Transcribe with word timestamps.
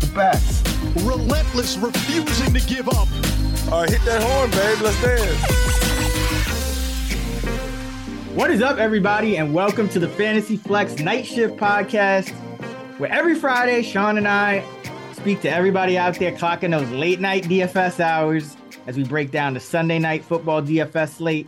The 0.00 0.12
best. 0.14 0.66
Relentless, 1.04 1.76
refusing 1.76 2.52
to 2.54 2.60
give 2.66 2.88
up. 2.88 3.08
All 3.70 3.82
right, 3.82 3.90
hit 3.90 4.02
that 4.06 4.22
horn, 4.22 4.50
babe. 4.50 4.80
Let's 4.80 5.00
dance. 5.02 5.70
What 8.34 8.50
is 8.50 8.62
up, 8.62 8.78
everybody, 8.78 9.36
and 9.36 9.52
welcome 9.52 9.88
to 9.90 9.98
the 9.98 10.08
Fantasy 10.08 10.56
Flex 10.56 10.98
Night 10.98 11.26
Shift 11.26 11.56
Podcast, 11.56 12.30
where 12.98 13.12
every 13.12 13.34
Friday, 13.34 13.82
Sean 13.82 14.16
and 14.16 14.26
I 14.26 14.64
speak 15.12 15.42
to 15.42 15.50
everybody 15.50 15.98
out 15.98 16.18
there 16.18 16.32
clocking 16.32 16.70
those 16.70 16.90
late 16.90 17.20
night 17.20 17.44
DFS 17.44 18.00
hours 18.00 18.56
as 18.86 18.96
we 18.96 19.04
break 19.04 19.30
down 19.30 19.52
the 19.54 19.60
Sunday 19.60 19.98
night 19.98 20.24
football 20.24 20.62
DFS 20.62 21.10
slate 21.16 21.46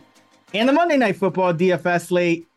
and 0.53 0.69
the 0.69 0.73
Monday 0.73 0.97
night 0.97 1.15
football 1.15 1.53
DFS 1.53 2.07
slate. 2.07 2.47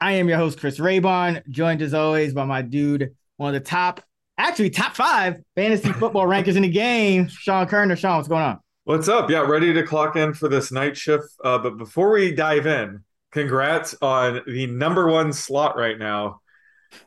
I 0.00 0.12
am 0.14 0.28
your 0.28 0.38
host, 0.38 0.58
Chris 0.58 0.80
Raybon, 0.80 1.46
joined 1.48 1.80
as 1.80 1.94
always 1.94 2.34
by 2.34 2.44
my 2.44 2.62
dude, 2.62 3.14
one 3.36 3.54
of 3.54 3.62
the 3.62 3.68
top, 3.68 4.02
actually 4.38 4.70
top 4.70 4.94
five 4.94 5.36
fantasy 5.54 5.92
football 5.92 6.26
rankers 6.26 6.56
in 6.56 6.62
the 6.62 6.68
game, 6.68 7.28
Sean 7.28 7.66
Koerner. 7.66 7.96
Sean, 7.96 8.16
what's 8.16 8.28
going 8.28 8.42
on? 8.42 8.58
What's 8.84 9.08
up? 9.08 9.30
Yeah, 9.30 9.40
ready 9.40 9.72
to 9.72 9.82
clock 9.82 10.16
in 10.16 10.34
for 10.34 10.48
this 10.48 10.70
night 10.70 10.96
shift. 10.96 11.24
Uh, 11.42 11.58
but 11.58 11.78
before 11.78 12.12
we 12.12 12.34
dive 12.34 12.66
in, 12.66 13.02
congrats 13.32 13.94
on 14.02 14.42
the 14.46 14.66
number 14.66 15.08
one 15.08 15.32
slot 15.32 15.76
right 15.76 15.98
now 15.98 16.40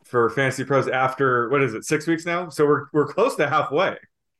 for 0.03 0.29
Fantasy 0.31 0.63
Pros 0.63 0.87
after 0.87 1.49
what 1.49 1.61
is 1.61 1.73
it, 1.73 1.85
six 1.85 2.07
weeks 2.07 2.25
now? 2.25 2.49
So 2.49 2.65
we're 2.65 2.85
we're 2.93 3.07
close 3.07 3.35
to 3.35 3.47
halfway. 3.47 3.97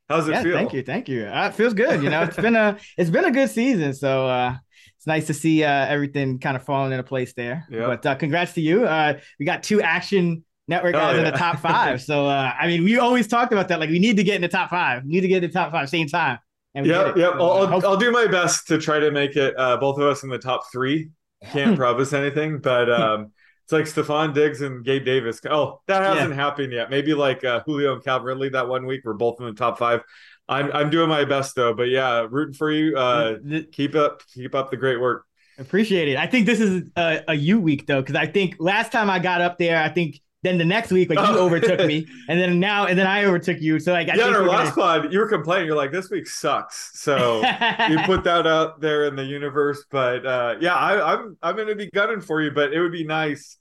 How's 0.09 0.27
it 0.27 0.31
yeah, 0.31 0.43
feel? 0.43 0.53
Thank 0.53 0.73
you, 0.73 0.83
thank 0.83 1.09
you. 1.09 1.25
Uh, 1.25 1.47
it 1.47 1.55
feels 1.55 1.73
good. 1.73 2.01
You 2.01 2.09
know, 2.09 2.23
it's 2.23 2.37
been 2.37 2.55
a 2.55 2.77
it's 2.97 3.09
been 3.09 3.25
a 3.25 3.31
good 3.31 3.49
season. 3.49 3.93
So 3.93 4.27
uh, 4.27 4.55
it's 4.95 5.05
nice 5.05 5.27
to 5.27 5.33
see 5.33 5.63
uh, 5.63 5.85
everything 5.85 6.39
kind 6.39 6.55
of 6.55 6.63
falling 6.63 6.91
into 6.91 7.03
place 7.03 7.33
there. 7.33 7.67
Yeah. 7.69 7.87
But 7.87 8.05
uh, 8.05 8.15
congrats 8.15 8.53
to 8.53 8.61
you. 8.61 8.85
Uh, 8.85 9.19
we 9.37 9.45
got 9.45 9.63
two 9.63 9.81
action 9.81 10.43
network 10.67 10.95
Oh, 10.95 10.99
guys 10.99 11.17
in 11.17 11.23
the 11.23 11.31
top 11.31 11.59
five. 11.59 12.01
so 12.03 12.25
uh, 12.25 12.53
I 12.59 12.67
mean, 12.67 12.83
we 12.83 12.97
always 12.99 13.27
talked 13.27 13.51
about 13.51 13.67
that. 13.69 13.79
Like 13.79 13.89
we 13.89 13.99
need 13.99 14.17
to 14.17 14.23
get 14.23 14.35
in 14.35 14.41
the 14.41 14.47
top 14.47 14.69
five. 14.69 15.03
We 15.03 15.11
need 15.11 15.21
to 15.21 15.27
get 15.27 15.43
in 15.43 15.49
the 15.49 15.53
top 15.53 15.71
five 15.71 15.89
same 15.89 16.07
time. 16.07 16.39
And 16.75 16.85
we 16.85 16.91
Yep, 16.91 17.07
it. 17.07 17.17
yep. 17.17 17.33
So, 17.33 17.41
I'll, 17.41 17.67
I'll, 17.73 17.85
I'll 17.87 17.97
do 17.97 18.11
my 18.11 18.27
best 18.27 18.67
to 18.67 18.77
try 18.77 18.99
to 18.99 19.11
make 19.11 19.35
it 19.35 19.57
uh, 19.57 19.77
both 19.77 19.97
of 19.97 20.03
us 20.05 20.23
in 20.23 20.29
the 20.29 20.37
top 20.37 20.71
three. 20.71 21.09
Can't 21.51 21.75
promise 21.77 22.13
anything, 22.13 22.59
but 22.59 22.89
um, 22.91 23.31
it's 23.63 23.71
like 23.71 23.85
Stefon 23.85 24.33
Diggs 24.33 24.61
and 24.61 24.83
Gabe 24.85 25.05
Davis. 25.05 25.41
Oh, 25.49 25.81
that 25.87 26.03
hasn't 26.03 26.35
happened 26.35 26.73
yet. 26.73 26.89
Maybe 26.89 27.13
like 27.13 27.43
uh, 27.43 27.61
Julio 27.65 27.93
and 27.93 28.03
Calvin 28.03 28.25
Ridley 28.27 28.49
that 28.49 28.67
one 28.67 28.85
week. 28.85 29.01
We're 29.03 29.13
both 29.13 29.39
in 29.39 29.45
the 29.45 29.53
top 29.53 29.77
five. 29.77 30.01
I'm 30.49 30.71
I'm 30.71 30.89
doing 30.89 31.09
my 31.09 31.25
best 31.25 31.55
though. 31.55 31.73
But 31.73 31.89
yeah, 31.89 32.25
rooting 32.29 32.53
for 32.53 32.71
you. 32.71 32.95
Uh, 32.97 33.35
keep 33.71 33.95
up 33.95 34.21
keep 34.33 34.55
up 34.55 34.71
the 34.71 34.77
great 34.77 34.99
work. 34.99 35.25
Appreciate 35.59 36.07
it. 36.07 36.17
I 36.17 36.27
think 36.27 36.45
this 36.45 36.59
is 36.59 36.89
a, 36.95 37.23
a 37.29 37.33
you 37.33 37.59
week 37.59 37.87
though, 37.87 38.01
because 38.01 38.15
I 38.15 38.27
think 38.27 38.55
last 38.59 38.91
time 38.91 39.09
I 39.09 39.19
got 39.19 39.41
up 39.41 39.57
there, 39.57 39.81
I 39.81 39.89
think 39.89 40.21
then 40.47 40.57
the 40.57 40.65
next 40.65 40.91
week, 40.91 41.09
like 41.09 41.19
you 41.19 41.25
Oh. 41.35 41.45
overtook 41.45 41.85
me, 41.85 42.07
and 42.29 42.39
then 42.39 42.59
now, 42.59 42.85
and 42.85 42.97
then 42.97 43.05
I 43.05 43.25
overtook 43.25 43.59
you. 43.59 43.79
So 43.79 43.91
like, 43.91 44.09
I 44.09 44.15
yeah, 44.15 44.23
our 44.25 44.43
last 44.47 44.75
gonna- 44.75 45.01
pod, 45.03 45.13
you 45.13 45.19
were 45.19 45.27
complaining. 45.27 45.67
You're 45.67 45.75
like, 45.75 45.91
this 45.91 46.09
week 46.09 46.25
sucks. 46.27 46.91
So 46.93 47.37
you 47.89 47.99
put 48.05 48.23
that 48.23 48.47
out 48.47 48.79
there 48.81 49.05
in 49.05 49.15
the 49.15 49.23
universe. 49.25 49.85
But 49.91 50.25
uh, 50.25 50.55
yeah, 50.61 50.75
I, 50.75 51.13
I'm 51.15 51.37
I'm 51.43 51.57
to 51.57 51.75
be 51.75 51.89
gunning 51.91 52.21
for 52.21 52.41
you. 52.41 52.51
But 52.51 52.73
it 52.73 52.81
would 52.81 52.91
be 52.93 53.03
nice 53.03 53.57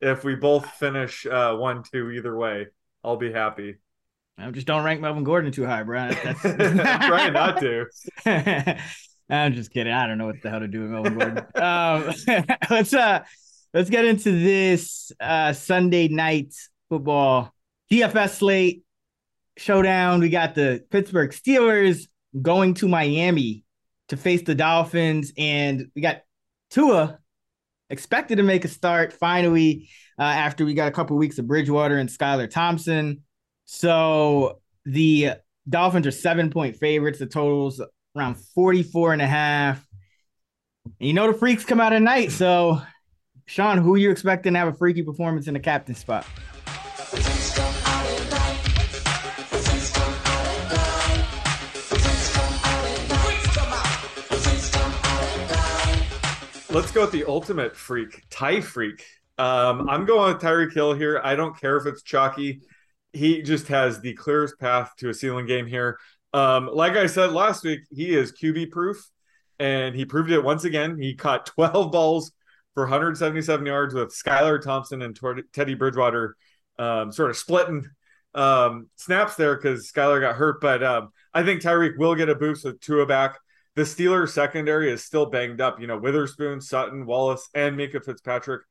if 0.00 0.24
we 0.24 0.34
both 0.34 0.66
finish 0.72 1.26
uh, 1.26 1.54
one 1.56 1.82
two 1.82 2.10
either 2.10 2.34
way. 2.36 2.68
I'll 3.04 3.16
be 3.18 3.30
happy. 3.30 3.76
I 4.38 4.50
just 4.50 4.66
don't 4.66 4.82
rank 4.84 5.02
Melvin 5.02 5.22
Gordon 5.22 5.52
too 5.52 5.66
high, 5.66 5.82
bro. 5.82 6.08
That's, 6.10 6.44
I'm 6.46 6.56
trying 7.08 7.32
not 7.34 7.60
to. 7.60 7.86
I'm 9.28 9.52
just 9.52 9.70
kidding. 9.70 9.92
I 9.92 10.06
don't 10.06 10.18
know 10.18 10.26
what 10.26 10.40
the 10.42 10.50
hell 10.50 10.60
to 10.60 10.66
do 10.68 10.80
with 10.82 10.90
Melvin 10.90 11.18
Gordon. 11.18 11.38
um, 11.56 12.14
let's 12.70 12.94
uh 12.94 13.22
let's 13.72 13.90
get 13.90 14.04
into 14.04 14.32
this 14.32 15.12
uh 15.20 15.52
Sunday 15.52 16.08
night 16.08 16.54
football 16.88 17.52
DFS 17.90 18.30
slate 18.30 18.84
showdown. 19.56 20.20
We 20.20 20.28
got 20.28 20.54
the 20.54 20.84
Pittsburgh 20.90 21.30
Steelers 21.30 22.06
going 22.40 22.74
to 22.74 22.88
Miami 22.88 23.64
to 24.08 24.16
face 24.16 24.42
the 24.42 24.54
Dolphins, 24.54 25.32
and 25.36 25.90
we 25.94 26.02
got 26.02 26.22
Tua 26.70 27.18
expected 27.90 28.36
to 28.36 28.42
make 28.42 28.64
a 28.64 28.68
start 28.68 29.12
finally 29.12 29.90
uh, 30.18 30.22
after 30.22 30.64
we 30.64 30.74
got 30.74 30.88
a 30.88 30.92
couple 30.92 31.16
weeks 31.16 31.38
of 31.38 31.46
Bridgewater 31.46 31.98
and 31.98 32.08
Skylar 32.08 32.48
Thompson. 32.48 33.22
So 33.64 34.60
the 34.84 35.32
Dolphins 35.68 36.06
are 36.06 36.12
seven 36.12 36.50
point 36.50 36.76
favorites. 36.76 37.18
The 37.18 37.26
totals 37.26 37.80
around 38.16 38.36
44 38.54 39.12
and 39.12 39.22
a 39.22 39.26
half. 39.26 39.86
You 40.98 41.12
know 41.12 41.30
the 41.30 41.38
freaks 41.38 41.64
come 41.64 41.80
out 41.80 41.92
at 41.92 42.02
night. 42.02 42.32
So, 42.32 42.80
Sean, 43.50 43.78
who 43.78 43.94
are 43.94 43.98
you 43.98 44.12
expecting 44.12 44.52
to 44.52 44.60
have 44.60 44.68
a 44.68 44.72
freaky 44.72 45.02
performance 45.02 45.48
in 45.48 45.54
the 45.54 45.58
captain 45.58 45.92
spot? 45.92 46.24
Let's 56.70 56.92
go 56.92 57.00
with 57.00 57.10
the 57.10 57.24
ultimate 57.26 57.74
freak, 57.76 58.22
Ty 58.30 58.60
Freak. 58.60 59.04
Um, 59.36 59.90
I'm 59.90 60.04
going 60.04 60.32
with 60.32 60.40
Tyreek 60.40 60.72
Hill 60.72 60.94
here. 60.94 61.20
I 61.24 61.34
don't 61.34 61.60
care 61.60 61.76
if 61.76 61.86
it's 61.86 62.02
chalky. 62.02 62.60
He 63.12 63.42
just 63.42 63.66
has 63.66 64.00
the 64.00 64.14
clearest 64.14 64.60
path 64.60 64.92
to 64.98 65.08
a 65.08 65.14
ceiling 65.14 65.46
game 65.46 65.66
here. 65.66 65.98
Um, 66.32 66.70
like 66.72 66.92
I 66.92 67.06
said 67.06 67.32
last 67.32 67.64
week, 67.64 67.80
he 67.90 68.14
is 68.14 68.30
QB 68.30 68.70
proof, 68.70 69.10
and 69.58 69.96
he 69.96 70.04
proved 70.04 70.30
it 70.30 70.44
once 70.44 70.62
again. 70.62 71.00
He 71.00 71.16
caught 71.16 71.46
12 71.56 71.90
balls 71.90 72.30
for 72.80 72.84
177 72.86 73.66
yards 73.66 73.92
with 73.92 74.08
Skylar 74.08 74.62
Thompson 74.62 75.02
and 75.02 75.14
Tor- 75.14 75.42
Teddy 75.52 75.74
Bridgewater 75.74 76.34
um, 76.78 77.12
sort 77.12 77.28
of 77.28 77.36
splitting 77.36 77.86
um, 78.34 78.88
snaps 78.96 79.34
there 79.34 79.54
because 79.54 79.92
Skylar 79.92 80.18
got 80.22 80.36
hurt. 80.36 80.62
But 80.62 80.82
um, 80.82 81.10
I 81.34 81.42
think 81.42 81.60
Tyreek 81.60 81.98
will 81.98 82.14
get 82.14 82.30
a 82.30 82.34
boost 82.34 82.64
with 82.64 82.80
Tua 82.80 83.04
back. 83.04 83.36
The 83.76 83.82
Steelers 83.82 84.30
secondary 84.30 84.90
is 84.90 85.04
still 85.04 85.26
banged 85.26 85.60
up. 85.60 85.78
You 85.78 85.88
know, 85.88 85.98
Witherspoon, 85.98 86.62
Sutton, 86.62 87.04
Wallace, 87.04 87.50
and 87.54 87.76
Minkah 87.76 88.02
Fitzpatrick 88.02 88.62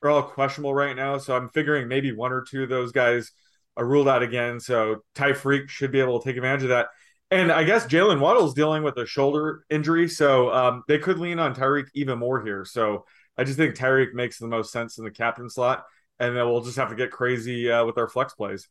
are 0.00 0.10
all 0.10 0.22
questionable 0.22 0.72
right 0.72 0.94
now. 0.94 1.18
So 1.18 1.36
I'm 1.36 1.48
figuring 1.48 1.88
maybe 1.88 2.12
one 2.12 2.30
or 2.30 2.42
two 2.42 2.62
of 2.62 2.68
those 2.68 2.92
guys 2.92 3.32
are 3.76 3.84
ruled 3.84 4.06
out 4.06 4.22
again. 4.22 4.60
So 4.60 5.02
Ty 5.16 5.32
Freak 5.32 5.70
should 5.70 5.90
be 5.90 5.98
able 5.98 6.20
to 6.20 6.24
take 6.24 6.36
advantage 6.36 6.62
of 6.62 6.68
that. 6.68 6.86
And 7.32 7.50
I 7.50 7.64
guess 7.64 7.86
Jaylen 7.86 8.20
Waddle's 8.20 8.54
dealing 8.54 8.84
with 8.84 8.96
a 8.98 9.06
shoulder 9.06 9.64
injury, 9.68 10.08
so 10.08 10.52
um, 10.52 10.84
they 10.86 11.00
could 11.00 11.18
lean 11.18 11.40
on 11.40 11.56
Tyreek 11.56 11.88
even 11.92 12.20
more 12.20 12.44
here. 12.44 12.64
So 12.64 13.04
I 13.38 13.44
just 13.44 13.58
think 13.58 13.74
Tyreek 13.74 14.14
makes 14.14 14.38
the 14.38 14.48
most 14.48 14.72
sense 14.72 14.98
in 14.98 15.04
the 15.04 15.10
captain 15.10 15.50
slot, 15.50 15.84
and 16.18 16.36
then 16.36 16.44
we'll 16.46 16.62
just 16.62 16.76
have 16.76 16.90
to 16.90 16.96
get 16.96 17.10
crazy 17.10 17.70
uh, 17.70 17.84
with 17.84 17.98
our 17.98 18.08
flex 18.08 18.34
plays. 18.34 18.68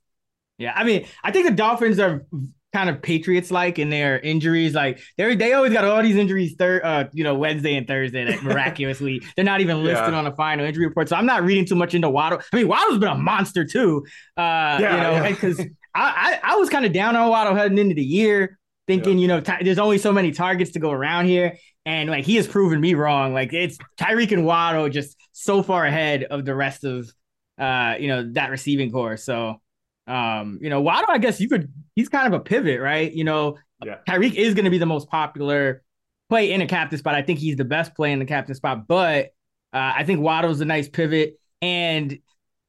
Yeah, 0.57 0.73
I 0.75 0.83
mean, 0.83 1.05
I 1.23 1.31
think 1.31 1.47
the 1.47 1.53
Dolphins 1.53 1.99
are 1.99 2.25
kind 2.73 2.89
of 2.89 3.01
Patriots 3.01 3.51
like 3.51 3.79
in 3.79 3.89
their 3.89 4.19
injuries. 4.19 4.73
Like 4.73 4.99
they 5.17 5.35
they 5.35 5.53
always 5.53 5.71
got 5.71 5.85
all 5.85 6.01
these 6.03 6.17
injuries 6.17 6.55
third 6.59 6.83
uh 6.83 7.05
you 7.13 7.23
know 7.23 7.35
Wednesday 7.35 7.75
and 7.75 7.87
Thursday 7.87 8.25
that 8.25 8.43
miraculously 8.43 9.21
they're 9.35 9.45
not 9.45 9.61
even 9.61 9.83
listed 9.83 10.11
Yeah. 10.11 10.17
on 10.17 10.25
the 10.25 10.33
final 10.33 10.65
injury 10.65 10.85
report. 10.85 11.07
So 11.07 11.15
I'm 11.15 11.25
not 11.25 11.43
reading 11.43 11.65
too 11.65 11.75
much 11.75 11.93
into 11.93 12.09
Waddle. 12.09 12.41
I 12.51 12.55
mean, 12.57 12.67
Waddle's 12.67 12.99
been 12.99 13.09
a 13.09 13.17
monster 13.17 13.63
too. 13.63 14.05
Uh 14.35 14.77
you 14.79 14.85
know, 14.85 15.11
yeah. 15.11 15.29
because 15.29 15.59
I, 15.93 16.39
I 16.43 16.51
I 16.51 16.55
was 16.57 16.69
kind 16.69 16.85
of 16.85 16.91
down 16.91 17.15
on 17.15 17.29
Waddle 17.29 17.55
heading 17.55 17.77
into 17.77 17.95
the 17.95 18.03
year, 18.03 18.59
thinking, 18.87 19.19
you 19.19 19.29
know, 19.29 19.39
Ty, 19.39 19.61
there's 19.63 19.79
only 19.79 19.97
so 19.97 20.11
many 20.11 20.31
targets 20.33 20.71
to 20.71 20.79
go 20.79 20.91
around 20.91 21.27
here. 21.27 21.57
And 21.85 22.09
like 22.09 22.25
he 22.25 22.35
has 22.35 22.47
proven 22.47 22.81
me 22.81 22.95
wrong. 22.95 23.33
Like 23.33 23.53
it's 23.53 23.77
Tyreek 23.97 24.31
and 24.31 24.45
Waddle 24.45 24.89
just 24.89 25.15
so 25.31 25.61
far 25.61 25.85
ahead 25.85 26.23
of 26.23 26.45
the 26.45 26.55
rest 26.55 26.83
of 26.83 27.11
uh, 27.59 27.95
you 27.99 28.07
know, 28.07 28.31
that 28.33 28.49
receiving 28.49 28.91
core. 28.91 29.17
So 29.17 29.61
um, 30.07 30.59
you 30.61 30.69
know, 30.69 30.81
Waddle, 30.81 31.09
I 31.09 31.17
guess 31.17 31.39
you 31.39 31.49
could 31.49 31.71
he's 31.95 32.09
kind 32.09 32.27
of 32.27 32.39
a 32.39 32.43
pivot, 32.43 32.79
right? 32.79 33.11
You 33.11 33.23
know, 33.23 33.57
Yeah. 33.83 33.97
Tyreek 34.07 34.35
is 34.35 34.53
going 34.53 34.65
to 34.65 34.71
be 34.71 34.77
the 34.77 34.85
most 34.85 35.09
popular 35.09 35.83
play 36.29 36.51
in 36.51 36.61
a 36.61 36.67
captain 36.67 36.97
spot. 36.97 37.15
I 37.15 37.21
think 37.21 37.39
he's 37.39 37.55
the 37.55 37.65
best 37.65 37.95
play 37.95 38.11
in 38.11 38.19
the 38.19 38.25
captain 38.25 38.55
spot, 38.55 38.87
but 38.87 39.27
uh, 39.73 39.93
I 39.95 40.03
think 40.03 40.21
Waddle's 40.21 40.61
a 40.61 40.65
nice 40.65 40.87
pivot. 40.87 41.39
And 41.61 42.17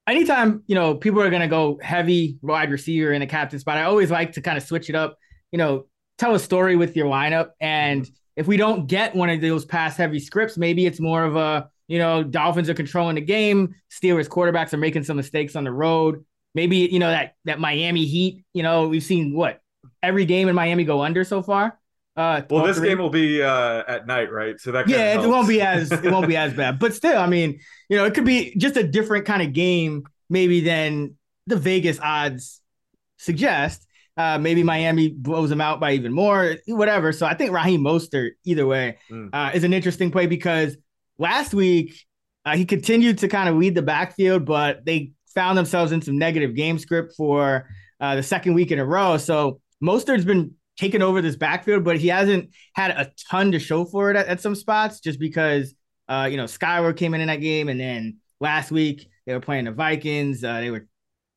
anytime, 0.07 0.63
you 0.67 0.75
know, 0.75 0.95
people 0.95 1.21
are 1.21 1.31
going 1.31 1.43
to 1.43 1.49
go 1.49 1.79
heavy 1.83 2.39
wide 2.43 2.71
receiver 2.71 3.13
in 3.13 3.23
a 3.23 3.27
captain 3.27 3.59
spot, 3.59 3.79
I 3.79 3.85
always 3.85 4.11
like 4.11 4.33
to 4.33 4.41
kind 4.41 4.59
of 4.59 4.65
switch 4.65 4.89
it 4.89 4.95
up, 4.95 5.17
you 5.53 5.59
know, 5.59 5.87
tell 6.19 6.35
a 6.35 6.39
story 6.39 6.77
with 6.77 6.97
your 6.97 7.07
lineup. 7.07 7.51
And 7.61 8.09
if 8.37 8.47
we 8.47 8.57
don't 8.57 8.87
get 8.87 9.15
one 9.15 9.31
of 9.31 9.41
those 9.41 9.65
pass 9.65 9.97
heavy 9.97 10.21
scripts, 10.21 10.57
maybe 10.59 10.87
it's 10.87 11.01
more 11.01 11.25
of 11.25 11.37
a, 11.37 11.71
you 11.89 11.99
know, 11.99 12.23
Dolphins 12.23 12.69
are 12.69 12.75
controlling 12.75 13.15
the 13.15 13.21
game. 13.23 13.75
Steelers 13.91 14.29
quarterbacks 14.29 14.73
are 14.73 14.79
making 14.79 15.05
some 15.05 15.17
mistakes 15.17 15.57
on 15.57 15.65
the 15.65 15.73
road. 15.73 16.25
Maybe, 16.55 16.79
you 16.79 16.99
know, 16.99 17.11
that 17.11 17.35
that 17.45 17.61
Miami 17.61 18.05
Heat, 18.07 18.45
you 18.53 18.63
know, 18.63 18.89
we've 18.89 19.03
seen 19.03 19.35
what 19.35 19.61
every 20.03 20.25
game 20.25 20.49
in 20.49 20.55
Miami 20.55 20.85
go 20.85 21.03
under 21.03 21.25
so 21.25 21.43
far. 21.43 21.79
Uh, 22.17 22.41
Well, 22.49 22.65
this 22.65 22.79
three. 22.79 22.89
game 22.89 22.99
will 22.99 23.11
be 23.11 23.43
uh, 23.43 23.83
at 23.87 24.07
night, 24.07 24.33
right? 24.33 24.59
So 24.59 24.73
that 24.73 24.89
yeah, 24.89 25.21
it 25.23 25.27
won't 25.29 25.49
be 25.49 25.61
as 25.61 25.93
it 25.93 26.11
won't 26.11 26.27
be 26.29 26.37
as 26.37 26.55
bad, 26.61 26.79
but 26.79 26.95
still, 26.95 27.19
I 27.19 27.27
mean, 27.27 27.61
you 27.91 27.97
know, 27.99 28.05
it 28.07 28.15
could 28.15 28.25
be 28.25 28.55
just 28.57 28.77
a 28.77 28.83
different 28.87 29.27
kind 29.27 29.43
of 29.43 29.53
game, 29.53 30.05
maybe 30.31 30.61
than 30.61 31.17
the 31.47 31.57
Vegas 31.57 32.01
odds 32.01 32.61
suggest. 33.19 33.86
Uh, 34.17 34.39
maybe 34.39 34.63
Miami 34.63 35.11
blows 35.11 35.51
them 35.51 35.61
out 35.61 35.79
by 35.79 35.93
even 35.93 36.13
more, 36.13 36.57
whatever. 36.69 37.13
So 37.13 37.27
I 37.27 37.35
think 37.35 37.53
Raheem 37.53 37.83
Mostert, 37.83 38.31
either 38.45 38.67
way, 38.67 38.97
Mm. 39.11 39.29
uh, 39.33 39.51
is 39.55 39.63
an 39.65 39.73
interesting 39.75 40.11
play 40.11 40.27
because 40.27 40.77
last 41.19 41.53
week 41.53 41.95
uh, 42.47 42.57
he 42.57 42.65
continued 42.65 43.19
to 43.19 43.29
kind 43.29 43.49
of 43.49 43.57
lead 43.57 43.75
the 43.75 43.83
backfield, 43.83 44.45
but 44.47 44.85
they 44.87 45.13
found 45.35 45.59
themselves 45.59 45.93
in 45.93 46.01
some 46.01 46.17
negative 46.17 46.55
game 46.55 46.79
script 46.79 47.13
for 47.17 47.69
uh, 48.01 48.17
the 48.17 48.23
second 48.23 48.55
week 48.55 48.71
in 48.71 48.79
a 48.79 48.85
row. 48.87 49.19
So 49.19 49.61
Mostert's 49.83 50.25
been 50.25 50.53
taking 50.79 51.03
over 51.03 51.21
this 51.21 51.37
backfield, 51.37 51.85
but 51.85 51.99
he 51.99 52.09
hasn't 52.09 52.51
had 52.75 52.93
a 52.93 53.11
ton 53.31 53.53
to 53.53 53.59
show 53.59 53.85
for 53.85 54.11
it 54.11 54.17
at, 54.17 54.27
at 54.29 54.41
some 54.41 54.55
spots 54.55 55.01
just 55.01 55.19
because, 55.19 55.75
uh, 56.09 56.27
you 56.31 56.37
know, 56.39 56.45
Skylar 56.45 56.97
came 56.97 57.13
in 57.15 57.21
in 57.21 57.27
that 57.29 57.41
game. 57.43 57.69
And 57.69 57.79
then 57.81 58.17
last 58.41 58.71
week 58.71 59.09
they 59.27 59.35
were 59.35 59.41
playing 59.41 59.65
the 59.67 59.73
Vikings. 59.73 60.43
Uh, 60.45 60.61
they 60.61 60.71
were 60.71 60.87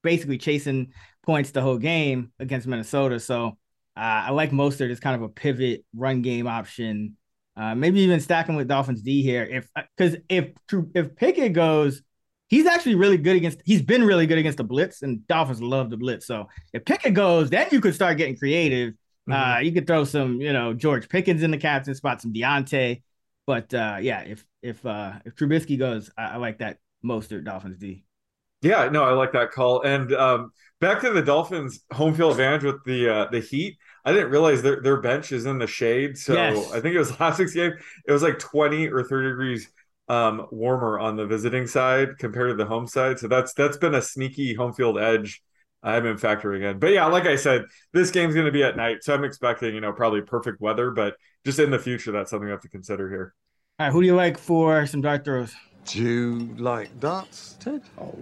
basically 0.03 0.37
chasing 0.37 0.93
points 1.25 1.51
the 1.51 1.61
whole 1.61 1.77
game 1.77 2.31
against 2.39 2.67
Minnesota. 2.67 3.19
So 3.19 3.57
uh, 3.97 4.27
I 4.27 4.31
like 4.31 4.51
Mostert 4.51 4.91
as 4.91 4.99
kind 4.99 5.15
of 5.15 5.21
a 5.21 5.29
pivot 5.29 5.85
run 5.95 6.21
game 6.21 6.47
option. 6.47 7.17
Uh, 7.55 7.75
maybe 7.75 7.99
even 8.01 8.19
stacking 8.19 8.55
with 8.55 8.67
Dolphins 8.67 9.01
D 9.01 9.21
here. 9.21 9.43
If 9.43 9.69
because 9.97 10.17
if 10.29 10.51
if 10.95 11.15
Pickett 11.15 11.53
goes, 11.53 12.01
he's 12.47 12.65
actually 12.65 12.95
really 12.95 13.17
good 13.17 13.35
against. 13.35 13.61
He's 13.65 13.81
been 13.81 14.03
really 14.03 14.27
good 14.27 14.37
against 14.37 14.57
the 14.57 14.63
blitz, 14.63 15.01
and 15.01 15.27
Dolphins 15.27 15.61
love 15.61 15.89
the 15.89 15.97
blitz. 15.97 16.25
So 16.25 16.47
if 16.71 16.85
Pickett 16.85 17.13
goes, 17.13 17.49
then 17.49 17.67
you 17.71 17.81
could 17.81 17.95
start 17.95 18.17
getting 18.17 18.37
creative. 18.37 18.93
Mm-hmm. 19.29 19.33
Uh, 19.33 19.59
you 19.59 19.71
could 19.73 19.85
throw 19.85 20.05
some, 20.05 20.39
you 20.39 20.53
know, 20.53 20.73
George 20.73 21.09
Pickens 21.09 21.43
in 21.43 21.51
the 21.51 21.57
captain 21.57 21.93
spot, 21.95 22.21
some 22.21 22.33
Diontae. 22.33 23.01
But 23.45 23.73
uh, 23.73 23.97
yeah, 23.99 24.21
if 24.21 24.45
if 24.61 24.85
uh, 24.85 25.13
if 25.25 25.35
Trubisky 25.35 25.77
goes, 25.77 26.09
I, 26.17 26.23
I 26.23 26.35
like 26.37 26.59
that 26.59 26.77
Mostert 27.03 27.43
Dolphins 27.43 27.77
D. 27.77 28.05
Yeah, 28.61 28.89
no, 28.89 29.03
I 29.03 29.11
like 29.11 29.33
that 29.33 29.51
call. 29.51 29.81
And 29.81 30.13
um, 30.13 30.51
back 30.79 31.01
to 31.01 31.11
the 31.11 31.21
Dolphins' 31.21 31.81
home 31.91 32.13
field 32.13 32.31
advantage 32.31 32.63
with 32.63 32.83
the 32.85 33.09
uh, 33.09 33.27
the 33.31 33.39
Heat. 33.39 33.77
I 34.05 34.13
didn't 34.13 34.31
realize 34.31 34.61
their 34.61 34.81
their 34.81 35.01
bench 35.01 35.31
is 35.31 35.45
in 35.45 35.59
the 35.59 35.67
shade. 35.67 36.17
So 36.17 36.33
Yes. 36.33 36.71
I 36.71 36.79
think 36.81 36.95
it 36.95 36.99
was 36.99 37.19
last 37.19 37.39
week's 37.39 37.53
game. 37.53 37.73
It 38.07 38.11
was 38.11 38.23
like 38.23 38.39
twenty 38.39 38.87
or 38.87 39.03
thirty 39.03 39.29
degrees 39.29 39.69
um, 40.07 40.47
warmer 40.51 40.99
on 40.99 41.15
the 41.15 41.25
visiting 41.27 41.67
side 41.67 42.17
compared 42.17 42.49
to 42.51 42.55
the 42.55 42.65
home 42.65 42.87
side. 42.87 43.19
So 43.19 43.27
that's 43.27 43.53
that's 43.53 43.77
been 43.77 43.95
a 43.95 44.01
sneaky 44.01 44.53
home 44.53 44.73
field 44.73 44.97
edge. 44.99 45.41
I 45.81 45.93
haven't 45.93 46.17
factoring 46.19 46.69
in. 46.69 46.79
But 46.79 46.91
yeah, 46.91 47.05
like 47.05 47.25
I 47.25 47.37
said, 47.37 47.63
this 47.93 48.11
game's 48.11 48.33
going 48.33 48.47
to 48.47 48.51
be 48.51 48.63
at 48.63 48.75
night, 48.75 48.97
so 49.01 49.13
I'm 49.13 49.23
expecting 49.23 49.73
you 49.73 49.81
know 49.81 49.93
probably 49.93 50.21
perfect 50.21 50.59
weather. 50.59 50.91
But 50.91 51.15
just 51.45 51.59
in 51.59 51.71
the 51.71 51.79
future, 51.79 52.11
that's 52.11 52.31
something 52.31 52.49
I 52.49 52.51
have 52.51 52.61
to 52.61 52.69
consider 52.69 53.09
here. 53.09 53.33
All 53.79 53.85
right, 53.85 53.93
who 53.93 54.01
do 54.01 54.07
you 54.07 54.15
like 54.15 54.37
for 54.37 54.85
some 54.87 54.99
dart 55.01 55.23
throws? 55.23 55.55
Do 55.85 56.03
you 56.03 56.55
like 56.57 56.99
darts, 56.99 57.55
Ted? 57.61 57.81
Oh, 57.97 58.13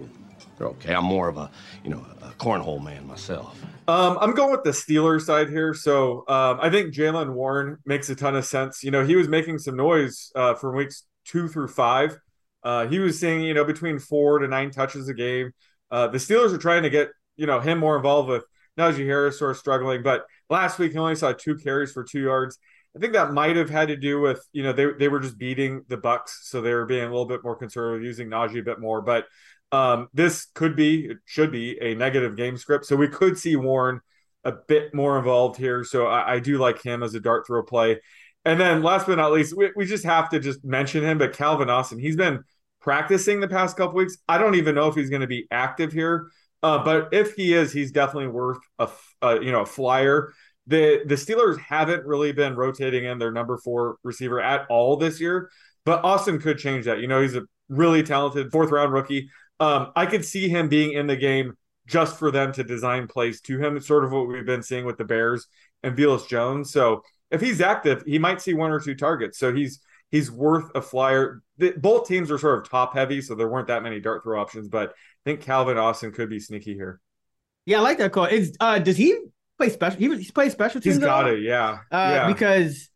they're 0.58 0.68
okay. 0.68 0.94
I'm 0.94 1.04
more 1.04 1.28
of 1.28 1.36
a, 1.36 1.50
you 1.84 1.90
know, 1.90 2.04
a 2.22 2.30
cornhole 2.32 2.82
man 2.82 3.06
myself. 3.06 3.60
Um, 3.86 4.18
I'm 4.20 4.32
going 4.32 4.50
with 4.50 4.64
the 4.64 4.70
Steelers 4.70 5.22
side 5.22 5.48
here. 5.48 5.72
So 5.72 6.24
um, 6.28 6.58
I 6.60 6.68
think 6.68 6.94
Jaylen 6.94 7.32
Warren 7.32 7.78
makes 7.86 8.10
a 8.10 8.14
ton 8.14 8.36
of 8.36 8.44
sense. 8.44 8.82
You 8.82 8.90
know, 8.90 9.04
he 9.04 9.16
was 9.16 9.28
making 9.28 9.58
some 9.58 9.76
noise 9.76 10.30
uh, 10.34 10.54
from 10.54 10.76
weeks 10.76 11.04
two 11.24 11.48
through 11.48 11.68
five. 11.68 12.18
Uh, 12.62 12.86
he 12.86 12.98
was 12.98 13.18
seeing, 13.18 13.42
you 13.42 13.54
know, 13.54 13.64
between 13.64 13.98
four 13.98 14.40
to 14.40 14.48
nine 14.48 14.70
touches 14.70 15.08
a 15.08 15.14
game. 15.14 15.52
Uh, 15.90 16.08
the 16.08 16.18
Steelers 16.18 16.52
are 16.52 16.58
trying 16.58 16.82
to 16.82 16.90
get, 16.90 17.08
you 17.36 17.46
know, 17.46 17.60
him 17.60 17.78
more 17.78 17.96
involved 17.96 18.28
with 18.28 18.44
Najee 18.78 19.06
Harris 19.06 19.38
sort 19.38 19.52
of 19.52 19.56
struggling. 19.56 20.02
But 20.02 20.26
last 20.50 20.78
week 20.78 20.92
he 20.92 20.98
only 20.98 21.14
saw 21.14 21.32
two 21.32 21.56
carries 21.56 21.92
for 21.92 22.04
two 22.04 22.20
yards. 22.20 22.58
I 22.96 23.00
think 23.00 23.12
that 23.12 23.32
might 23.32 23.56
have 23.56 23.70
had 23.70 23.88
to 23.88 23.96
do 23.96 24.20
with, 24.20 24.44
you 24.52 24.62
know, 24.62 24.72
they, 24.72 24.86
they 24.98 25.08
were 25.08 25.20
just 25.20 25.38
beating 25.38 25.84
the 25.88 25.96
Bucks, 25.96 26.40
so 26.50 26.60
they 26.60 26.74
were 26.74 26.86
being 26.86 27.04
a 27.04 27.08
little 27.08 27.26
bit 27.26 27.44
more 27.44 27.54
conservative, 27.54 28.04
using 28.04 28.28
Najee 28.28 28.60
a 28.60 28.64
bit 28.64 28.80
more. 28.80 29.02
But 29.02 29.26
um, 29.72 30.08
this 30.12 30.46
could 30.54 30.76
be, 30.76 31.06
it 31.06 31.18
should 31.24 31.52
be 31.52 31.78
a 31.80 31.94
negative 31.94 32.36
game 32.36 32.56
script. 32.56 32.86
So 32.86 32.96
we 32.96 33.08
could 33.08 33.38
see 33.38 33.56
Warren 33.56 34.00
a 34.44 34.52
bit 34.52 34.94
more 34.94 35.18
involved 35.18 35.58
here. 35.58 35.84
So 35.84 36.06
I, 36.06 36.34
I 36.34 36.38
do 36.38 36.58
like 36.58 36.82
him 36.82 37.02
as 37.02 37.14
a 37.14 37.20
dart 37.20 37.46
throw 37.46 37.62
play. 37.62 38.00
And 38.44 38.58
then 38.58 38.82
last 38.82 39.06
but 39.06 39.16
not 39.16 39.32
least, 39.32 39.56
we, 39.56 39.70
we 39.76 39.84
just 39.84 40.04
have 40.04 40.30
to 40.30 40.40
just 40.40 40.64
mention 40.64 41.04
him, 41.04 41.18
but 41.18 41.34
Calvin 41.34 41.68
Austin, 41.68 41.98
he's 41.98 42.16
been 42.16 42.44
practicing 42.80 43.40
the 43.40 43.48
past 43.48 43.76
couple 43.76 43.96
weeks. 43.96 44.16
I 44.28 44.38
don't 44.38 44.54
even 44.54 44.74
know 44.74 44.88
if 44.88 44.94
he's 44.94 45.10
going 45.10 45.20
to 45.20 45.26
be 45.26 45.46
active 45.50 45.92
here. 45.92 46.30
Uh, 46.62 46.82
but 46.82 47.08
if 47.12 47.34
he 47.34 47.54
is, 47.54 47.72
he's 47.72 47.92
definitely 47.92 48.28
worth 48.28 48.58
a, 48.78 48.88
a 49.22 49.42
you 49.42 49.52
know 49.52 49.62
a 49.62 49.66
flyer. 49.66 50.32
The 50.66 51.02
the 51.06 51.14
Steelers 51.14 51.58
haven't 51.58 52.04
really 52.04 52.32
been 52.32 52.56
rotating 52.56 53.04
in 53.04 53.18
their 53.18 53.30
number 53.30 53.58
four 53.58 53.96
receiver 54.02 54.40
at 54.40 54.66
all 54.68 54.96
this 54.96 55.20
year, 55.20 55.50
but 55.84 56.04
Austin 56.04 56.40
could 56.40 56.58
change 56.58 56.86
that. 56.86 56.98
You 56.98 57.06
know, 57.06 57.22
he's 57.22 57.36
a 57.36 57.42
really 57.68 58.02
talented 58.02 58.50
fourth 58.50 58.70
round 58.70 58.92
rookie. 58.92 59.30
Um, 59.60 59.92
I 59.96 60.06
could 60.06 60.24
see 60.24 60.48
him 60.48 60.68
being 60.68 60.92
in 60.92 61.06
the 61.06 61.16
game 61.16 61.54
just 61.86 62.18
for 62.18 62.30
them 62.30 62.52
to 62.52 62.62
design 62.64 63.08
plays 63.08 63.40
to 63.42 63.58
him. 63.58 63.76
It's 63.76 63.86
sort 63.86 64.04
of 64.04 64.12
what 64.12 64.28
we've 64.28 64.46
been 64.46 64.62
seeing 64.62 64.84
with 64.84 64.98
the 64.98 65.04
Bears 65.04 65.46
and 65.82 65.96
Velus 65.96 66.28
Jones. 66.28 66.70
So 66.72 67.02
if 67.30 67.40
he's 67.40 67.60
active, 67.60 68.02
he 68.06 68.18
might 68.18 68.40
see 68.40 68.54
one 68.54 68.70
or 68.70 68.80
two 68.80 68.94
targets. 68.94 69.38
So 69.38 69.52
he's 69.54 69.80
he's 70.10 70.30
worth 70.30 70.70
a 70.74 70.82
flyer. 70.82 71.42
The, 71.58 71.72
both 71.72 72.06
teams 72.06 72.30
are 72.30 72.38
sort 72.38 72.58
of 72.60 72.68
top 72.70 72.94
heavy, 72.94 73.20
so 73.20 73.34
there 73.34 73.48
weren't 73.48 73.68
that 73.68 73.82
many 73.82 74.00
dart 74.00 74.22
throw 74.22 74.40
options. 74.40 74.68
But 74.68 74.90
I 74.90 74.92
think 75.24 75.40
Calvin 75.40 75.78
Austin 75.78 76.12
could 76.12 76.30
be 76.30 76.40
sneaky 76.40 76.74
here. 76.74 77.00
Yeah, 77.66 77.78
I 77.78 77.80
like 77.80 77.98
that 77.98 78.12
call. 78.12 78.26
Is 78.26 78.56
uh, 78.60 78.78
does 78.78 78.96
he 78.96 79.18
play 79.58 79.68
special? 79.70 79.98
He, 79.98 80.08
he's 80.16 80.30
played 80.30 80.52
special 80.52 80.80
teams. 80.80 80.96
He's 80.96 81.04
got 81.04 81.28
it, 81.28 81.42
yeah, 81.42 81.78
Uh, 81.90 81.96
yeah. 82.14 82.26
Because 82.32 82.88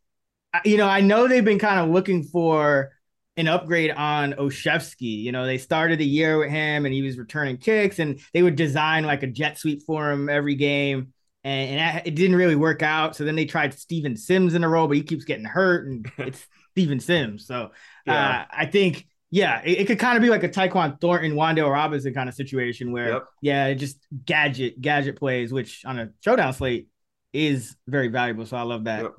uh, 0.53 0.59
you 0.65 0.77
know, 0.77 0.87
I 0.87 1.01
know 1.01 1.27
they've 1.27 1.45
been 1.45 1.59
kind 1.59 1.79
of 1.79 1.89
looking 1.89 2.23
for 2.23 2.91
an 3.37 3.47
upgrade 3.47 3.91
on 3.91 4.33
Olszewski. 4.33 5.23
You 5.23 5.31
know, 5.31 5.45
they 5.45 5.57
started 5.57 5.99
the 5.99 6.05
year 6.05 6.37
with 6.37 6.49
him, 6.49 6.85
and 6.85 6.93
he 6.93 7.01
was 7.01 7.17
returning 7.17 7.57
kicks, 7.57 7.99
and 7.99 8.19
they 8.33 8.43
would 8.43 8.55
design 8.55 9.05
like 9.05 9.23
a 9.23 9.27
jet 9.27 9.57
sweep 9.57 9.83
for 9.85 10.11
him 10.11 10.29
every 10.29 10.55
game. 10.55 11.13
And, 11.43 11.71
and 11.71 11.79
that, 11.79 12.07
it 12.07 12.15
didn't 12.15 12.37
really 12.37 12.55
work 12.55 12.81
out. 12.81 13.15
So 13.15 13.23
then 13.25 13.35
they 13.35 13.45
tried 13.45 13.73
Steven 13.73 14.15
Sims 14.15 14.53
in 14.53 14.63
a 14.63 14.69
row, 14.69 14.87
but 14.87 14.97
he 14.97 15.03
keeps 15.03 15.25
getting 15.25 15.45
hurt, 15.45 15.87
and 15.87 16.09
it's 16.19 16.45
Steven 16.71 16.99
Sims. 16.99 17.45
So 17.47 17.71
Yeah. 18.05 18.41
uh, 18.41 18.45
I 18.51 18.65
think, 18.67 19.07
yeah, 19.31 19.61
it, 19.65 19.79
it 19.79 19.87
could 19.87 19.99
kind 19.99 20.15
of 20.15 20.21
be 20.21 20.29
like 20.29 20.43
a 20.43 20.49
Tyquan 20.49 21.01
Thornton, 21.01 21.33
Wan'Dale 21.33 21.71
Robinson 21.71 22.13
kind 22.13 22.29
of 22.29 22.35
situation 22.35 22.91
where, 22.91 23.09
Yep. 23.09 23.25
yeah, 23.41 23.73
just 23.73 23.97
gadget 24.25 24.79
gadget 24.79 25.17
plays, 25.17 25.51
which 25.51 25.83
on 25.85 25.99
a 25.99 26.09
showdown 26.23 26.53
slate 26.53 26.87
is 27.33 27.75
very 27.87 28.09
valuable. 28.09 28.45
So 28.45 28.55
I 28.57 28.61
love 28.61 28.83
that. 28.83 29.01
Yep. 29.01 29.13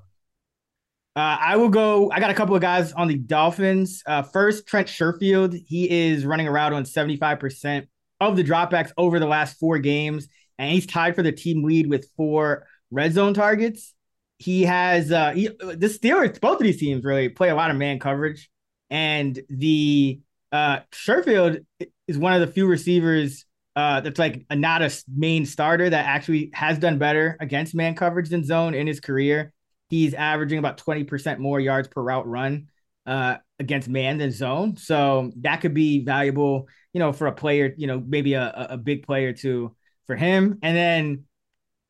Uh, 1.16 1.38
I 1.40 1.56
will 1.56 1.69
go. 1.69 2.10
I 2.10 2.19
got 2.19 2.31
a 2.31 2.34
couple 2.34 2.56
of 2.56 2.60
guys 2.60 2.93
on 2.93 3.06
the 3.06 3.17
Dolphins. 3.17 4.03
Uh, 4.05 4.22
first, 4.22 4.67
Trent 4.67 4.89
Sherfield. 4.89 5.56
He 5.67 5.89
is 6.08 6.27
running 6.27 6.48
around 6.48 6.72
on 6.72 6.82
75% 6.82 7.86
of 8.20 8.36
the 8.36 8.43
dropbacks 8.43 8.91
over 8.96 9.20
the 9.20 9.27
last 9.27 9.58
four 9.58 9.79
games, 9.79 10.29
and 10.58 10.72
he's 10.72 10.86
tied 10.86 11.15
for 11.15 11.22
the 11.22 11.31
team 11.31 11.62
lead 11.62 11.89
with 11.89 12.08
four 12.17 12.67
red 12.91 13.12
zone 13.12 13.32
targets. 13.32 13.94
He 14.39 14.62
has 14.65 15.12
uh 15.12 15.31
he, 15.32 15.46
the 15.46 15.86
Steelers, 15.86 16.41
both 16.41 16.56
of 16.56 16.65
these 16.65 16.79
teams 16.79 17.05
really 17.05 17.29
play 17.29 17.50
a 17.50 17.55
lot 17.55 17.70
of 17.70 17.77
man 17.77 18.00
coverage, 18.00 18.50
and 18.91 19.39
the 19.48 20.20
uh 20.50 20.81
Sherfield 20.93 21.65
is 22.08 22.19
one 22.19 22.32
of 22.32 22.41
the 22.41 22.53
few 22.53 22.67
receivers 22.67 23.44
uh 23.77 24.00
that's 24.00 24.19
like 24.19 24.44
a, 24.50 24.56
not 24.56 24.82
a 24.82 24.91
main 25.15 25.46
starter 25.46 25.89
that 25.89 26.06
actually 26.06 26.50
has 26.55 26.79
done 26.79 26.98
better 26.98 27.36
against 27.41 27.74
man 27.74 27.94
coverage 27.94 28.31
than 28.31 28.43
zone 28.44 28.74
in 28.74 28.89
his 28.89 28.98
career. 28.98 29.53
He's 29.94 30.15
averaging 30.15 30.58
about 30.58 30.79
20% 30.79 31.39
more 31.39 31.60
yards 31.60 31.86
per 31.86 32.03
route 32.03 32.27
run 32.27 32.67
uh, 33.06 33.36
against 33.60 33.89
man 33.89 34.19
than 34.19 34.32
zone. 34.32 34.77
So 34.77 35.31
that 35.36 35.60
could 35.60 35.72
be 35.72 36.05
valuable, 36.05 36.69
you 36.93 36.98
know, 36.98 37.13
for 37.13 37.29
a 37.29 37.32
player, 37.32 37.72
you 37.77 37.86
know, 37.86 38.03
maybe 38.05 38.34
a, 38.34 38.69
a 38.70 38.77
big 38.77 39.06
player 39.06 39.32
too 39.32 39.77
for 40.08 40.17
him. 40.17 40.58
And 40.63 40.77
then 40.77 41.24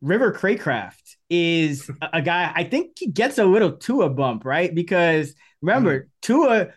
River 0.03 0.33
Cracraft 0.33 1.17
is 1.31 1.91
a, 2.13 2.21
guy, 2.21 2.53
I 2.55 2.65
think 2.65 2.99
he 2.99 3.07
gets 3.07 3.39
a 3.39 3.45
little 3.45 3.73
Tua 3.73 4.11
bump, 4.11 4.45
right? 4.45 4.75
Because 4.75 5.35
remember, 5.63 6.09
Tua 6.21 6.69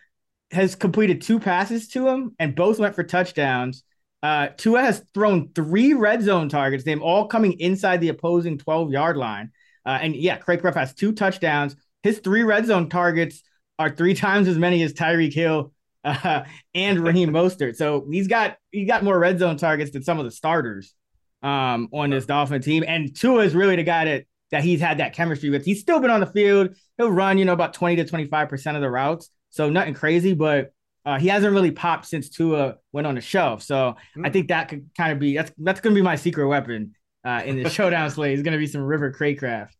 has 0.50 0.74
completed 0.76 1.20
two 1.20 1.38
passes 1.38 1.88
to 1.88 2.08
him 2.08 2.34
and 2.38 2.56
both 2.56 2.78
went 2.78 2.94
for 2.94 3.02
touchdowns. 3.02 3.84
Uh, 4.22 4.48
Tua 4.56 4.80
has 4.80 5.04
thrown 5.12 5.50
three 5.54 5.92
red 5.92 6.22
zone 6.22 6.48
targets, 6.48 6.84
them 6.84 7.02
all 7.02 7.26
coming 7.26 7.52
inside 7.60 8.00
the 8.00 8.08
opposing 8.08 8.56
12 8.56 8.92
yard 8.92 9.18
line. 9.18 9.52
Uh, 9.88 9.98
and 10.02 10.14
yeah, 10.14 10.38
Cracraft 10.38 10.74
has 10.74 10.92
two 10.92 11.12
touchdowns. 11.12 11.74
His 12.02 12.18
three 12.18 12.42
red 12.42 12.66
zone 12.66 12.90
targets 12.90 13.42
are 13.78 13.88
three 13.88 14.12
times 14.26 14.46
as 14.46 14.58
many 14.58 14.82
as 14.82 14.92
Tyreek 14.92 15.32
Hill 15.32 15.72
uh, 16.04 16.44
and 16.74 17.00
Raheem 17.00 17.30
Mostert. 17.32 17.76
So 17.76 18.06
he's 18.10 18.28
got 18.28 18.58
he 18.70 18.84
got 18.84 19.02
more 19.02 19.18
red 19.18 19.38
zone 19.38 19.56
targets 19.56 19.92
than 19.92 20.02
some 20.02 20.18
of 20.18 20.26
the 20.26 20.30
starters 20.30 20.94
um, 21.42 21.88
on 21.92 22.10
this 22.10 22.26
Dolphin 22.26 22.60
team. 22.60 22.84
And 22.86 23.16
Tua 23.16 23.44
is 23.44 23.54
really 23.54 23.76
the 23.76 23.82
guy 23.82 24.04
that 24.04 24.24
that 24.50 24.62
he's 24.62 24.80
had 24.80 24.98
that 24.98 25.14
chemistry 25.14 25.48
with. 25.48 25.64
He's 25.64 25.80
still 25.80 26.00
been 26.00 26.10
on 26.10 26.20
the 26.20 26.26
field. 26.26 26.74
He'll 26.98 27.10
run, 27.10 27.38
you 27.38 27.46
know, 27.46 27.52
about 27.54 27.74
20 27.74 27.96
to 27.96 28.04
25% 28.04 28.76
of 28.76 28.82
the 28.82 28.90
routes. 28.90 29.30
So 29.50 29.68
nothing 29.70 29.94
crazy, 29.94 30.34
but 30.34 30.72
uh, 31.04 31.18
he 31.18 31.28
hasn't 31.28 31.52
really 31.52 31.70
popped 31.70 32.06
since 32.06 32.28
Tua 32.28 32.76
went 32.92 33.06
on 33.06 33.14
the 33.14 33.20
shelf. 33.22 33.62
So 33.62 33.96
I 34.22 34.28
think 34.28 34.48
that 34.48 34.68
could 34.68 34.90
kind 34.96 35.12
of 35.12 35.18
be 35.18 35.34
that's 35.36 35.50
that's 35.56 35.80
gonna 35.80 35.94
be 35.94 36.02
my 36.02 36.16
secret 36.16 36.46
weapon 36.46 36.94
uh, 37.24 37.42
in 37.46 37.62
the 37.62 37.70
showdown 37.70 38.10
slate. 38.10 38.34
Is 38.34 38.42
gonna 38.42 38.58
be 38.58 38.66
some 38.66 38.82
River 38.82 39.10
Cracraft. 39.12 39.70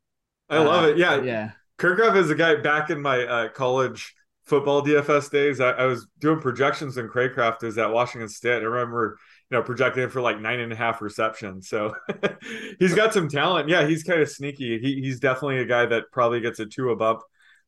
I 0.48 0.58
love 0.58 0.84
Uh, 0.84 0.88
it. 0.88 0.98
Yeah. 0.98 1.22
yeah. 1.22 1.50
Kirkov 1.78 2.16
is 2.16 2.30
a 2.30 2.34
guy 2.34 2.56
back 2.56 2.90
in 2.90 3.00
my 3.00 3.24
uh, 3.24 3.48
college 3.50 4.14
football 4.46 4.82
DFS 4.82 5.30
days. 5.30 5.60
I, 5.60 5.70
I, 5.70 5.84
was 5.84 6.06
doing 6.18 6.40
projections 6.40 6.96
in 6.96 7.08
Cracraft 7.08 7.62
is 7.64 7.76
at 7.78 7.92
Washington 7.92 8.28
State. 8.28 8.62
I 8.62 8.66
remember, 8.66 9.18
you 9.50 9.56
know, 9.56 9.62
projecting 9.62 10.08
for 10.08 10.20
like 10.22 10.40
nine 10.40 10.58
and 10.58 10.72
a 10.72 10.76
half 10.76 11.02
receptions. 11.02 11.68
So 11.68 11.94
he's 12.78 12.94
got 12.94 13.12
some 13.12 13.28
talent. 13.28 13.68
Yeah, 13.68 13.86
he's 13.86 14.02
kind 14.02 14.20
of 14.20 14.28
sneaky. 14.30 14.78
He, 14.80 15.02
he's 15.02 15.20
definitely 15.20 15.58
a 15.58 15.66
guy 15.66 15.86
that 15.86 16.04
probably 16.10 16.40
gets 16.40 16.58
a 16.60 16.66
Tua 16.66 16.96
bump 16.96 17.20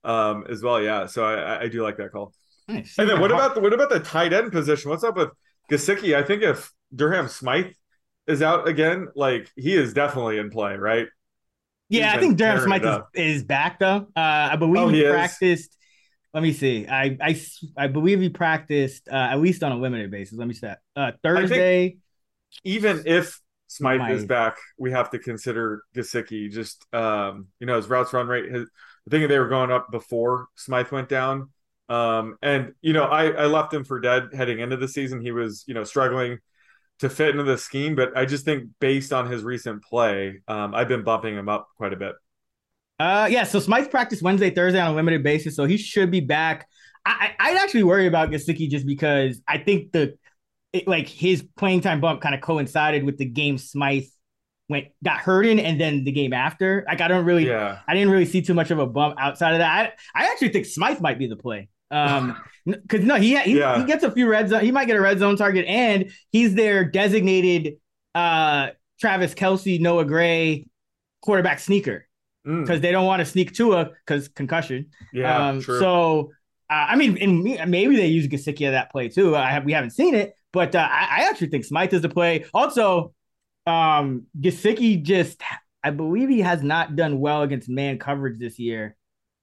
um, 0.04 0.44
as 0.48 0.62
well. 0.62 0.82
Yeah, 0.82 1.06
so 1.06 1.24
I, 1.24 1.62
I 1.62 1.68
do 1.68 1.82
like 1.82 1.98
that 1.98 2.12
call. 2.12 2.32
Nice. 2.66 2.98
And 2.98 3.08
then 3.08 3.20
what 3.20 3.30
about 3.30 3.54
the 3.54 3.60
what 3.60 3.72
about 3.72 3.90
the 3.90 4.00
tight 4.00 4.32
end 4.32 4.50
position? 4.52 4.90
What's 4.90 5.04
up 5.04 5.16
with 5.16 5.30
Gesicki? 5.70 6.16
I 6.16 6.22
think 6.22 6.42
if 6.42 6.72
Durham 6.94 7.28
Smythe 7.28 7.72
is 8.26 8.42
out 8.42 8.66
again, 8.68 9.08
like 9.14 9.50
he 9.56 9.74
is 9.74 9.92
definitely 9.92 10.38
in 10.38 10.50
play, 10.50 10.76
right? 10.76 11.08
Yeah, 11.90 12.14
I 12.14 12.18
think 12.18 12.36
Durham 12.36 12.60
Smythe 12.60 12.84
is, 12.84 13.36
is, 13.36 13.44
back 13.44 13.80
though. 13.80 14.06
Uh, 14.16 14.48
I 14.52 14.56
believe 14.56 14.84
oh, 14.84 14.88
he, 14.88 14.98
he 14.98 15.10
practiced. 15.10 15.76
Let 16.32 16.42
me 16.42 16.52
see. 16.52 16.86
I 16.86 17.18
I, 17.20 17.40
I 17.76 17.88
believe 17.88 18.20
he 18.20 18.28
practiced 18.28 19.08
uh, 19.08 19.16
at 19.16 19.40
least 19.40 19.64
on 19.64 19.72
a 19.72 19.76
limited 19.76 20.10
basis. 20.10 20.38
Let 20.38 20.46
me 20.46 20.54
see 20.54 20.68
that. 20.68 20.78
Uh, 20.94 21.12
Thursday. 21.22 21.98
Even 22.64 23.02
if 23.06 23.40
Smythe, 23.66 23.98
Smythe, 23.98 24.16
is 24.16 24.24
back, 24.24 24.56
we 24.78 24.92
have 24.92 25.10
to 25.10 25.18
consider 25.18 25.82
Gesicki. 25.94 26.50
Just 26.50 26.86
um, 26.92 27.48
you 27.58 27.66
know, 27.66 27.76
his 27.76 27.88
routes 27.88 28.12
run 28.12 28.28
rate. 28.28 28.50
His, 28.50 28.68
I 29.06 29.10
think 29.10 29.28
they 29.28 29.38
were 29.38 29.48
going 29.48 29.72
up 29.72 29.90
before 29.90 30.46
Smythe 30.54 30.92
went 30.92 31.08
down. 31.08 31.50
Um, 31.88 32.36
and 32.40 32.74
you 32.82 32.92
know, 32.92 33.04
I 33.04 33.30
I 33.30 33.46
left 33.46 33.74
him 33.74 33.82
for 33.82 33.98
dead 33.98 34.28
heading 34.32 34.60
into 34.60 34.76
the 34.76 34.86
season. 34.86 35.20
He 35.20 35.32
was 35.32 35.64
you 35.66 35.74
know 35.74 35.82
struggling 35.82 36.38
to 37.00 37.08
fit 37.08 37.30
into 37.30 37.44
the 37.44 37.58
scheme, 37.58 37.94
but 37.94 38.16
I 38.16 38.26
just 38.26 38.44
think 38.44 38.68
based 38.78 39.12
on 39.12 39.30
his 39.30 39.42
recent 39.42 39.82
play, 39.82 40.42
um, 40.48 40.74
I've 40.74 40.88
been 40.88 41.02
bumping 41.02 41.34
him 41.34 41.48
up 41.48 41.68
quite 41.76 41.92
a 41.92 41.96
bit. 41.96 42.14
Uh, 42.98 43.26
yeah. 43.30 43.44
So 43.44 43.58
Smythe 43.58 43.90
practiced 43.90 44.22
Wednesday, 44.22 44.50
Thursday 44.50 44.78
on 44.78 44.92
a 44.92 44.94
limited 44.94 45.22
basis, 45.22 45.56
so 45.56 45.64
he 45.64 45.78
should 45.78 46.10
be 46.10 46.20
back. 46.20 46.68
I, 47.06 47.32
I'd 47.38 47.56
actually 47.56 47.84
worry 47.84 48.06
about 48.06 48.30
Gesicki 48.30 48.68
just 48.68 48.86
because 48.86 49.40
I 49.48 49.56
think 49.56 49.92
the 49.92 50.18
it, 50.74 50.86
like 50.86 51.08
his 51.08 51.42
playing 51.56 51.80
time 51.80 52.00
bump 52.00 52.20
kind 52.20 52.34
of 52.34 52.42
coincided 52.42 53.04
with 53.04 53.16
the 53.16 53.24
game 53.24 53.56
Smythe 53.56 54.04
went 54.68 54.88
got 55.02 55.18
hurt 55.18 55.46
in, 55.46 55.58
and 55.58 55.80
then 55.80 56.04
the 56.04 56.12
game 56.12 56.34
after. 56.34 56.84
Like 56.86 57.00
I 57.00 57.08
don't 57.08 57.24
really, 57.24 57.46
yeah. 57.46 57.78
I 57.88 57.94
didn't 57.94 58.10
really 58.10 58.26
see 58.26 58.42
too 58.42 58.54
much 58.54 58.70
of 58.70 58.78
a 58.78 58.86
bump 58.86 59.16
outside 59.18 59.52
of 59.52 59.60
that. 59.60 59.94
I, 60.14 60.22
I 60.22 60.30
actually 60.30 60.50
think 60.50 60.66
Smythe 60.66 61.00
might 61.00 61.18
be 61.18 61.26
the 61.26 61.36
play. 61.36 61.70
Um, 61.90 62.36
because 62.66 63.04
no, 63.04 63.16
he 63.16 63.40
he, 63.42 63.58
yeah. 63.58 63.78
he 63.78 63.84
gets 63.84 64.04
a 64.04 64.10
few 64.10 64.28
red 64.28 64.48
zone. 64.48 64.62
He 64.62 64.70
might 64.70 64.84
get 64.84 64.96
a 64.96 65.00
red 65.00 65.18
zone 65.18 65.36
target, 65.36 65.66
and 65.66 66.10
he's 66.30 66.54
their 66.54 66.84
designated 66.84 67.74
uh 68.14 68.68
Travis 69.00 69.34
Kelce, 69.34 69.80
Noah 69.80 70.04
Gray 70.04 70.66
quarterback 71.22 71.58
sneaker 71.58 72.06
because 72.44 72.78
mm. 72.78 72.82
they 72.82 72.92
don't 72.92 73.06
want 73.06 73.20
to 73.20 73.26
sneak 73.26 73.54
Tua 73.54 73.90
because 74.06 74.28
concussion. 74.28 74.86
Yeah, 75.12 75.48
um, 75.48 75.60
true. 75.60 75.78
So 75.78 76.30
uh, 76.70 76.86
I 76.90 76.96
mean, 76.96 77.18
and 77.18 77.70
maybe 77.70 77.96
they 77.96 78.06
use 78.06 78.28
Gesicki 78.28 78.66
at 78.66 78.72
that 78.72 78.92
play 78.92 79.08
too. 79.08 79.36
I 79.36 79.50
have 79.50 79.64
we 79.64 79.72
haven't 79.72 79.90
seen 79.90 80.14
it, 80.14 80.34
but 80.52 80.74
uh, 80.74 80.88
I, 80.88 81.22
I, 81.22 81.28
actually 81.28 81.48
think 81.48 81.64
Smythe 81.64 81.92
is 81.92 82.02
the 82.02 82.08
play. 82.08 82.44
Also, 82.54 83.12
um, 83.66 84.26
Gesicki 84.38 85.02
just 85.02 85.42
I 85.82 85.90
believe 85.90 86.28
he 86.28 86.40
has 86.40 86.62
not 86.62 86.94
done 86.94 87.18
well 87.18 87.42
against 87.42 87.68
man 87.68 87.98
coverage 87.98 88.38
this 88.38 88.58
year. 88.58 88.96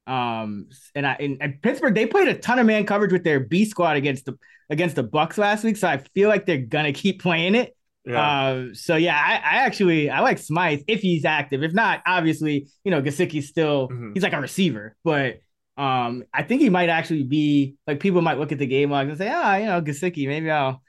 Um, 0.07 0.69
and 0.95 1.05
I 1.05 1.17
in, 1.19 1.37
in, 1.41 1.59
Pittsburgh 1.61 1.93
they 1.93 2.05
played 2.05 2.29
a 2.29 2.33
ton 2.33 2.59
of 2.59 2.65
man 2.65 2.85
coverage 2.85 3.11
with 3.11 3.25
their 3.25 3.41
B 3.41 3.65
squad 3.65 3.97
against 3.97 4.25
the 4.25 4.37
against 4.69 4.95
the 4.95 5.03
Bucks 5.03 5.37
last 5.37 5.63
week, 5.63 5.75
so 5.75 5.87
I 5.87 5.97
feel 6.15 6.29
like 6.29 6.45
they're 6.45 6.57
gonna 6.57 6.93
keep 6.93 7.21
playing 7.21 7.55
it. 7.55 7.75
Yeah. 8.05 8.21
Uh, 8.21 8.65
so 8.73 8.95
yeah, 8.95 9.19
I, 9.21 9.33
I, 9.33 9.65
actually 9.65 10.09
I 10.09 10.21
like 10.21 10.37
Smythe 10.37 10.83
if 10.87 11.01
he's 11.01 11.25
active. 11.25 11.61
If 11.61 11.73
not, 11.73 12.01
obviously 12.05 12.69
you 12.85 12.91
know 12.91 13.01
Gesicki's 13.01 13.49
still 13.49 13.89
mm-hmm. 13.89 14.13
he's 14.13 14.23
like 14.23 14.31
a 14.31 14.39
receiver, 14.39 14.95
but 15.03 15.39
um, 15.75 16.23
I 16.33 16.43
think 16.43 16.61
he 16.61 16.69
might 16.69 16.89
actually 16.89 17.23
be 17.23 17.75
like 17.85 17.99
people 17.99 18.21
might 18.21 18.39
look 18.39 18.53
at 18.53 18.59
the 18.59 18.65
game 18.65 18.89
log 18.89 19.09
and 19.09 19.17
say, 19.17 19.29
ah, 19.29 19.55
oh, 19.55 19.57
you 19.57 19.65
know 19.65 19.81
Gesicki, 19.81 20.25
maybe 20.25 20.49
I'll 20.49 20.81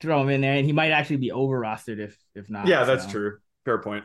throw 0.00 0.22
him 0.22 0.30
in 0.30 0.40
there, 0.40 0.54
and 0.54 0.64
he 0.64 0.72
might 0.72 0.92
actually 0.92 1.18
be 1.18 1.30
over 1.30 1.60
rostered 1.60 1.98
if 1.98 2.16
if 2.34 2.48
not. 2.48 2.66
Yeah, 2.66 2.84
that's 2.84 3.06
true. 3.06 3.36
Fair 3.66 3.78
point. 3.78 4.04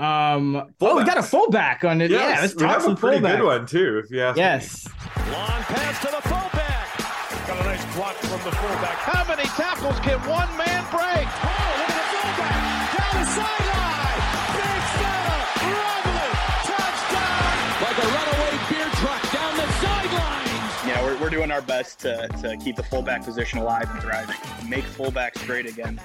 Um, 0.00 0.54
Fullbacks. 0.54 0.74
oh, 0.80 0.96
we 0.96 1.04
got 1.04 1.18
a 1.18 1.22
fullback 1.22 1.84
on 1.84 2.00
it. 2.00 2.10
Yes, 2.10 2.34
yeah, 2.36 2.40
let's 2.40 2.54
talk 2.54 2.80
some 2.80 2.92
a 2.92 2.96
pretty 2.96 3.18
fullback. 3.18 3.36
good 3.38 3.44
one 3.46 3.66
too. 3.66 4.00
If 4.02 4.10
you 4.10 4.22
ask 4.22 4.36
yes. 4.38 4.86
Me. 4.86 4.92
Long 5.32 5.62
pass 5.68 6.00
to 6.00 6.06
the 6.10 6.22
fullback. 6.28 7.46
Got 7.46 7.60
a 7.60 7.64
nice 7.68 7.84
block 7.94 8.16
from 8.16 8.30
the 8.48 8.56
fullback. 8.56 8.96
How 9.04 9.28
many 9.28 9.42
tackles 9.60 9.98
can 10.00 10.18
one 10.28 10.48
man 10.56 10.82
break? 10.90 11.28
Oh, 11.28 11.68
look 11.76 11.90
at 11.90 12.00
the 12.00 12.06
fullback 12.16 12.64
down 12.96 13.12
the 13.20 13.26
sideline. 13.28 14.20
Big 14.56 14.82
Fella, 14.96 15.38
rumbling, 15.68 16.36
touchdown! 16.64 17.52
Like 17.84 17.98
a 18.00 18.06
runaway 18.08 18.54
beer 18.72 18.88
truck 19.04 19.22
down 19.36 19.52
the 19.60 19.68
sideline. 19.84 20.88
Yeah, 20.88 21.04
we're, 21.04 21.16
we're 21.20 21.30
doing 21.30 21.50
our 21.50 21.60
best 21.62 22.00
to, 22.00 22.28
to 22.40 22.56
keep 22.56 22.76
the 22.76 22.82
fullback 22.84 23.22
position 23.24 23.58
alive 23.58 23.88
and 23.90 24.00
thriving. 24.00 24.36
Make 24.68 24.84
fullbacks 24.84 25.44
great 25.46 25.66
again. 25.66 26.00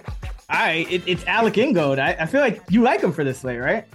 Right, 0.49 0.89
it, 0.91 1.03
it's 1.07 1.25
Alec 1.25 1.57
Ingold. 1.57 1.99
I, 1.99 2.15
I 2.19 2.25
feel 2.25 2.41
like 2.41 2.61
you 2.69 2.81
like 2.81 3.01
him 3.01 3.11
for 3.11 3.23
this 3.23 3.39
slate, 3.39 3.59
right? 3.59 3.85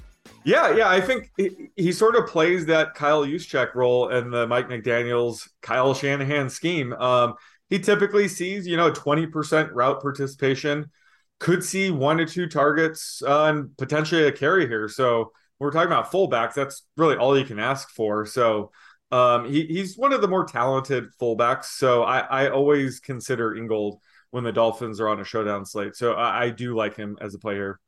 Yeah, 0.45 0.75
yeah. 0.75 0.88
I 0.88 1.00
think 1.00 1.30
he, 1.37 1.71
he 1.76 1.92
sort 1.92 2.16
of 2.16 2.26
plays 2.26 2.66
that 2.66 2.95
Kyle 2.95 3.25
Juszczyk 3.25 3.75
role 3.75 4.09
in 4.09 4.30
the 4.30 4.47
Mike 4.47 4.69
McDaniel's 4.69 5.49
Kyle 5.61 5.95
Shanahan 5.95 6.49
scheme. 6.49 6.92
Um, 6.95 7.35
he 7.69 7.78
typically 7.78 8.26
sees, 8.26 8.66
you 8.66 8.76
know, 8.76 8.90
20% 8.90 9.71
route 9.73 10.00
participation, 10.00 10.90
could 11.38 11.62
see 11.62 11.90
one 11.90 12.19
to 12.19 12.26
two 12.26 12.49
targets 12.49 13.23
uh, 13.26 13.45
and 13.45 13.76
potentially 13.76 14.25
a 14.25 14.33
carry 14.33 14.66
here. 14.66 14.88
So 14.88 15.33
we're 15.59 15.71
talking 15.71 15.87
about 15.87 16.11
fullbacks. 16.11 16.54
That's 16.54 16.85
really 16.97 17.16
all 17.16 17.38
you 17.38 17.45
can 17.45 17.59
ask 17.59 17.90
for. 17.90 18.26
So 18.26 18.73
um, 19.12 19.50
he, 19.50 19.66
he's 19.66 19.97
one 19.97 20.12
of 20.12 20.21
the 20.21 20.28
more 20.28 20.45
talented 20.45 21.07
fullbacks. 21.21 21.66
So 21.66 22.02
I, 22.02 22.21
I 22.21 22.50
always 22.50 22.99
consider 22.99 23.54
Ingold 23.54 24.00
when 24.30 24.44
the 24.44 24.52
Dolphins 24.52 25.00
are 25.00 25.08
on 25.08 25.20
a 25.20 25.25
showdown 25.25 25.64
slate. 25.64 25.96
So 25.96 26.12
I, 26.12 26.44
I 26.44 26.50
do 26.50 26.75
like 26.75 26.96
him 26.96 27.16
as 27.20 27.34
a 27.34 27.38
player. 27.38 27.78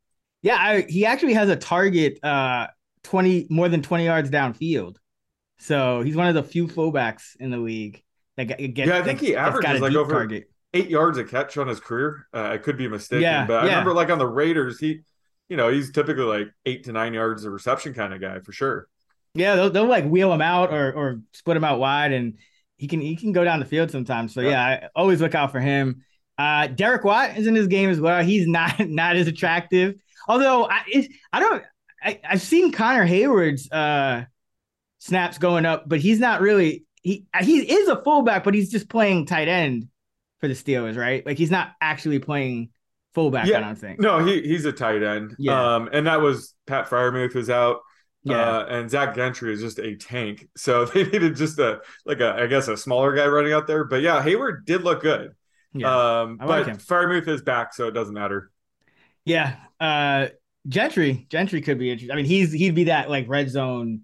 Yeah, 0.42 0.56
I, 0.56 0.80
he 0.88 1.06
actually 1.06 1.34
has 1.34 1.48
a 1.48 1.56
target 1.56 2.22
uh 2.24 2.66
20 3.04 3.48
more 3.50 3.68
than 3.68 3.82
20 3.82 4.04
yards 4.04 4.30
downfield. 4.30 4.96
So 5.58 6.02
he's 6.02 6.16
one 6.16 6.26
of 6.26 6.34
the 6.34 6.42
few 6.42 6.66
fullbacks 6.66 7.36
in 7.38 7.50
the 7.50 7.58
league 7.58 8.02
that 8.36 8.44
get. 8.44 8.86
yeah, 8.86 8.98
I 8.98 9.02
think 9.02 9.20
he 9.20 9.36
averages 9.36 9.80
like 9.80 9.94
over 9.94 10.12
target. 10.12 10.50
eight 10.74 10.88
yards 10.88 11.18
a 11.18 11.24
catch 11.24 11.56
on 11.56 11.68
his 11.68 11.80
career. 11.80 12.26
Uh, 12.34 12.48
I 12.48 12.58
could 12.58 12.76
be 12.76 12.88
mistaken, 12.88 13.22
yeah, 13.22 13.46
but 13.46 13.62
I 13.62 13.66
remember 13.66 13.92
like 13.92 14.10
on 14.10 14.18
the 14.18 14.26
Raiders, 14.26 14.80
he, 14.80 15.00
you 15.48 15.56
know, 15.56 15.68
he's 15.68 15.92
typically 15.92 16.24
like 16.24 16.48
eight 16.66 16.84
to 16.84 16.92
nine 16.92 17.14
yards 17.14 17.44
of 17.44 17.52
reception 17.52 17.94
kind 17.94 18.12
of 18.12 18.20
guy 18.20 18.40
for 18.40 18.52
sure. 18.52 18.88
Yeah, 19.34 19.54
they'll, 19.54 19.70
they'll 19.70 19.86
like 19.86 20.04
wheel 20.04 20.32
him 20.32 20.42
out 20.42 20.72
or 20.72 20.92
or 20.92 21.20
split 21.32 21.56
him 21.56 21.64
out 21.64 21.78
wide, 21.78 22.12
and 22.12 22.38
he 22.76 22.88
can 22.88 23.00
he 23.00 23.14
can 23.14 23.32
go 23.32 23.44
down 23.44 23.60
the 23.60 23.66
field 23.66 23.90
sometimes. 23.90 24.34
So 24.34 24.40
yeah, 24.40 24.50
yeah 24.50 24.64
I 24.64 24.88
always 24.96 25.20
look 25.20 25.34
out 25.34 25.52
for 25.52 25.60
him. 25.60 26.04
Uh, 26.42 26.66
Derek 26.66 27.04
Watt 27.04 27.38
is 27.38 27.46
in 27.46 27.54
his 27.54 27.68
game 27.68 27.88
as 27.88 28.00
well. 28.00 28.22
He's 28.24 28.48
not 28.48 28.80
not 28.88 29.14
as 29.14 29.28
attractive. 29.28 29.94
Although 30.26 30.68
I 30.68 31.08
I 31.32 31.40
don't 31.40 31.62
I, 32.02 32.20
have 32.22 32.42
seen 32.42 32.72
Connor 32.72 33.06
Heyward's 33.06 33.70
uh, 33.70 34.24
snaps 34.98 35.38
going 35.38 35.66
up, 35.66 35.88
but 35.88 36.00
he's 36.00 36.18
not 36.18 36.40
really 36.40 36.84
he 37.02 37.26
he 37.40 37.60
is 37.60 37.88
a 37.88 38.02
fullback, 38.02 38.42
but 38.42 38.54
he's 38.54 38.70
just 38.70 38.88
playing 38.88 39.26
tight 39.26 39.46
end 39.46 39.88
for 40.40 40.48
the 40.48 40.54
Steelers, 40.54 40.96
right? 40.96 41.24
Like 41.24 41.38
he's 41.38 41.50
not 41.50 41.72
actually 41.80 42.18
playing 42.18 42.70
fullback. 43.14 43.46
Yeah, 43.46 43.58
I 43.58 43.60
don't 43.60 43.76
think. 43.76 44.00
No, 44.00 44.24
he 44.24 44.42
he's 44.42 44.64
a 44.64 44.72
tight 44.72 45.04
end. 45.04 45.36
Yeah. 45.38 45.76
Um, 45.76 45.90
and 45.92 46.08
that 46.08 46.20
was 46.20 46.54
Pat 46.66 46.90
Freiermuth 46.90 47.36
was 47.36 47.50
out. 47.50 47.82
Yeah. 48.24 48.40
Uh, 48.40 48.66
and 48.68 48.90
Zach 48.90 49.14
Gentry 49.14 49.52
is 49.52 49.60
just 49.60 49.78
a 49.78 49.94
tank. 49.94 50.48
So 50.56 50.84
they 50.86 51.04
needed 51.04 51.36
just 51.36 51.60
a 51.60 51.82
like 52.04 52.18
a 52.18 52.34
I 52.34 52.48
guess 52.48 52.66
a 52.66 52.76
smaller 52.76 53.14
guy 53.14 53.28
running 53.28 53.52
out 53.52 53.68
there. 53.68 53.84
But 53.84 54.02
yeah, 54.02 54.20
Heyward 54.24 54.64
did 54.64 54.82
look 54.82 55.02
good. 55.02 55.36
Yeah, 55.74 56.20
um, 56.20 56.38
I 56.40 56.46
like 56.46 56.64
but 56.64 56.72
him. 56.72 56.76
Freiermuth 56.78 57.28
is 57.28 57.42
back, 57.42 57.74
so 57.74 57.88
it 57.88 57.92
doesn't 57.92 58.14
matter. 58.14 58.50
Yeah, 59.24 59.56
uh, 59.80 60.28
Gentry, 60.68 61.26
Gentry 61.30 61.60
could 61.60 61.78
be 61.78 61.90
interesting. 61.90 62.12
I 62.12 62.16
mean, 62.16 62.26
he's 62.26 62.52
he'd 62.52 62.74
be 62.74 62.84
that 62.84 63.08
like 63.10 63.28
red 63.28 63.48
zone 63.50 64.02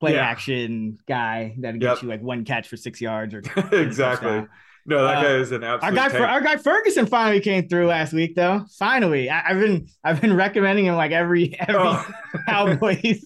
play 0.00 0.14
yeah. 0.14 0.20
action 0.20 0.98
guy 1.08 1.56
that 1.58 1.78
gets 1.78 1.98
yep. 1.98 2.02
you 2.02 2.08
like 2.08 2.22
one 2.22 2.44
catch 2.44 2.68
for 2.68 2.76
six 2.76 3.00
yards 3.00 3.34
or 3.34 3.38
exactly. 3.72 4.46
No, 4.86 5.02
that 5.02 5.18
uh, 5.18 5.22
guy 5.22 5.34
is 5.34 5.52
an 5.52 5.64
absolute. 5.64 5.98
Our 5.98 6.08
guy, 6.08 6.18
our 6.18 6.40
guy 6.40 6.56
Ferguson 6.56 7.04
finally 7.06 7.40
came 7.40 7.68
through 7.68 7.88
last 7.88 8.14
week, 8.14 8.34
though. 8.34 8.64
Finally, 8.78 9.28
I, 9.28 9.40
have 9.40 9.60
been 9.60 9.88
I've 10.02 10.20
been 10.20 10.34
recommending 10.34 10.86
him 10.86 10.96
like 10.96 11.12
every 11.12 11.58
every 11.60 11.74
oh. 11.76 12.10
Cowboys. 12.48 13.22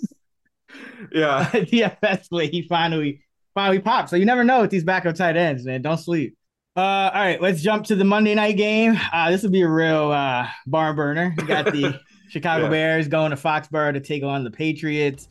yeah, 1.12 1.48
DFS 1.52 2.28
play. 2.30 2.48
He 2.48 2.62
finally 2.62 3.22
finally 3.54 3.78
popped. 3.78 4.10
So 4.10 4.16
you 4.16 4.24
never 4.24 4.42
know 4.42 4.62
with 4.62 4.70
these 4.70 4.82
backup 4.82 5.14
tight 5.14 5.36
ends, 5.36 5.64
man. 5.64 5.82
Don't 5.82 5.98
sleep. 5.98 6.36
Uh, 6.74 7.10
all 7.12 7.20
right, 7.20 7.38
let's 7.38 7.60
jump 7.60 7.84
to 7.84 7.94
the 7.94 8.04
Monday 8.04 8.34
night 8.34 8.56
game. 8.56 8.98
Uh, 9.12 9.30
this 9.30 9.42
will 9.42 9.50
be 9.50 9.60
a 9.60 9.68
real 9.68 10.10
uh, 10.10 10.46
barn 10.66 10.96
burner. 10.96 11.34
We 11.36 11.44
got 11.44 11.66
the 11.66 12.00
Chicago 12.30 12.64
yeah. 12.64 12.70
Bears 12.70 13.08
going 13.08 13.28
to 13.30 13.36
Foxborough 13.36 13.92
to 13.92 14.00
take 14.00 14.22
on 14.22 14.42
the 14.42 14.50
Patriots. 14.50 15.28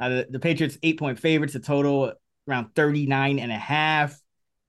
Uh, 0.00 0.08
the, 0.08 0.26
the, 0.30 0.38
Patriots 0.38 0.78
eight 0.82 0.98
point 0.98 1.18
favorites, 1.18 1.54
a 1.54 1.60
total 1.60 2.14
around 2.48 2.74
39 2.74 3.38
and 3.38 3.52
a 3.52 3.58
half. 3.58 4.18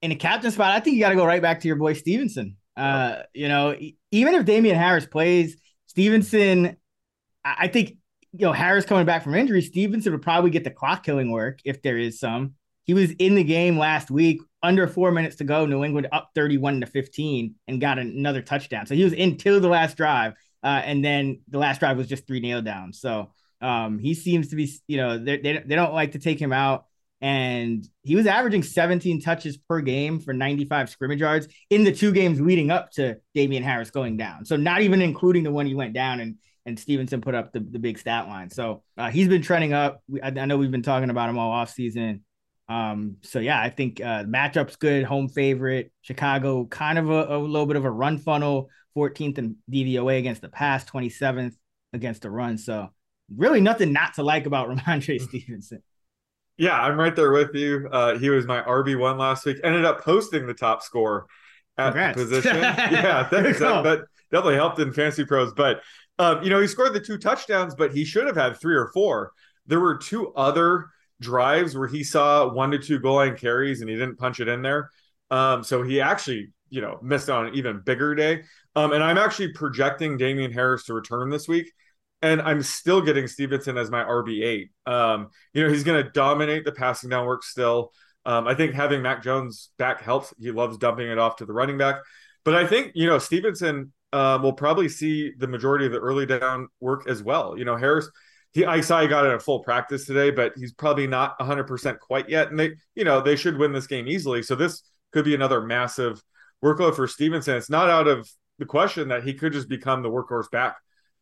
In 0.02 0.10
the 0.10 0.18
captain 0.18 0.52
spot, 0.52 0.72
I 0.72 0.82
think 0.82 0.96
you 0.96 1.00
got 1.00 1.10
to 1.10 1.16
go 1.16 1.26
right 1.26 1.42
back 1.42 1.62
to 1.62 1.68
your 1.70 1.78
boy 1.78 1.94
Stevenson. 1.94 2.58
Uh, 2.76 3.22
you 3.34 3.48
know, 3.48 3.74
even 4.12 4.36
if 4.36 4.44
Damien 4.44 4.76
Harris 4.76 5.06
plays, 5.06 5.56
Stevenson, 5.86 6.76
I 7.58 7.68
think 7.68 7.98
you 8.34 8.46
know 8.46 8.54
Harris 8.54 8.86
coming 8.86 9.06
back 9.06 9.24
from 9.24 9.36
injury, 9.36 9.62
Stevenson 9.62 10.12
would 10.12 10.22
probably 10.22 10.50
get 10.50 10.64
the 10.64 10.72
clock 10.72 11.04
killing 11.04 11.32
work 11.32 11.60
if 11.66 11.82
there 11.82 11.98
is 11.98 12.20
some. 12.20 12.56
He 12.84 12.94
was 12.94 13.12
in 13.12 13.36
the 13.36 13.44
game 13.44 13.78
last 13.78 14.10
week, 14.10 14.40
under 14.64 14.88
four 14.88 15.12
minutes 15.12 15.36
to 15.38 15.44
go. 15.44 15.66
New 15.66 15.84
England 15.84 16.08
up 16.12 16.30
31 16.36 16.82
to 16.82 16.88
15 16.88 17.56
and 17.68 17.82
got 17.82 18.00
another 18.00 18.42
touchdown. 18.42 18.86
So 18.86 18.96
he 18.96 19.04
was 19.04 19.14
until 19.14 19.60
the 19.60 19.68
last 19.68 19.98
drive. 19.98 20.34
Uh, 20.64 20.82
and 20.84 21.04
then 21.04 21.42
the 21.50 21.60
last 21.60 21.80
drive 21.80 21.98
was 21.98 22.08
just 22.08 22.26
three 22.26 22.40
nail 22.40 22.62
downs. 22.62 23.00
So 23.00 23.32
um, 23.62 24.00
he 24.00 24.14
seems 24.14 24.50
to 24.50 24.56
be, 24.56 24.72
you 24.88 24.98
know, 24.98 25.18
they, 25.18 25.38
they, 25.38 25.76
don't 25.76 25.94
like 25.94 26.14
to 26.14 26.20
take 26.20 26.40
him 26.40 26.54
out. 26.54 26.86
And 27.20 27.88
he 28.04 28.16
was 28.16 28.28
averaging 28.28 28.64
17 28.64 29.22
touches 29.22 29.58
per 29.58 29.82
game 29.82 30.20
for 30.20 30.34
95 30.34 30.90
scrimmage 30.90 31.20
yards 31.20 31.48
in 31.70 31.84
the 31.84 31.92
two 31.92 32.12
games 32.12 32.40
leading 32.40 32.70
up 32.70 32.92
to 32.92 33.18
Damien 33.34 33.64
Harris 33.64 33.90
going 33.90 34.18
down. 34.18 34.46
So 34.46 34.56
not 34.56 34.82
even 34.82 35.02
including 35.02 35.44
the 35.44 35.52
one 35.52 35.66
he 35.66 35.76
went 35.76 35.94
down 35.94 36.20
and 36.20 36.36
and 36.68 36.78
Stevenson 36.78 37.22
put 37.22 37.34
up 37.34 37.54
the, 37.54 37.62
the 37.62 37.80
big 37.80 37.98
stat 37.98 38.28
line. 38.28 38.50
So 38.50 38.84
uh, 38.98 39.10
he's 39.10 39.30
been 39.30 39.42
trending 39.42 39.72
up. 39.72 40.04
I, 40.22 40.28
I, 40.28 40.46
know 40.46 40.58
we've 40.58 40.70
been 40.70 40.84
talking 40.84 41.10
about 41.10 41.30
him 41.30 41.40
all 41.40 41.50
off 41.50 41.72
season. 41.72 42.26
Um, 42.68 43.16
so 43.24 43.40
yeah, 43.40 43.60
I 43.60 43.70
think 43.70 44.02
uh, 44.02 44.26
matchup's 44.26 44.76
good, 44.76 45.06
home 45.06 45.30
favorite. 45.30 45.94
Chicago, 46.02 46.66
kind 46.66 47.00
of 47.00 47.10
a, 47.10 47.38
a 47.38 47.40
little 47.40 47.66
bit 47.66 47.78
of 47.78 47.86
a 47.86 47.90
run 47.90 48.18
funnel, 48.18 48.70
14th 48.98 49.38
in 49.38 49.56
DVOA 49.72 50.20
against 50.20 50.42
the 50.42 50.50
pass, 50.50 50.84
27th 50.84 51.54
against 51.94 52.24
the 52.24 52.30
run. 52.30 52.58
So 52.58 52.90
really 53.34 53.62
nothing 53.62 53.94
not 53.94 54.16
to 54.16 54.24
like 54.24 54.46
about 54.46 54.68
Rhamondre 54.78 55.22
Stevenson. 55.22 55.82
Yeah, 56.58 56.78
I'm 56.78 57.00
right 57.00 57.16
there 57.16 57.32
with 57.32 57.56
you. 57.56 57.88
Uh, 57.90 58.18
he 58.18 58.30
was 58.30 58.46
my 58.46 58.62
RB 58.62 59.00
one 59.00 59.18
last 59.18 59.46
week. 59.46 59.58
Ended 59.64 59.86
up 59.86 60.04
posting 60.04 60.48
the 60.48 60.54
top 60.54 60.84
score 60.84 61.28
at 61.78 61.92
Congrats. 61.92 62.18
position. 62.18 62.58
yeah, 62.58 63.24
thanks. 63.30 63.60
that, 63.60 63.84
that 63.84 64.00
definitely 64.32 64.56
helped 64.56 64.80
in 64.80 64.92
Fantasy 64.92 65.24
Pros. 65.24 65.54
But 65.54 65.82
um, 66.20 66.44
you 66.44 66.50
know, 66.50 66.60
he 66.60 66.68
scored 66.68 66.94
the 66.94 67.00
two 67.00 67.18
touchdowns, 67.18 67.76
but 67.76 67.94
he 67.94 68.04
should 68.06 68.26
have 68.26 68.36
had 68.36 68.58
three 68.58 68.76
or 68.76 68.88
four. 68.94 69.32
There 69.68 69.80
were 69.80 69.98
two 69.98 70.34
other 70.34 70.88
drives 71.22 71.76
where 71.76 71.88
he 71.88 72.04
saw 72.04 72.52
one 72.52 72.72
to 72.72 72.80
two 72.80 73.00
goal 73.00 73.16
line 73.16 73.36
carries 73.36 73.82
and 73.82 73.90
he 73.90 73.96
didn't 73.96 74.18
punch 74.18 74.40
it 74.40 74.48
in 74.48 74.62
there. 74.62 74.90
Um, 75.30 75.64
so 75.64 75.84
he 75.84 76.02
actually, 76.02 76.54
you 76.70 76.82
know, 76.82 77.00
missed 77.02 77.30
on 77.30 77.48
an 77.48 77.56
even 77.56 77.82
bigger 77.86 78.16
day. 78.16 78.44
Um, 78.76 78.94
and 78.94 79.04
I'm 79.04 79.18
actually 79.18 79.54
projecting 79.54 80.18
Damien 80.18 80.52
Harris 80.52 80.86
to 80.86 80.94
return 80.94 81.30
this 81.30 81.48
week. 81.48 81.72
And 82.22 82.42
I'm 82.42 82.64
still 82.64 83.02
getting 83.02 83.28
Stevenson 83.28 83.78
as 83.78 83.92
my 83.92 84.04
RB8. 84.04 84.70
Um, 84.88 85.30
you 85.54 85.64
know, 85.64 85.70
he's 85.70 85.84
going 85.84 86.04
to 86.04 86.10
dominate 86.10 86.66
the 86.66 86.72
passing 86.72 87.12
down 87.12 87.28
work 87.28 87.44
still. 87.44 87.92
Um, 88.26 88.48
I 88.48 88.56
think 88.56 88.74
having 88.74 89.04
Mac 89.04 89.24
Jones 89.24 89.70
back 89.78 90.02
helps. 90.02 90.34
He 90.40 90.52
loves 90.52 90.78
dumping 90.78 91.08
it 91.08 91.20
off 91.20 91.38
to 91.38 91.46
the 91.46 91.54
running 91.54 91.78
back. 91.78 91.98
But 92.44 92.56
I 92.56 92.66
think, 92.66 92.94
you 92.96 93.08
know, 93.08 93.20
Stevenson 93.20 93.94
uh, 94.14 94.40
will 94.42 94.54
probably 94.54 94.90
see 94.90 95.32
the 95.38 95.48
majority 95.48 95.86
of 95.86 95.92
the 95.92 96.00
early 96.00 96.26
down 96.26 96.68
work 96.80 97.08
as 97.08 97.22
well. 97.22 97.58
You 97.58 97.66
know, 97.66 97.76
Harris, 97.76 98.10
he 98.52 98.66
I 98.66 98.82
saw 98.82 99.02
he 99.02 99.08
got 99.08 99.26
in 99.26 99.34
a 99.34 99.40
full 99.40 99.60
practice 99.60 100.06
today, 100.06 100.32
but 100.32 100.54
he's 100.56 100.74
probably 100.74 101.08
not 101.08 101.38
100% 101.40 102.00
quite 102.00 102.30
yet. 102.30 102.50
And 102.50 102.60
they, 102.60 102.72
you 102.96 103.04
know, 103.04 103.22
they 103.22 103.36
should 103.36 103.58
win 103.58 103.74
this 103.74 103.88
game 103.88 104.08
easily. 104.08 104.44
So 104.44 104.56
this 104.56 104.82
could 105.12 105.26
be 105.26 105.36
another 105.36 105.62
massive 105.62 106.22
workload 106.64 106.96
for 106.96 107.08
Stevenson. 107.08 107.56
It's 107.56 107.70
not 107.70 107.90
out 107.90 108.08
of 108.08 108.30
the 108.60 108.66
question 108.66 109.10
that 109.10 109.24
he 109.24 109.34
could 109.34 109.54
just 109.54 109.70
become 109.70 110.02
the 110.02 110.10
workhorse 110.10 110.50
back 110.50 110.78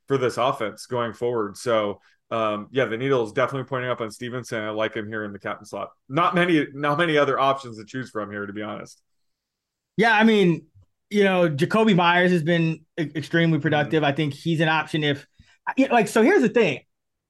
for 0.07 0.17
this 0.17 0.37
offense 0.37 0.85
going 0.85 1.13
forward. 1.13 1.57
So 1.57 1.99
um, 2.31 2.67
yeah, 2.71 2.85
the 2.85 2.97
needle 2.97 3.23
is 3.25 3.31
definitely 3.31 3.67
pointing 3.67 3.89
up 3.89 4.01
on 4.01 4.09
Stevenson. 4.09 4.63
I 4.63 4.69
like 4.71 4.95
him 4.95 5.07
here 5.07 5.23
in 5.23 5.31
the 5.31 5.39
captain 5.39 5.65
slot. 5.65 5.89
Not 6.09 6.33
many, 6.33 6.67
not 6.73 6.97
many 6.97 7.17
other 7.17 7.39
options 7.39 7.77
to 7.77 7.85
choose 7.85 8.09
from 8.09 8.31
here, 8.31 8.45
to 8.45 8.53
be 8.53 8.63
honest. 8.63 9.01
Yeah, 9.97 10.13
I 10.13 10.23
mean, 10.23 10.65
you 11.09 11.23
know, 11.23 11.49
Jakobi 11.49 11.95
Meyers 11.95 12.31
has 12.31 12.43
been 12.43 12.81
extremely 12.97 13.59
productive. 13.59 14.03
Mm-hmm. 14.03 14.11
I 14.11 14.15
think 14.15 14.33
he's 14.33 14.59
an 14.59 14.69
option 14.69 15.03
if, 15.03 15.25
like, 15.77 16.07
so 16.07 16.21
here's 16.21 16.41
the 16.41 16.49
thing. 16.49 16.81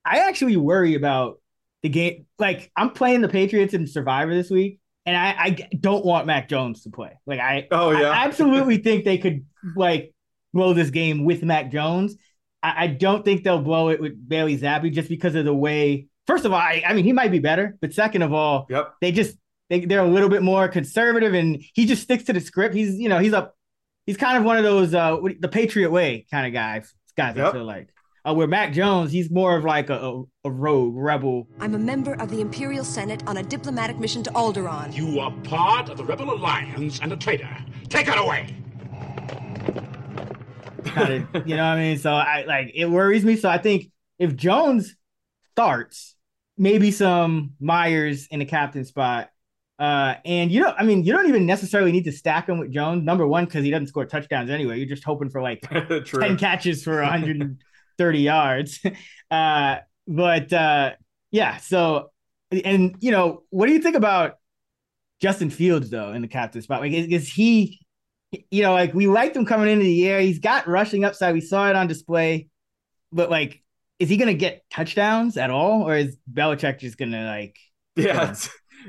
I 0.06 0.20
actually 0.20 0.58
worry 0.58 0.96
about 0.96 1.42
the 1.84 1.90
game. 1.90 2.26
Like, 2.40 2.72
I'm 2.76 2.92
playing 2.92 3.22
the 3.22 3.28
Patriots 3.28 3.74
in 3.74 3.88
Survivor 3.88 4.34
this 4.34 4.50
week, 4.50 4.80
and 5.06 5.18
I, 5.18 5.36
I 5.38 5.70
don't 5.80 6.06
want 6.06 6.28
Mac 6.28 6.48
Jones 6.48 6.84
to 6.84 6.90
play. 6.90 7.12
Like, 7.26 7.40
I, 7.40 7.68
oh, 7.72 7.92
yeah. 7.92 8.10
I 8.10 8.26
absolutely 8.26 8.78
think 8.84 9.04
they 9.04 9.18
could, 9.18 9.46
like, 9.76 10.14
blow 10.54 10.74
this 10.74 10.90
game 10.90 11.26
with 11.26 11.44
Mac 11.44 11.72
Jones. 11.72 12.16
I, 12.64 12.86
I 12.86 12.88
don't 12.88 13.26
think 13.26 13.44
they'll 13.44 13.62
blow 13.62 13.90
it 13.90 14.00
with 14.00 14.28
Bailey 14.28 14.58
Zappe 14.58 14.92
just 14.92 15.10
because 15.10 15.36
of 15.36 15.46
the 15.46 15.54
way. 15.54 16.08
First 16.28 16.46
of 16.46 16.54
all, 16.54 16.60
I, 16.60 16.84
I 16.86 16.94
mean, 16.94 17.04
he 17.04 17.14
might 17.14 17.32
be 17.32 17.40
better, 17.40 17.78
but 17.82 17.94
second 17.94 18.22
of 18.22 18.34
all, 18.34 18.66
yep. 18.70 18.94
they 19.02 19.12
just 19.12 19.38
they, 19.70 19.86
they're 19.86 20.04
a 20.04 20.08
little 20.08 20.30
bit 20.30 20.44
more 20.44 20.68
conservative, 20.68 21.34
and 21.34 21.64
he 21.74 21.86
just 21.86 22.04
sticks 22.04 22.24
to 22.26 22.34
the 22.34 22.40
script. 22.40 22.74
He's 22.76 22.96
you 23.00 23.10
know 23.10 23.20
he's 23.20 23.34
up 23.34 23.56
he's 24.06 24.18
kind 24.18 24.38
of 24.38 24.44
one 24.44 24.58
of 24.58 24.64
those 24.64 24.94
uh 24.94 25.18
the 25.40 25.48
Patriot 25.48 25.90
way 25.90 26.26
kind 26.32 26.48
of 26.48 26.54
guys. 26.54 26.94
Guys, 27.18 27.36
yep. 27.36 27.48
I 27.48 27.52
feel 27.52 27.66
like. 27.66 27.90
Uh, 28.28 28.34
where 28.34 28.48
Mac 28.48 28.74
Jones, 28.74 29.12
he's 29.12 29.30
more 29.30 29.56
of 29.56 29.64
like 29.64 29.92
a, 29.92 30.00
a, 30.00 30.24
a, 30.46 30.52
rogue 30.52 30.96
rebel. 30.96 31.48
I'm 31.60 31.76
a 31.76 31.78
member 31.78 32.16
of 32.16 32.32
the 32.32 32.42
Imperial 32.42 32.84
Senate 32.84 33.22
on 33.28 33.38
a 33.38 33.44
diplomatic 33.44 34.00
mission 34.00 34.24
to 34.24 34.32
Alderaan. 34.32 34.96
You 34.96 35.20
are 35.20 35.32
part 35.44 35.90
of 35.90 35.98
the 35.98 36.04
Rebel 36.04 36.34
Alliance 36.34 37.00
and 37.04 37.14
a 37.14 37.18
traitor. 37.18 37.56
Take 37.88 38.08
it 38.08 38.18
away. 38.18 38.56
Kinda, 40.86 41.28
you 41.46 41.56
know 41.56 41.70
what 41.70 41.78
I 41.78 41.80
mean? 41.80 42.00
So 42.00 42.14
I 42.14 42.46
like 42.48 42.72
it 42.74 42.90
worries 42.90 43.24
me. 43.24 43.36
So 43.36 43.48
I 43.48 43.60
think 43.60 43.92
if 44.18 44.36
Jones 44.36 44.96
starts, 45.52 46.16
maybe 46.58 46.90
some 46.90 47.54
Meyers 47.60 48.26
in 48.32 48.40
the 48.40 48.46
captain 48.46 48.86
spot, 48.86 49.30
uh, 49.78 50.16
and 50.24 50.52
you 50.52 50.62
know, 50.62 50.74
I 50.78 50.84
mean, 50.84 51.04
you 51.04 51.12
don't 51.12 51.28
even 51.28 51.46
necessarily 51.46 51.92
need 51.92 52.06
to 52.06 52.12
stack 52.12 52.48
him 52.48 52.60
with 52.60 52.72
Jones. 52.72 53.04
Number 53.04 53.28
one, 53.28 53.46
because 53.46 53.64
he 53.64 53.72
doesn't 53.72 53.88
score 53.88 54.06
touchdowns 54.06 54.50
anyway. 54.50 54.78
You're 54.78 54.88
just 54.88 55.04
hoping 55.04 55.30
for 55.30 55.42
like 55.42 55.62
ten 56.06 56.38
catches 56.38 56.84
for 56.84 57.02
130 57.02 58.20
yards. 58.20 58.80
Uh, 59.32 59.78
but 60.08 60.54
uh, 60.54 60.92
yeah. 61.32 61.58
So, 61.58 62.12
and 62.52 62.96
you 63.00 63.10
know, 63.10 63.42
what 63.50 63.66
do 63.66 63.74
you 63.74 63.80
think 63.80 63.96
about 63.96 64.36
Justin 65.20 65.50
Fields 65.50 65.90
though 65.90 66.14
in 66.14 66.22
the 66.22 66.28
captain 66.28 66.62
spot? 66.62 66.82
Like, 66.82 66.94
is, 66.94 67.08
is 67.08 67.28
he? 67.28 67.82
You 68.52 68.62
know, 68.62 68.74
like 68.74 68.94
we 68.94 69.08
liked 69.08 69.36
him 69.36 69.44
coming 69.44 69.68
into 69.68 69.84
the 69.84 69.92
year. 69.92 70.20
He's 70.20 70.38
got 70.38 70.68
rushing 70.68 71.04
upside. 71.04 71.34
We 71.34 71.42
saw 71.42 71.68
it 71.72 71.76
on 71.76 71.88
display, 71.88 72.50
but 73.12 73.32
like, 73.32 73.64
is 73.98 74.10
he 74.10 74.18
going 74.18 74.28
to 74.28 74.36
get 74.36 74.64
touchdowns 74.70 75.36
at 75.36 75.50
all, 75.50 75.90
or 75.90 75.96
is 75.96 76.16
Belichick 76.32 76.80
just 76.80 77.00
going 77.00 77.12
to 77.12 77.26
like? 77.26 77.58
Yeah, 77.96 78.36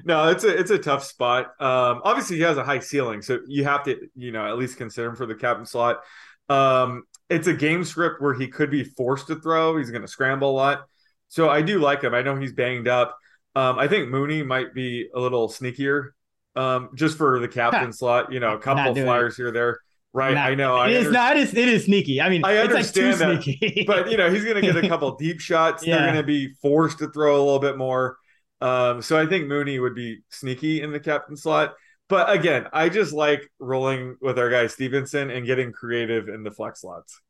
no, 0.05 0.29
it's 0.29 0.45
a 0.45 0.57
it's 0.57 0.71
a 0.71 0.79
tough 0.79 1.05
spot. 1.05 1.47
Um, 1.61 2.01
obviously, 2.05 2.37
he 2.37 2.43
has 2.43 2.57
a 2.57 2.65
high 2.65 2.79
ceiling, 2.79 3.23
so 3.23 3.41
you 3.47 3.65
have 3.65 3.85
to 3.85 4.09
you 4.15 4.33
know 4.33 4.47
at 4.47 4.59
least 4.59 4.77
consider 4.77 5.09
him 5.09 5.17
for 5.17 5.27
the 5.27 5.35
captain 5.35 5.67
slot. 5.67 6.01
Um, 6.49 7.05
it's 7.29 7.47
a 7.47 7.55
game 7.55 7.85
script 7.85 8.21
where 8.21 8.35
he 8.35 8.49
could 8.49 8.71
be 8.71 8.85
forced 8.85 9.27
to 9.29 9.37
throw. 9.37 9.77
He's 9.77 9.91
going 9.91 10.03
to 10.03 10.09
scramble 10.09 10.51
a 10.51 10.53
lot, 10.53 10.87
so 11.29 11.49
I 11.49 11.63
do 11.63 11.79
like 11.79 12.03
him. 12.03 12.15
I 12.15 12.23
know 12.23 12.37
he's 12.37 12.53
banged 12.53 12.89
up. 12.89 13.17
Um, 13.55 13.79
I 13.79 13.89
think 13.89 14.09
Mooney 14.09 14.43
might 14.43 14.75
be 14.75 15.09
a 15.15 15.19
little 15.19 15.49
sneakier, 15.49 16.11
um, 16.55 16.91
just 16.95 17.17
for 17.17 17.41
the 17.41 17.49
captain 17.49 17.93
slot. 17.93 18.33
You 18.33 18.41
know, 18.41 18.55
a 18.55 18.59
couple 18.59 18.93
of 18.93 18.97
flyers 18.97 19.35
it. 19.39 19.43
here 19.43 19.51
there. 19.51 19.81
Right, 20.17 20.33
not, 20.35 20.51
I 20.51 20.55
know. 20.55 20.77
It 20.77 20.79
I 20.79 20.89
is 20.93 21.11
not. 21.11 21.37
It 21.37 21.43
is, 21.43 21.55
it 21.55 21.69
is 21.69 21.85
sneaky. 21.85 22.23
I 22.23 22.31
mean, 22.31 22.43
I 22.43 22.57
understand 22.57 23.21
like 23.21 23.45
that, 23.45 23.85
but 23.87 24.11
you 24.11 24.17
know, 24.17 24.31
he's 24.31 24.45
going 24.45 24.57
to 24.57 24.63
get 24.63 24.83
a 24.83 24.89
couple 24.89 25.15
deep 25.17 25.41
shots. 25.41 25.87
Yeah. 25.87 25.97
They're 25.97 26.07
going 26.07 26.17
to 26.17 26.23
be 26.23 26.55
forced 26.63 27.01
to 27.01 27.09
throw 27.09 27.37
a 27.37 27.43
little 27.45 27.59
bit 27.59 27.77
more. 27.77 28.17
Um, 28.61 29.03
so 29.03 29.19
I 29.19 29.27
think 29.27 29.47
Mooney 29.47 29.79
would 29.79 29.95
be 29.95 30.21
sneaky 30.31 30.83
in 30.83 30.93
the 30.93 31.01
captain 31.01 31.37
slot. 31.37 31.75
But 32.09 32.31
again, 32.31 32.67
I 32.73 32.89
just 32.89 33.13
like 33.13 33.51
rolling 33.59 34.17
with 34.21 34.39
our 34.39 34.49
guy 34.49 34.69
Stevenson 34.69 35.31
and 35.31 35.45
getting 35.45 35.73
creative 35.73 36.29
in 36.29 36.45
the 36.45 36.51
flex 36.51 36.83
slots. 36.83 37.21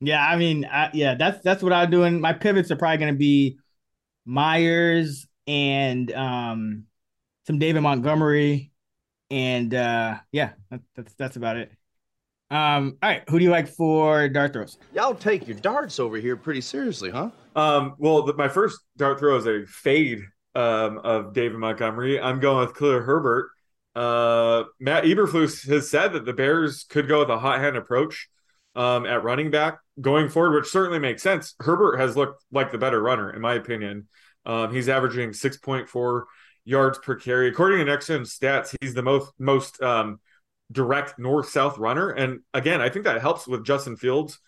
Yeah, 0.00 0.26
I 0.26 0.36
mean, 0.36 0.64
I, 0.64 0.90
yeah, 0.94 1.14
that's 1.14 1.42
that's 1.42 1.62
what 1.62 1.74
I'm 1.74 1.90
doing. 1.90 2.20
My 2.20 2.32
pivots 2.32 2.70
are 2.70 2.76
probably 2.76 2.96
going 2.96 3.14
to 3.14 3.18
be 3.18 3.58
Meyers 4.24 5.26
and 5.46 6.10
um, 6.12 6.84
some 7.46 7.58
David 7.58 7.82
Montgomery, 7.82 8.72
and 9.30 9.74
uh, 9.74 10.16
yeah, 10.32 10.52
that, 10.70 10.80
that's 10.96 11.14
that's 11.14 11.36
about 11.36 11.58
it. 11.58 11.70
Um, 12.50 12.96
all 13.02 13.10
right, 13.10 13.22
who 13.28 13.38
do 13.38 13.44
you 13.44 13.50
like 13.50 13.68
for 13.68 14.28
dart 14.30 14.54
throws? 14.54 14.78
Y'all 14.94 15.14
take 15.14 15.46
your 15.46 15.58
darts 15.58 16.00
over 16.00 16.16
here 16.16 16.36
pretty 16.36 16.62
seriously, 16.62 17.10
huh? 17.10 17.30
Um, 17.54 17.94
well, 17.98 18.22
the, 18.22 18.32
my 18.34 18.48
first 18.48 18.80
dart 18.96 19.18
throw 19.20 19.36
is 19.36 19.46
a 19.46 19.66
fade 19.66 20.22
um, 20.54 20.98
of 20.98 21.32
David 21.32 21.58
Montgomery. 21.58 22.20
I'm 22.20 22.40
going 22.40 22.66
with 22.66 22.76
Khalil 22.76 23.00
Herbert. 23.00 23.50
Uh, 23.94 24.64
Matt 24.78 25.04
Eberflus 25.04 25.68
has 25.68 25.90
said 25.90 26.12
that 26.12 26.24
the 26.24 26.32
Bears 26.32 26.84
could 26.84 27.08
go 27.08 27.20
with 27.20 27.30
a 27.30 27.38
hot 27.38 27.60
hand 27.60 27.76
approach 27.76 28.28
um, 28.74 29.04
at 29.06 29.24
running 29.24 29.50
back 29.50 29.78
going 30.00 30.28
forward, 30.28 30.54
which 30.54 30.70
certainly 30.70 30.98
makes 30.98 31.22
sense. 31.22 31.54
Herbert 31.60 31.98
has 31.98 32.16
looked 32.16 32.44
like 32.52 32.70
the 32.70 32.78
better 32.78 33.00
runner, 33.02 33.30
in 33.30 33.40
my 33.40 33.54
opinion. 33.54 34.08
Um, 34.46 34.72
he's 34.72 34.88
averaging 34.88 35.30
6.4 35.30 36.22
yards 36.64 36.98
per 36.98 37.16
carry. 37.16 37.48
According 37.48 37.84
to 37.84 37.92
NextGen 37.92 38.20
stats, 38.22 38.74
he's 38.80 38.94
the 38.94 39.02
most 39.02 39.32
most 39.38 39.82
um, 39.82 40.20
direct 40.70 41.18
north 41.18 41.48
south 41.48 41.78
runner. 41.78 42.10
And 42.10 42.40
again, 42.54 42.80
I 42.80 42.88
think 42.88 43.04
that 43.04 43.20
helps 43.20 43.46
with 43.46 43.64
Justin 43.64 43.96
Fields 43.96 44.38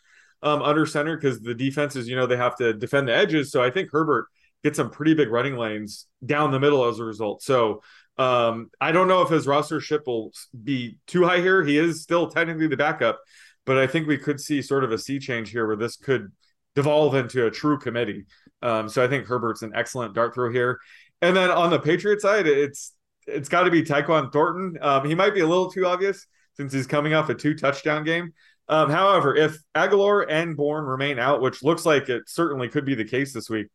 um, 0.43 0.63
under 0.63 0.87
center 0.87 1.17
because 1.17 1.41
the 1.41 1.55
defenses, 1.55 2.09
you 2.09 2.17
know, 2.17 2.27
they 2.27 2.37
have 2.37 2.57
to 2.57 2.73
defend 2.73 3.09
the 3.09 3.15
edges. 3.15 3.51
So 3.51 3.63
I 3.63 3.71
think 3.71 3.91
Herbert 3.91 4.27
get 4.63 4.77
some 4.77 4.91
pretty 4.91 5.15
big 5.15 5.31
running 5.31 5.57
lanes 5.57 6.07
down 6.25 6.51
the 6.51 6.61
middle 6.61 6.85
as 6.85 6.99
a 6.99 7.05
result. 7.05 7.43
So 7.43 7.83
Um, 8.19 8.71
I 8.79 8.93
don't 8.93 9.09
know 9.09 9.23
if 9.23 9.31
his 9.31 9.47
roster 9.47 9.81
ship 9.81 10.03
will 10.07 10.33
be 10.53 10.99
too 11.07 11.25
high 11.25 11.41
here. 11.41 11.65
He 11.65 11.79
is 11.79 12.03
still 12.03 12.29
technically 12.29 12.69
the 12.69 12.77
backup, 12.77 13.19
but 13.65 13.79
I 13.79 13.87
think 13.87 14.07
we 14.07 14.19
could 14.19 14.39
see 14.39 14.61
sort 14.61 14.85
of 14.85 14.93
a 14.93 14.99
sea 14.99 15.19
change 15.19 15.51
here 15.51 15.67
where 15.67 15.77
this 15.77 15.97
could 15.97 16.31
devolve 16.75 17.15
into 17.15 17.47
a 17.47 17.51
true 17.51 17.79
committee. 17.79 18.27
Um, 18.61 18.89
so 18.91 19.03
I 19.03 19.09
think 19.09 19.27
Herbert's 19.27 19.63
an 19.63 19.73
excellent 19.75 20.15
dart 20.15 20.35
throw 20.35 20.53
here. 20.53 20.79
And 21.23 21.35
then 21.35 21.51
on 21.51 21.71
the 21.71 21.79
Patriot 21.81 22.21
side, 22.21 22.47
it's 22.47 22.93
it's 23.27 23.49
got 23.49 23.63
to 23.65 23.71
be 23.71 23.83
Tyquan 23.83 24.31
Thornton. 24.31 24.77
Um, 24.83 25.07
he 25.09 25.15
might 25.15 25.33
be 25.35 25.41
a 25.41 25.47
little 25.47 25.71
too 25.71 25.87
obvious 25.87 26.27
since 26.59 26.73
he's 26.73 26.87
coming 26.87 27.15
off 27.15 27.31
a 27.31 27.35
two 27.35 27.55
touchdown 27.55 28.05
game. 28.05 28.35
Um, 28.69 28.91
however, 28.91 29.35
if 29.35 29.57
Agholor 29.75 30.27
and 30.29 30.55
Bourne 30.55 30.85
remain 30.85 31.19
out, 31.19 31.41
which 31.41 31.63
looks 31.63 31.87
like 31.87 32.11
it 32.11 32.25
certainly 32.27 32.69
could 32.69 32.85
be 32.85 32.95
the 32.95 33.05
case 33.07 33.33
this 33.33 33.49
week, 33.49 33.69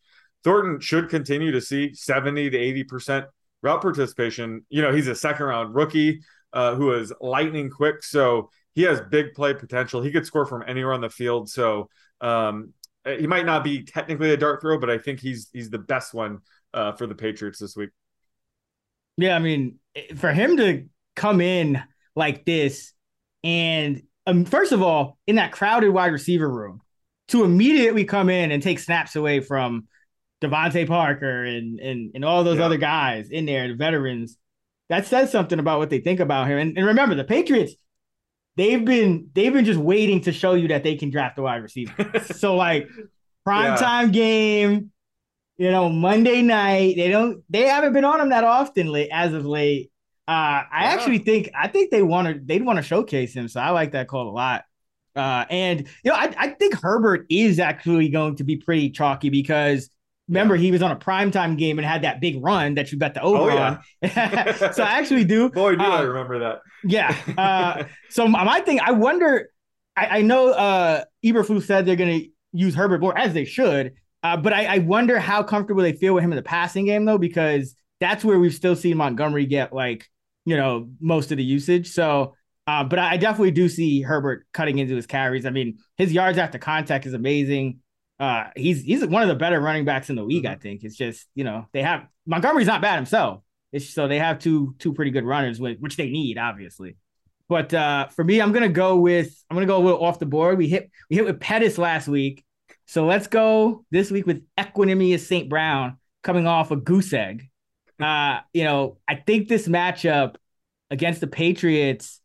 Thornton 0.48 0.80
should 0.80 1.10
continue 1.10 1.52
to 1.52 1.60
see 1.60 1.94
70 1.94 2.52
to 2.52 2.58
80% 2.58 3.26
route 3.62 3.82
participation. 3.82 4.66
You 4.70 4.82
know, 4.82 4.94
he's 4.94 5.08
a 5.08 5.16
second 5.16 5.46
round 5.46 5.76
rookie 5.76 6.22
uh, 6.54 6.76
who 6.76 6.94
is 6.94 7.12
lightning 7.20 7.70
quick. 7.70 8.02
So 8.02 8.50
he 8.74 8.84
has 8.84 9.02
big 9.02 9.34
play 9.34 9.54
potential. 9.54 10.02
He 10.02 10.10
could 10.10 10.26
score 10.26 10.46
from 10.46 10.64
anywhere 10.66 10.94
on 10.94 11.02
the 11.02 11.10
field. 11.10 11.50
So 11.50 11.90
um, 12.22 12.72
he 13.06 13.28
might 13.28 13.46
not 13.46 13.66
be 13.66 13.84
technically 13.84 14.32
a 14.32 14.38
dart 14.38 14.62
throw, 14.62 14.80
but 14.80 14.90
I 14.90 14.98
think 15.00 15.20
he's 15.20 15.50
he's 15.52 15.70
the 15.70 15.80
best 15.80 16.14
one 16.14 16.40
uh, 16.74 16.94
for 16.94 17.08
the 17.08 17.16
Patriots 17.16 17.60
this 17.60 17.76
week. 17.76 17.90
Yeah, 19.18 19.36
I 19.36 19.40
mean, 19.40 19.80
for 20.16 20.32
him 20.32 20.56
to 20.58 20.86
come 21.14 21.42
in 21.42 21.84
like 22.16 22.46
this, 22.46 22.94
and 23.44 24.02
um, 24.26 24.46
first 24.46 24.72
of 24.72 24.82
all, 24.82 25.18
in 25.28 25.36
that 25.36 25.52
crowded 25.52 25.90
wide 25.90 26.14
receiver 26.14 26.50
room, 26.50 26.80
to 27.28 27.44
immediately 27.44 28.06
come 28.06 28.30
in 28.30 28.52
and 28.52 28.64
take 28.64 28.80
snaps 28.80 29.18
away 29.18 29.42
from 29.42 29.90
DeVante 30.42 30.88
Parker 30.88 31.44
and 31.44 31.80
and 31.80 32.12
and 32.14 32.26
all 32.26 32.44
those 32.44 32.60
yeah. 32.60 32.66
other 32.66 32.78
guys 32.78 33.30
in 33.30 33.46
there, 33.46 33.68
the 33.68 33.76
veterans, 33.76 34.38
that 34.90 35.06
says 35.06 35.32
something 35.32 35.60
about 35.60 35.80
what 35.80 35.90
they 35.90 36.00
think 36.00 36.20
about 36.20 36.48
him. 36.48 36.58
And, 36.58 36.78
and 36.78 36.88
remember, 36.88 37.16
the 37.16 37.24
Patriots, 37.24 37.74
they've 38.56 38.84
been 38.84 39.30
they've 39.34 39.54
been 39.54 39.66
just 39.66 39.80
waiting 39.80 40.22
to 40.22 40.32
show 40.32 40.54
you 40.54 40.68
that 40.70 40.84
they 40.84 40.96
can 40.96 41.10
draft 41.10 41.38
a 41.40 41.42
wide 41.42 41.64
receiver. 41.64 42.12
so 42.36 42.56
like 42.56 42.88
prime 43.44 43.72
yeah. 43.72 43.76
time 43.76 44.12
game, 44.12 44.92
you 45.58 45.72
know, 45.72 45.90
Monday 45.90 46.42
night. 46.42 46.96
They 46.98 47.10
don't 47.10 47.44
they 47.50 47.68
haven't 47.68 47.94
been 47.94 48.06
on 48.06 48.22
him 48.22 48.30
that 48.30 48.44
often 48.44 48.88
late 48.88 49.10
as 49.12 49.34
of 49.34 49.46
late. 49.46 49.92
Uh, 50.28 50.68
I 50.72 50.84
yeah. 50.84 50.90
actually 50.92 51.20
think 51.20 51.50
I 51.58 51.68
think 51.68 51.90
they 51.90 52.04
want 52.04 52.28
to 52.28 52.40
they'd 52.44 52.64
want 52.64 52.78
to 52.78 52.84
showcase 52.84 53.34
him. 53.34 53.48
So 53.48 53.60
I 53.60 53.72
like 53.72 53.94
that 53.94 54.08
call 54.08 54.30
a 54.30 54.32
lot. 54.32 54.66
Uh, 55.16 55.46
and 55.50 55.88
you 56.04 56.12
know, 56.12 56.18
I, 56.18 56.32
I 56.38 56.48
think 56.50 56.76
Herbert 56.76 57.26
is 57.30 57.60
actually 57.60 58.10
going 58.10 58.36
to 58.36 58.44
be 58.44 58.58
pretty 58.58 58.92
chalky 58.92 59.30
because 59.30 59.90
remember 60.28 60.56
yeah. 60.56 60.62
he 60.62 60.72
was 60.72 60.82
on 60.82 60.92
a 60.92 60.96
primetime 60.96 61.58
game 61.58 61.80
and 61.80 61.86
had 61.86 62.04
that 62.04 62.20
big 62.20 62.44
run 62.44 62.76
that 62.76 62.92
you 62.92 62.98
bet 62.98 63.14
the 63.14 63.22
over 63.22 63.52
oh, 63.52 63.54
yeah. 63.54 63.78
on. 64.04 64.74
so 64.74 64.84
I 64.84 65.00
actually 65.00 65.24
do. 65.24 65.50
Boy, 65.50 65.76
do 65.76 65.84
uh, 65.84 65.90
I 65.90 66.02
remember 66.02 66.40
that. 66.40 66.62
Yeah. 66.84 67.16
Uh, 67.38 67.84
so 68.10 68.28
my 68.28 68.60
thing, 68.62 68.80
I 68.80 68.92
wonder. 68.92 69.50
I, 69.96 70.20
I 70.20 70.22
know 70.22 70.50
uh, 70.50 71.04
Eberflus 71.24 71.64
said 71.64 71.86
they're 71.86 71.96
going 71.96 72.22
to 72.22 72.30
use 72.52 72.76
Herbert 72.76 73.02
more 73.02 73.18
as 73.18 73.34
they 73.34 73.46
should. 73.46 73.94
Uh, 74.24 74.38
but 74.38 74.54
I, 74.54 74.66
I, 74.66 74.78
wonder 74.80 75.20
how 75.20 75.44
comfortable 75.44 75.84
they 75.84 75.94
feel 75.94 76.14
with 76.14 76.24
him 76.24 76.32
in 76.32 76.36
the 76.36 76.44
passing 76.44 76.86
game 76.86 77.06
though, 77.06 77.20
because 77.20 77.76
that's 78.00 78.26
where 78.26 78.40
we've 78.40 78.54
still 78.54 78.76
seen 78.76 78.98
Montgomery 78.98 79.46
get 79.46 79.74
like 79.74 80.08
you 80.46 80.58
know 80.58 80.90
most 81.00 81.32
of 81.32 81.38
the 81.38 81.44
usage. 81.44 81.90
So, 81.90 82.36
uh, 82.66 82.84
but 82.84 83.00
I 83.00 83.18
definitely 83.18 83.52
do 83.52 83.70
see 83.70 84.02
Herbert 84.02 84.48
cutting 84.54 84.80
into 84.80 84.96
his 84.96 85.06
carries. 85.06 85.46
I 85.46 85.52
mean, 85.52 85.78
his 85.98 86.12
yards 86.12 86.38
after 86.38 86.58
contact 86.58 87.06
is 87.06 87.14
amazing. 87.14 87.80
Uh, 88.20 88.46
he's 88.56 88.82
he's 88.82 89.06
one 89.06 89.22
of 89.22 89.28
the 89.28 89.36
better 89.36 89.60
running 89.60 89.86
backs 89.86 90.10
in 90.10 90.16
the 90.16 90.24
league. 90.24 90.44
Mm-hmm. 90.44 90.54
I 90.54 90.58
think 90.58 90.84
it's 90.84 90.96
just 90.96 91.28
you 91.36 91.44
know 91.44 91.68
they 91.72 91.84
have 91.84 92.08
Montgomery's 92.26 92.68
not 92.68 92.82
bad 92.82 92.96
himself. 92.96 93.42
It's 93.72 93.90
so 93.90 94.08
they 94.08 94.20
have 94.20 94.40
two 94.40 94.76
two 94.80 94.94
pretty 94.94 95.12
good 95.12 95.26
runners, 95.26 95.60
with, 95.60 95.80
which 95.80 95.98
they 95.98 96.10
need 96.10 96.38
obviously. 96.38 96.96
But 97.50 97.74
uh, 97.74 98.08
for 98.08 98.24
me, 98.24 98.42
I'm 98.42 98.52
gonna 98.52 98.70
go 98.70 98.98
with 98.98 99.44
I'm 99.50 99.56
gonna 99.56 99.68
go 99.68 99.78
a 99.78 99.84
little 99.84 100.04
off 100.04 100.20
the 100.20 100.26
board. 100.26 100.58
We 100.58 100.68
hit 100.68 100.90
we 101.10 101.16
hit 101.16 101.26
with 101.26 101.40
Pettis 101.40 101.78
last 101.78 102.08
week. 102.08 102.44
So 102.86 103.06
let's 103.06 103.28
go 103.28 103.86
this 103.92 104.10
week 104.10 104.26
with 104.26 104.44
Equanimeous 104.58 105.20
St. 105.20 105.50
Brown 105.50 105.98
coming 106.24 106.48
off 106.48 106.72
a 106.72 106.78
goose 106.78 107.14
egg. 107.14 107.50
Uh, 108.00 108.40
you 108.54 108.64
know, 108.64 108.98
I 109.08 109.16
think 109.16 109.48
this 109.48 109.68
matchup 109.68 110.36
against 110.90 111.20
the 111.20 111.28
Patriots, 111.28 112.22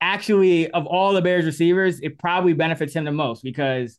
actually, 0.00 0.70
of 0.70 0.86
all 0.86 1.12
the 1.12 1.22
Bears 1.22 1.46
receivers, 1.46 2.00
it 2.00 2.18
probably 2.18 2.52
benefits 2.52 2.94
him 2.94 3.04
the 3.04 3.12
most 3.12 3.42
because 3.42 3.98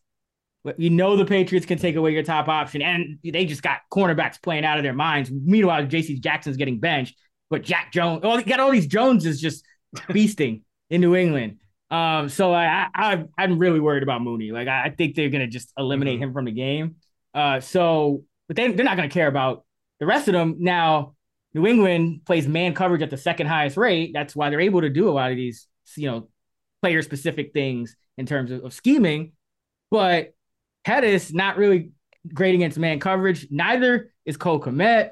you 0.77 0.89
know 0.89 1.15
the 1.15 1.25
Patriots 1.25 1.65
can 1.65 1.77
take 1.77 1.95
away 1.95 2.11
your 2.11 2.23
top 2.23 2.47
option, 2.47 2.81
and 2.81 3.19
they 3.23 3.45
just 3.45 3.61
got 3.61 3.79
cornerbacks 3.91 4.41
playing 4.41 4.65
out 4.65 4.77
of 4.77 4.83
their 4.83 4.93
minds. 4.93 5.31
Meanwhile, 5.31 5.85
J.C. 5.87 6.19
Jackson's 6.19 6.57
getting 6.57 6.79
benched, 6.79 7.15
but 7.49 7.61
Jack 7.61 7.91
Jones, 7.91 8.21
oh, 8.23 8.41
got 8.41 8.59
all 8.59 8.71
these 8.71 8.87
Joneses 8.87 9.39
just 9.39 9.63
feasting 10.11 10.63
in 10.89 11.01
New 11.01 11.15
England. 11.15 11.59
Um, 11.91 12.29
so 12.29 12.53
I, 12.53 12.87
I 12.93 13.23
I'm 13.37 13.59
really 13.59 13.79
worried 13.79 14.03
about 14.03 14.21
Mooney. 14.21 14.51
Like 14.51 14.67
I, 14.67 14.89
think 14.89 15.15
they're 15.15 15.29
gonna 15.29 15.47
just 15.47 15.71
eliminate 15.77 16.15
mm-hmm. 16.15 16.23
him 16.23 16.33
from 16.33 16.45
the 16.45 16.51
game. 16.51 16.95
Uh, 17.33 17.59
so 17.59 18.23
but 18.47 18.57
they 18.57 18.71
they're 18.71 18.85
not 18.85 18.97
gonna 18.97 19.09
care 19.09 19.27
about 19.27 19.65
the 19.99 20.05
rest 20.05 20.27
of 20.27 20.33
them. 20.33 20.57
Now 20.59 21.15
New 21.53 21.65
England 21.65 22.25
plays 22.25 22.47
man 22.47 22.73
coverage 22.73 23.01
at 23.01 23.09
the 23.09 23.17
second 23.17 23.47
highest 23.47 23.77
rate. 23.77 24.11
That's 24.13 24.35
why 24.35 24.49
they're 24.49 24.59
able 24.59 24.81
to 24.81 24.89
do 24.89 25.09
a 25.09 25.11
lot 25.11 25.31
of 25.31 25.37
these, 25.37 25.67
you 25.95 26.11
know, 26.11 26.27
player 26.81 27.01
specific 27.01 27.53
things 27.53 27.95
in 28.17 28.25
terms 28.25 28.51
of, 28.51 28.65
of 28.65 28.73
scheming. 28.73 29.31
But 29.89 30.34
Pettis 30.85 31.33
not 31.33 31.57
really 31.57 31.91
great 32.33 32.55
against 32.55 32.77
man 32.77 32.99
coverage. 32.99 33.47
Neither 33.49 34.13
is 34.25 34.37
Cole 34.37 34.59
Kmet. 34.59 35.11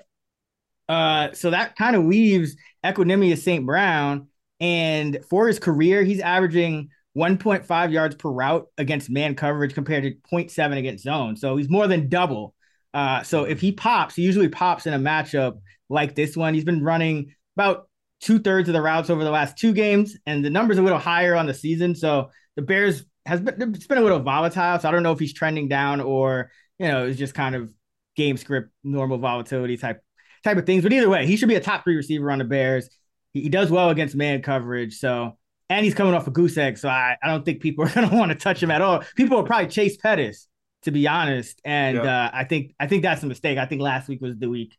Uh, 0.88 1.32
so 1.34 1.50
that 1.50 1.76
kind 1.76 1.96
of 1.96 2.06
leaves 2.06 2.56
Equanimeous 2.84 3.40
St. 3.40 3.66
Brown 3.66 4.28
and 4.64 5.20
for 5.30 5.48
his 5.48 5.60
career, 5.60 6.04
he's 6.04 6.22
averaging 6.22 6.90
1.5 7.18 7.92
yards 7.92 8.16
per 8.16 8.30
route 8.30 8.66
against 8.78 9.10
man 9.10 9.36
coverage 9.36 9.74
compared 9.74 10.04
to 10.04 10.12
0.7 10.34 10.78
against 10.78 11.04
zone. 11.04 11.36
So 11.36 11.58
he's 11.58 11.70
more 11.70 11.86
than 11.86 12.08
double. 12.08 12.56
Uh, 12.94 13.24
so 13.24 13.44
if 13.44 13.60
he 13.60 13.74
pops, 13.74 14.16
he 14.16 14.22
usually 14.22 14.48
pops 14.48 14.86
in 14.86 14.94
a 14.94 15.00
matchup 15.00 15.60
like 15.90 16.16
this 16.16 16.38
one. 16.38 16.54
He's 16.54 16.64
been 16.64 16.82
running 16.82 17.36
about 17.58 17.90
two 18.22 18.40
thirds 18.40 18.70
of 18.70 18.74
the 18.74 18.82
routes 18.82 19.10
over 19.10 19.26
the 19.26 19.32
last 19.32 19.58
two 19.58 19.74
games, 19.74 20.16
and 20.26 20.46
the 20.46 20.50
numbers 20.50 20.78
a 20.78 20.82
little 20.82 20.98
higher 20.98 21.36
on 21.36 21.46
the 21.46 21.54
season. 21.54 21.94
So 21.94 22.30
the 22.56 22.62
Bears 22.62 23.04
has 23.26 23.40
been 23.42 23.74
it's 23.74 23.88
been 23.88 23.98
a 23.98 24.02
little 24.02 24.20
volatile. 24.20 24.80
So 24.80 24.88
I 24.88 24.92
don't 24.92 25.04
know 25.04 25.12
if 25.12 25.20
he's 25.20 25.34
trending 25.34 25.68
down 25.68 26.02
or 26.02 26.52
you 26.78 26.88
know 26.88 27.06
it's 27.06 27.18
just 27.18 27.34
kind 27.34 27.56
of 27.56 27.74
game 28.16 28.38
script 28.38 28.70
normal 28.84 29.18
volatility 29.18 29.78
type 29.78 30.02
type 30.44 30.58
of 30.58 30.66
things. 30.66 30.84
But 30.84 30.94
either 30.94 31.10
way, 31.10 31.26
he 31.26 31.38
should 31.38 31.50
be 31.50 31.56
a 31.56 31.62
top 31.62 31.84
three 31.84 31.96
receiver 31.96 32.32
on 32.32 32.40
the 32.40 32.46
Bears. 32.46 32.90
He, 33.34 33.42
he 33.42 33.50
does 33.50 33.72
well 33.72 33.90
against 33.90 34.16
man 34.16 34.42
coverage. 34.42 34.98
So, 34.98 35.38
and 35.70 35.86
he's 35.86 35.96
coming 35.96 36.14
off 36.14 36.28
a 36.28 36.32
goose 36.32 36.58
egg. 36.58 36.78
So 36.78 36.90
I, 36.90 37.18
I 37.22 37.28
don't 37.28 37.46
think 37.46 37.62
people 37.62 37.86
are 37.88 37.90
going 37.90 38.10
to 38.10 38.16
want 38.16 38.32
to 38.32 38.38
touch 38.38 38.62
him 38.62 38.72
at 38.72 38.82
all. 38.82 39.04
People 39.16 39.38
will 39.38 39.46
probably 39.46 39.68
chase 39.68 39.98
Pettis, 39.98 40.48
to 40.84 40.92
be 40.92 41.08
honest. 41.08 41.62
And 41.64 42.00
uh, 42.00 42.32
I 42.34 42.44
think 42.44 42.76
I 42.80 42.88
think 42.88 43.04
that's 43.04 43.24
a 43.24 43.28
mistake. 43.28 43.58
I 43.58 43.66
think 43.66 43.82
last 43.82 44.08
week 44.08 44.22
was 44.22 44.38
the 44.38 44.50
week 44.50 44.78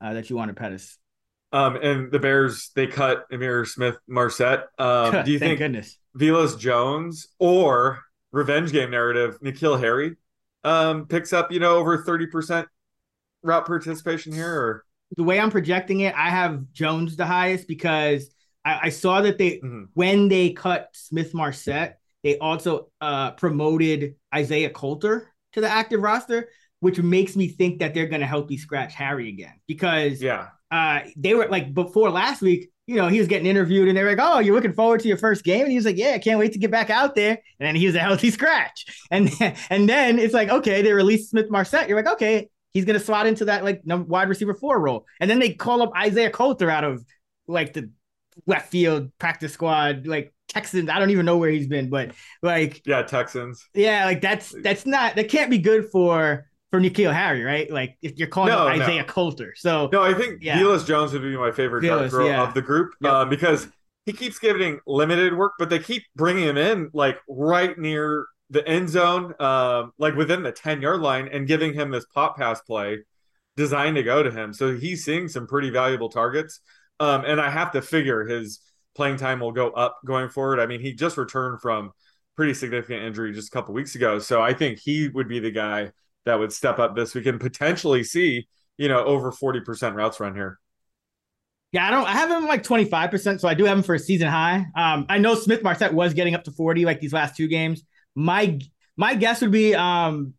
uh, 0.00 0.14
that 0.14 0.30
you 0.30 0.36
wanted 0.36 0.56
Pettis. 0.56 0.98
Um, 1.52 1.76
and 1.76 2.10
the 2.10 2.18
Bears 2.18 2.70
they 2.74 2.86
cut 2.86 3.30
Ihmir 3.30 3.66
Smith 3.66 3.96
Marsette. 4.06 4.66
Um, 4.78 5.24
do 5.24 5.32
you 5.32 5.38
think 5.38 5.58
goodness 5.58 5.96
Velus 6.16 6.58
Jones 6.58 7.28
or 7.38 8.00
revenge 8.32 8.72
game 8.72 8.90
narrative 8.90 9.38
N'Keal 9.40 9.78
Harry 9.80 10.16
um, 10.64 11.06
picks 11.06 11.32
up 11.32 11.52
you 11.52 11.60
know 11.60 11.76
over 11.76 12.02
thirty 12.04 12.26
percent 12.26 12.68
route 13.42 13.66
participation 13.66 14.32
here? 14.32 14.52
Or 14.52 14.84
the 15.16 15.22
way 15.22 15.38
I'm 15.38 15.50
projecting 15.50 16.00
it, 16.00 16.14
I 16.14 16.30
have 16.30 16.72
Jones 16.72 17.16
the 17.16 17.26
highest 17.26 17.68
because 17.68 18.34
I, 18.64 18.80
I 18.84 18.88
saw 18.88 19.22
that 19.22 19.38
they 19.38 19.52
mm-hmm. 19.58 19.84
when 19.94 20.28
they 20.28 20.50
cut 20.50 20.88
Smith 20.92 21.32
Marsette, 21.34 21.98
they 22.22 22.38
also 22.38 22.90
uh, 23.00 23.32
promoted 23.32 24.16
Isaiah 24.34 24.70
Coulter 24.70 25.32
to 25.52 25.60
the 25.60 25.68
active 25.70 26.02
roster, 26.02 26.48
which 26.80 26.98
makes 26.98 27.36
me 27.36 27.48
think 27.48 27.78
that 27.78 27.94
they're 27.94 28.08
going 28.08 28.20
to 28.20 28.26
help 28.26 28.50
me 28.50 28.56
scratch 28.56 28.94
Harry 28.94 29.28
again 29.28 29.54
because 29.66 30.20
yeah, 30.20 30.48
uh, 30.70 31.00
they 31.16 31.34
were 31.34 31.48
like 31.48 31.72
before 31.72 32.10
last 32.10 32.42
week. 32.42 32.70
You 32.86 32.96
know, 32.96 33.08
he 33.08 33.18
was 33.18 33.26
getting 33.26 33.46
interviewed, 33.46 33.88
and 33.88 33.96
they 33.96 34.02
were 34.02 34.10
like, 34.10 34.18
"Oh, 34.20 34.38
you're 34.38 34.54
looking 34.54 34.72
forward 34.72 35.00
to 35.00 35.08
your 35.08 35.16
first 35.16 35.44
game?" 35.44 35.62
And 35.62 35.70
he 35.70 35.76
was 35.76 35.84
like, 35.84 35.96
"Yeah, 35.96 36.12
I 36.12 36.18
can't 36.18 36.38
wait 36.38 36.52
to 36.52 36.58
get 36.58 36.70
back 36.70 36.88
out 36.88 37.14
there." 37.14 37.30
And 37.58 37.66
then 37.66 37.74
he 37.74 37.86
was 37.86 37.94
a 37.94 38.00
healthy 38.00 38.30
scratch, 38.38 38.84
and 39.10 39.30
and 39.70 39.88
then 39.88 40.18
it's 40.18 40.34
like, 40.34 40.48
okay, 40.48 40.82
they 40.82 40.92
released 40.92 41.30
Smith 41.30 41.50
Marsette. 41.50 41.88
You're 41.88 42.00
like, 42.00 42.12
okay, 42.14 42.48
he's 42.76 42.84
going 42.84 42.98
to 42.98 43.04
slot 43.04 43.26
into 43.26 43.46
that 43.46 43.64
like 43.64 43.80
wide 43.84 44.28
receiver 44.28 44.52
four 44.52 44.78
role. 44.78 45.06
And 45.18 45.30
then 45.30 45.38
they 45.38 45.54
call 45.54 45.80
up 45.80 45.92
Isaiah 45.96 46.30
Coulter 46.30 46.68
out 46.68 46.84
of 46.84 47.02
like 47.48 47.72
the 47.72 47.90
left 48.46 48.70
field 48.70 49.10
practice 49.18 49.54
squad, 49.54 50.06
like 50.06 50.34
Texans. 50.46 50.90
I 50.90 50.98
don't 50.98 51.08
even 51.08 51.24
know 51.24 51.38
where 51.38 51.48
he's 51.48 51.68
been, 51.68 51.88
but 51.88 52.12
like 52.42 52.82
yeah, 52.86 53.00
Texans. 53.02 53.66
Yeah, 53.72 54.04
like 54.04 54.20
that's 54.20 54.54
that's 54.62 54.84
not 54.84 55.16
that 55.16 55.30
can't 55.30 55.50
be 55.50 55.56
good 55.56 55.86
for 55.90 56.46
for 56.76 56.82
N'Keal 56.82 57.12
Harry, 57.12 57.42
right? 57.42 57.70
Like 57.70 57.96
if 58.02 58.18
you're 58.18 58.28
calling 58.28 58.52
no, 58.52 58.66
Isaiah 58.66 59.02
no. 59.02 59.04
Coulter. 59.04 59.54
So 59.56 59.88
no, 59.92 60.02
I 60.02 60.12
think 60.14 60.42
yeah. 60.42 60.58
Jones 60.84 61.12
would 61.12 61.22
be 61.22 61.36
my 61.36 61.50
favorite 61.50 61.82
Velus, 61.82 62.10
throw 62.10 62.26
yeah. 62.26 62.46
of 62.46 62.54
the 62.54 62.62
group 62.62 62.94
yep. 63.00 63.12
uh, 63.12 63.24
because 63.24 63.68
he 64.04 64.12
keeps 64.12 64.38
getting 64.38 64.80
limited 64.86 65.36
work, 65.36 65.54
but 65.58 65.70
they 65.70 65.78
keep 65.78 66.04
bringing 66.14 66.44
him 66.44 66.58
in 66.58 66.90
like 66.92 67.18
right 67.28 67.76
near 67.78 68.26
the 68.50 68.66
end 68.68 68.88
zone, 68.88 69.34
um, 69.40 69.92
like 69.98 70.14
within 70.14 70.42
the 70.42 70.52
10 70.52 70.82
yard 70.82 71.00
line, 71.00 71.28
and 71.32 71.46
giving 71.46 71.72
him 71.72 71.90
this 71.90 72.04
pop 72.14 72.36
pass 72.36 72.60
play 72.60 72.98
designed 73.56 73.96
to 73.96 74.02
go 74.02 74.22
to 74.22 74.30
him. 74.30 74.52
So 74.52 74.76
he's 74.76 75.04
seeing 75.04 75.28
some 75.28 75.46
pretty 75.46 75.70
valuable 75.70 76.10
targets. 76.10 76.60
Um, 77.00 77.24
and 77.24 77.40
I 77.40 77.50
have 77.50 77.72
to 77.72 77.82
figure 77.82 78.26
his 78.26 78.60
playing 78.94 79.16
time 79.16 79.40
will 79.40 79.52
go 79.52 79.70
up 79.70 79.98
going 80.04 80.28
forward. 80.28 80.60
I 80.60 80.66
mean, 80.66 80.80
he 80.80 80.92
just 80.92 81.16
returned 81.16 81.60
from 81.60 81.92
pretty 82.36 82.52
significant 82.52 83.02
injury 83.02 83.32
just 83.32 83.48
a 83.48 83.50
couple 83.50 83.74
weeks 83.74 83.94
ago, 83.94 84.18
so 84.18 84.42
I 84.42 84.52
think 84.52 84.78
he 84.78 85.08
would 85.08 85.26
be 85.26 85.38
the 85.38 85.50
guy 85.50 85.92
that 86.26 86.38
would 86.38 86.52
step 86.52 86.78
up 86.78 86.94
this 86.94 87.14
week 87.14 87.26
and 87.26 87.40
potentially 87.40 88.04
see 88.04 88.46
you 88.76 88.88
know 88.88 89.02
over 89.04 89.32
forty 89.32 89.60
percent 89.60 89.96
routes 89.96 90.20
run 90.20 90.34
here. 90.34 90.58
Yeah, 91.72 91.86
I 91.86 91.90
don't. 91.90 92.06
I 92.06 92.12
have 92.12 92.30
him 92.30 92.46
like 92.46 92.62
twenty 92.62 92.84
five 92.84 93.10
percent, 93.10 93.40
so 93.40 93.48
I 93.48 93.54
do 93.54 93.64
have 93.64 93.78
him 93.78 93.82
for 93.82 93.94
a 93.94 93.98
season 93.98 94.28
high. 94.28 94.66
Um, 94.76 95.06
I 95.08 95.18
know 95.18 95.34
Smith 95.34 95.62
Marsette 95.62 95.94
was 95.94 96.12
getting 96.12 96.34
up 96.34 96.44
to 96.44 96.50
forty 96.50 96.84
like 96.84 97.00
these 97.00 97.12
last 97.12 97.36
two 97.36 97.48
games. 97.48 97.82
My 98.14 98.58
my 98.96 99.14
guess 99.14 99.40
would 99.40 99.50
be 99.50 99.74
um 99.74 100.34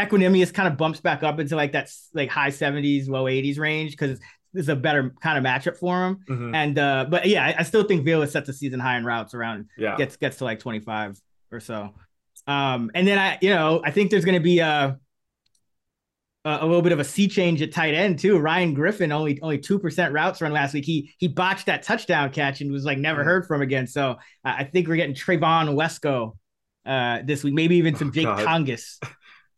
Equanimeous 0.00 0.54
kind 0.54 0.68
of 0.68 0.78
bumps 0.78 1.00
back 1.00 1.22
up 1.22 1.38
into 1.38 1.54
like 1.54 1.72
that 1.72 1.90
like 2.14 2.30
high 2.30 2.50
seventies, 2.50 3.08
low 3.08 3.28
eighties 3.28 3.58
range 3.58 3.92
because 3.92 4.18
is 4.54 4.68
a 4.68 4.76
better 4.76 5.14
kind 5.22 5.38
of 5.38 5.44
matchup 5.44 5.76
for 5.76 6.06
him. 6.06 6.18
Mm-hmm. 6.28 6.54
And 6.54 6.78
uh, 6.78 7.06
but 7.08 7.26
yeah, 7.26 7.44
I, 7.44 7.56
I 7.58 7.62
still 7.62 7.84
think 7.84 8.06
Velus 8.06 8.30
sets 8.30 8.48
a 8.48 8.52
season 8.52 8.80
high 8.80 8.96
in 8.96 9.04
routes 9.04 9.34
around 9.34 9.68
yeah 9.76 9.96
gets 9.96 10.16
gets 10.16 10.38
to 10.38 10.44
like 10.44 10.60
25 10.60 11.20
or 11.50 11.60
so. 11.60 11.90
Um, 12.46 12.90
and 12.94 13.06
then 13.06 13.18
I, 13.18 13.38
you 13.40 13.50
know, 13.50 13.82
I 13.84 13.90
think 13.90 14.10
there's 14.10 14.24
gonna 14.24 14.40
be 14.40 14.58
a 14.58 14.98
a 16.44 16.66
little 16.66 16.82
bit 16.82 16.92
of 16.92 16.98
a 16.98 17.04
sea 17.04 17.28
change 17.28 17.62
at 17.62 17.72
tight 17.72 17.94
end 17.94 18.18
too. 18.18 18.38
Ryan 18.38 18.74
Griffin 18.74 19.12
only 19.12 19.40
only 19.42 19.58
two 19.58 19.78
percent 19.78 20.12
routes 20.12 20.40
run 20.40 20.52
last 20.52 20.74
week. 20.74 20.84
He 20.84 21.14
he 21.18 21.28
botched 21.28 21.66
that 21.66 21.82
touchdown 21.82 22.30
catch 22.30 22.60
and 22.60 22.72
was 22.72 22.84
like 22.84 22.98
never 22.98 23.20
mm-hmm. 23.20 23.28
heard 23.28 23.46
from 23.46 23.62
again. 23.62 23.86
So 23.86 24.16
I 24.44 24.64
think 24.64 24.88
we're 24.88 24.96
getting 24.96 25.14
Trevon 25.14 25.74
Wesco 25.74 26.36
uh, 26.84 27.22
this 27.24 27.44
week, 27.44 27.54
maybe 27.54 27.76
even 27.76 27.94
some 27.94 28.08
oh, 28.08 28.12
Jake 28.12 28.24
God. 28.24 28.46
Tonges. 28.46 28.98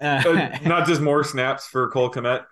Uh, 0.01 0.59
not 0.65 0.87
just 0.87 1.01
more 1.01 1.23
snaps 1.23 1.67
for 1.67 1.89
Cole 1.89 2.11
Kmet. 2.11 2.45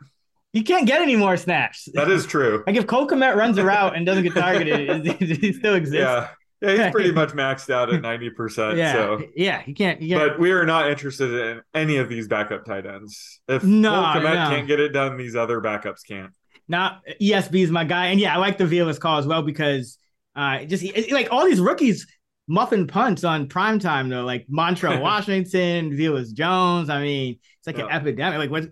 You 0.52 0.62
can't 0.62 0.86
get 0.86 1.02
any 1.02 1.16
more 1.16 1.36
snaps. 1.36 1.88
That 1.92 2.10
is 2.10 2.24
true. 2.24 2.62
Like 2.66 2.76
if 2.76 2.86
Cole 2.86 3.06
Kmet 3.06 3.34
runs 3.34 3.58
a 3.58 3.64
route 3.64 3.96
and 3.96 4.06
doesn't 4.06 4.22
get 4.22 4.34
targeted, 4.34 5.06
he 5.18 5.52
still 5.52 5.74
exists. 5.74 5.98
Yeah. 5.98 6.28
Yeah, 6.62 6.84
he's 6.84 6.92
pretty 6.92 7.12
much 7.12 7.30
maxed 7.30 7.70
out 7.70 7.92
at 7.92 8.02
90%. 8.02 8.76
yeah. 8.76 8.92
So 8.92 9.22
yeah, 9.34 9.62
he 9.62 9.74
can't, 9.74 10.00
he 10.00 10.08
can't, 10.08 10.30
But 10.30 10.38
we 10.38 10.52
are 10.52 10.64
not 10.64 10.88
interested 10.90 11.32
in 11.32 11.62
any 11.74 11.96
of 11.96 12.08
these 12.08 12.28
backup 12.28 12.64
tight 12.64 12.86
ends. 12.86 13.40
If 13.48 13.64
no, 13.64 13.90
Cole 13.90 14.22
Kmet 14.22 14.34
no. 14.34 14.56
can't 14.56 14.66
get 14.68 14.78
it 14.78 14.90
done, 14.90 15.16
these 15.16 15.34
other 15.34 15.60
backups 15.60 16.06
can't. 16.06 16.32
Now 16.68 17.00
ESB 17.20 17.64
is 17.64 17.70
my 17.70 17.84
guy. 17.84 18.06
And 18.06 18.20
yeah, 18.20 18.34
I 18.34 18.38
like 18.38 18.58
the 18.58 18.64
Velus 18.64 19.00
call 19.00 19.18
as 19.18 19.26
well 19.26 19.42
because 19.42 19.98
uh 20.34 20.64
just 20.64 20.84
like 21.10 21.28
all 21.30 21.44
these 21.44 21.60
rookies 21.60 22.06
muffin 22.48 22.86
punts 22.86 23.24
on 23.24 23.48
prime 23.48 23.78
time 23.78 24.08
though, 24.08 24.24
like 24.24 24.46
Montrell 24.46 25.00
Washington, 25.02 25.90
Velus 25.90 26.32
Jones. 26.32 26.88
I 26.90 27.02
mean, 27.02 27.38
it's 27.58 27.66
like 27.66 27.78
yeah. 27.78 27.86
an 27.86 27.90
epidemic. 27.90 28.38
Like 28.38 28.50
what 28.50 28.68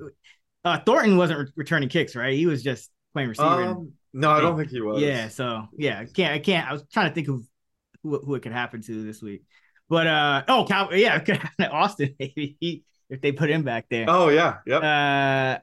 uh, 0.64 0.78
Thornton 0.84 1.16
wasn't 1.16 1.40
re- 1.40 1.52
returning 1.56 1.88
kicks, 1.88 2.14
right? 2.14 2.34
He 2.34 2.46
was 2.46 2.62
just 2.62 2.90
playing 3.12 3.30
receiver. 3.30 3.48
Um, 3.48 3.92
no, 4.12 4.30
I 4.30 4.40
don't 4.40 4.56
think 4.56 4.70
he 4.70 4.80
was. 4.80 5.00
Yeah, 5.00 5.28
so 5.28 5.68
yeah, 5.76 6.00
I 6.00 6.04
can't. 6.04 6.34
I 6.34 6.38
can't. 6.38 6.68
I 6.68 6.72
was 6.72 6.84
trying 6.92 7.08
to 7.08 7.14
think 7.14 7.28
of 7.28 7.42
who, 8.02 8.18
who 8.18 8.34
it 8.34 8.40
could 8.40 8.52
happen 8.52 8.82
to 8.82 9.04
this 9.04 9.22
week, 9.22 9.44
but 9.88 10.06
uh, 10.06 10.42
oh, 10.48 10.64
Cal, 10.64 10.94
yeah, 10.94 11.22
Austin 11.70 12.14
maybe 12.20 12.84
if 13.10 13.20
they 13.20 13.32
put 13.32 13.50
him 13.50 13.62
back 13.62 13.86
there. 13.90 14.06
Oh 14.08 14.28
yeah, 14.28 14.58
yep. 14.66 14.82
Uh, 14.82 15.60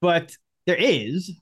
but 0.00 0.36
there 0.66 0.76
is 0.76 1.32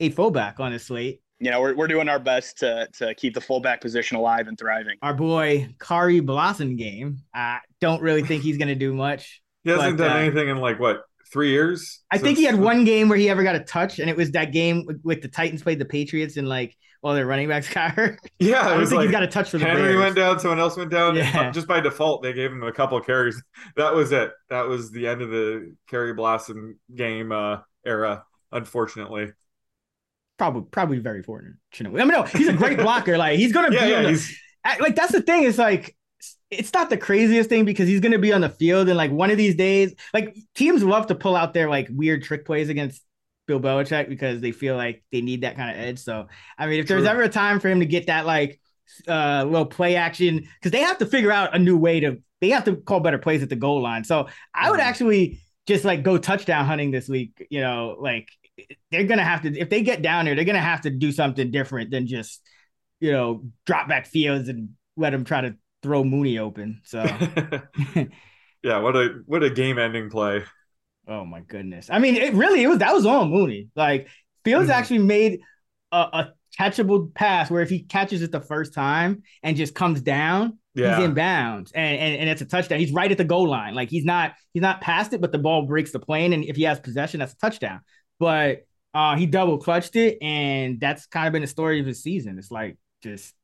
a 0.00 0.10
fullback 0.10 0.60
on 0.60 0.72
the 0.72 0.78
slate. 0.78 1.22
You 1.38 1.50
know, 1.50 1.60
we're, 1.60 1.76
we're 1.76 1.86
doing 1.86 2.08
our 2.08 2.18
best 2.18 2.58
to 2.58 2.88
to 2.94 3.14
keep 3.14 3.34
the 3.34 3.40
fullback 3.40 3.80
position 3.80 4.16
alive 4.16 4.48
and 4.48 4.58
thriving. 4.58 4.96
Our 5.02 5.14
boy 5.14 5.74
Khari 5.78 6.20
Blasingame. 6.20 7.18
I 7.34 7.60
don't 7.80 8.02
really 8.02 8.22
think 8.22 8.42
he's 8.42 8.58
going 8.58 8.68
to 8.68 8.74
do 8.74 8.92
much. 8.92 9.42
He 9.64 9.70
hasn't 9.70 9.98
but, 9.98 10.08
done 10.08 10.16
uh, 10.16 10.20
anything 10.20 10.48
in 10.48 10.58
like 10.58 10.80
what 10.80 11.02
three 11.32 11.50
years. 11.50 12.02
I 12.10 12.18
think 12.18 12.38
he 12.38 12.44
had 12.44 12.58
one 12.58 12.84
game 12.84 13.08
where 13.08 13.18
he 13.18 13.28
ever 13.28 13.42
got 13.42 13.54
a 13.54 13.60
touch, 13.60 13.98
and 13.98 14.08
it 14.08 14.16
was 14.16 14.32
that 14.32 14.52
game 14.52 14.84
with, 14.86 15.00
with 15.04 15.22
the 15.22 15.28
Titans 15.28 15.62
played 15.62 15.78
the 15.78 15.84
Patriots, 15.84 16.36
and 16.36 16.48
like 16.48 16.76
all 17.02 17.14
their 17.14 17.26
running 17.26 17.48
backs 17.48 17.72
got 17.72 17.92
hurt. 17.92 18.18
Yeah, 18.38 18.68
I 18.68 18.78
think 18.78 18.92
like 18.92 19.02
he's 19.02 19.10
got 19.10 19.22
a 19.22 19.26
touch 19.26 19.50
for 19.50 19.58
the 19.58 19.64
Henry 19.64 19.82
Bears. 19.82 19.98
went 19.98 20.16
down, 20.16 20.38
someone 20.40 20.58
else 20.58 20.76
went 20.76 20.90
down. 20.90 21.16
Yeah. 21.16 21.50
Just 21.50 21.66
by 21.66 21.80
default, 21.80 22.22
they 22.22 22.32
gave 22.32 22.52
him 22.52 22.62
a 22.62 22.72
couple 22.72 22.98
of 22.98 23.06
carries. 23.06 23.42
That 23.76 23.94
was 23.94 24.12
it. 24.12 24.32
That 24.50 24.66
was 24.66 24.90
the 24.90 25.06
end 25.06 25.22
of 25.22 25.30
the 25.30 25.74
Khari 25.90 26.16
Blasting 26.16 26.76
game 26.94 27.32
uh, 27.32 27.58
era, 27.84 28.24
unfortunately. 28.52 29.32
Probably, 30.38 30.62
probably 30.70 30.98
very 30.98 31.22
fortunate. 31.22 31.56
I 31.80 31.84
mean, 31.84 32.08
no, 32.08 32.24
he's 32.24 32.48
a 32.48 32.52
great 32.52 32.78
blocker. 32.78 33.16
like 33.16 33.38
he's 33.38 33.52
gonna 33.52 33.74
yeah, 33.74 33.84
be 33.84 33.90
yeah, 33.90 34.02
the, 34.02 34.08
he's... 34.10 34.38
like 34.80 34.94
that's 34.94 35.12
the 35.12 35.22
thing. 35.22 35.44
Is 35.44 35.58
like 35.58 35.96
it's 36.50 36.72
not 36.72 36.90
the 36.90 36.96
craziest 36.96 37.48
thing 37.48 37.64
because 37.64 37.88
he's 37.88 38.00
going 38.00 38.12
to 38.12 38.18
be 38.18 38.32
on 38.32 38.40
the 38.40 38.48
field 38.48 38.88
and 38.88 38.96
like 38.96 39.10
one 39.10 39.30
of 39.30 39.36
these 39.36 39.54
days, 39.54 39.94
like 40.14 40.36
teams 40.54 40.82
love 40.82 41.08
to 41.08 41.14
pull 41.14 41.34
out 41.34 41.54
their 41.54 41.68
like 41.68 41.88
weird 41.90 42.22
trick 42.22 42.44
plays 42.44 42.68
against 42.68 43.02
Bill 43.46 43.60
Belichick 43.60 44.08
because 44.08 44.40
they 44.40 44.52
feel 44.52 44.76
like 44.76 45.04
they 45.12 45.20
need 45.20 45.42
that 45.42 45.56
kind 45.56 45.70
of 45.70 45.76
edge. 45.76 45.98
So, 45.98 46.26
I 46.58 46.66
mean, 46.66 46.80
if 46.80 46.88
there's 46.88 47.04
ever 47.04 47.22
a 47.22 47.28
time 47.28 47.60
for 47.60 47.68
him 47.68 47.80
to 47.80 47.86
get 47.86 48.06
that 48.06 48.26
like 48.26 48.60
uh 49.08 49.44
little 49.44 49.66
play 49.66 49.96
action, 49.96 50.48
because 50.58 50.72
they 50.72 50.80
have 50.80 50.98
to 50.98 51.06
figure 51.06 51.32
out 51.32 51.54
a 51.54 51.58
new 51.58 51.76
way 51.76 52.00
to, 52.00 52.18
they 52.40 52.50
have 52.50 52.64
to 52.64 52.76
call 52.76 53.00
better 53.00 53.18
plays 53.18 53.42
at 53.42 53.48
the 53.48 53.56
goal 53.56 53.82
line. 53.82 54.04
So, 54.04 54.28
I 54.54 54.70
would 54.70 54.80
actually 54.80 55.40
just 55.66 55.84
like 55.84 56.02
go 56.02 56.18
touchdown 56.18 56.64
hunting 56.64 56.90
this 56.90 57.08
week. 57.08 57.46
You 57.50 57.60
know, 57.60 57.96
like 57.98 58.28
they're 58.90 59.04
gonna 59.04 59.24
have 59.24 59.42
to 59.42 59.58
if 59.58 59.70
they 59.70 59.82
get 59.82 60.02
down 60.02 60.24
there, 60.24 60.34
they're 60.34 60.44
gonna 60.44 60.60
have 60.60 60.82
to 60.82 60.90
do 60.90 61.12
something 61.12 61.50
different 61.50 61.90
than 61.90 62.06
just 62.06 62.40
you 63.00 63.12
know 63.12 63.44
drop 63.66 63.88
back 63.88 64.06
fields 64.06 64.48
and 64.48 64.70
let 64.96 65.10
them 65.10 65.24
try 65.24 65.42
to 65.42 65.56
throw 65.82 66.04
Mooney 66.04 66.38
open. 66.38 66.80
So 66.84 67.02
yeah, 68.62 68.78
what 68.78 68.96
a 68.96 69.22
what 69.26 69.42
a 69.42 69.50
game 69.50 69.78
ending 69.78 70.10
play. 70.10 70.44
Oh 71.08 71.24
my 71.24 71.40
goodness. 71.40 71.88
I 71.90 71.98
mean, 71.98 72.16
it 72.16 72.34
really 72.34 72.62
it 72.62 72.68
was 72.68 72.78
that 72.78 72.92
was 72.92 73.06
all 73.06 73.26
Mooney. 73.26 73.68
Like 73.76 74.08
Fields 74.44 74.68
mm-hmm. 74.68 74.78
actually 74.78 74.98
made 74.98 75.40
a, 75.92 75.96
a, 75.96 76.32
catchable 76.58 77.12
pass 77.12 77.50
where 77.50 77.60
if 77.60 77.68
he 77.68 77.82
catches 77.82 78.22
it 78.22 78.32
the 78.32 78.40
first 78.40 78.72
time 78.72 79.22
and 79.42 79.58
just 79.58 79.74
comes 79.74 80.00
down, 80.00 80.58
yeah. 80.74 80.96
he's 80.96 81.04
in 81.04 81.12
bounds 81.12 81.70
and, 81.72 82.00
and 82.00 82.16
and 82.16 82.30
it's 82.30 82.40
a 82.40 82.46
touchdown. 82.46 82.78
He's 82.78 82.92
right 82.92 83.10
at 83.10 83.18
the 83.18 83.24
goal 83.24 83.48
line. 83.48 83.74
Like 83.74 83.90
he's 83.90 84.04
not 84.04 84.32
he's 84.54 84.62
not 84.62 84.80
past 84.80 85.12
it, 85.12 85.20
but 85.20 85.32
the 85.32 85.38
ball 85.38 85.66
breaks 85.66 85.92
the 85.92 86.00
plane. 86.00 86.32
And 86.32 86.44
if 86.44 86.56
he 86.56 86.62
has 86.62 86.80
possession, 86.80 87.20
that's 87.20 87.34
a 87.34 87.38
touchdown. 87.38 87.80
But 88.18 88.62
uh 88.94 89.16
he 89.16 89.26
double 89.26 89.58
clutched 89.58 89.96
it, 89.96 90.18
and 90.22 90.80
that's 90.80 91.06
kind 91.06 91.26
of 91.26 91.32
been 91.32 91.42
the 91.42 91.48
story 91.48 91.78
of 91.78 91.86
his 91.86 92.02
season. 92.02 92.38
It's 92.38 92.50
like 92.50 92.78
just 93.02 93.34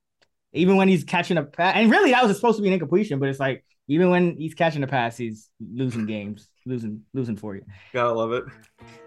even 0.54 0.76
when 0.76 0.88
he's 0.88 1.04
catching 1.04 1.36
a 1.36 1.42
pass, 1.42 1.74
and 1.76 1.90
really 1.90 2.12
that 2.12 2.24
was 2.24 2.34
supposed 2.34 2.56
to 2.56 2.62
be 2.62 2.68
an 2.68 2.74
incompletion, 2.74 3.18
but 3.18 3.28
it's 3.28 3.40
like 3.40 3.64
even 3.88 4.10
when 4.10 4.36
he's 4.36 4.54
catching 4.54 4.82
a 4.82 4.86
pass, 4.86 5.16
he's 5.16 5.50
losing 5.60 6.06
games, 6.06 6.48
losing, 6.66 7.02
losing 7.12 7.36
for 7.36 7.56
you. 7.56 7.64
Gotta 7.92 8.12
love 8.12 8.32
it. 8.32 8.44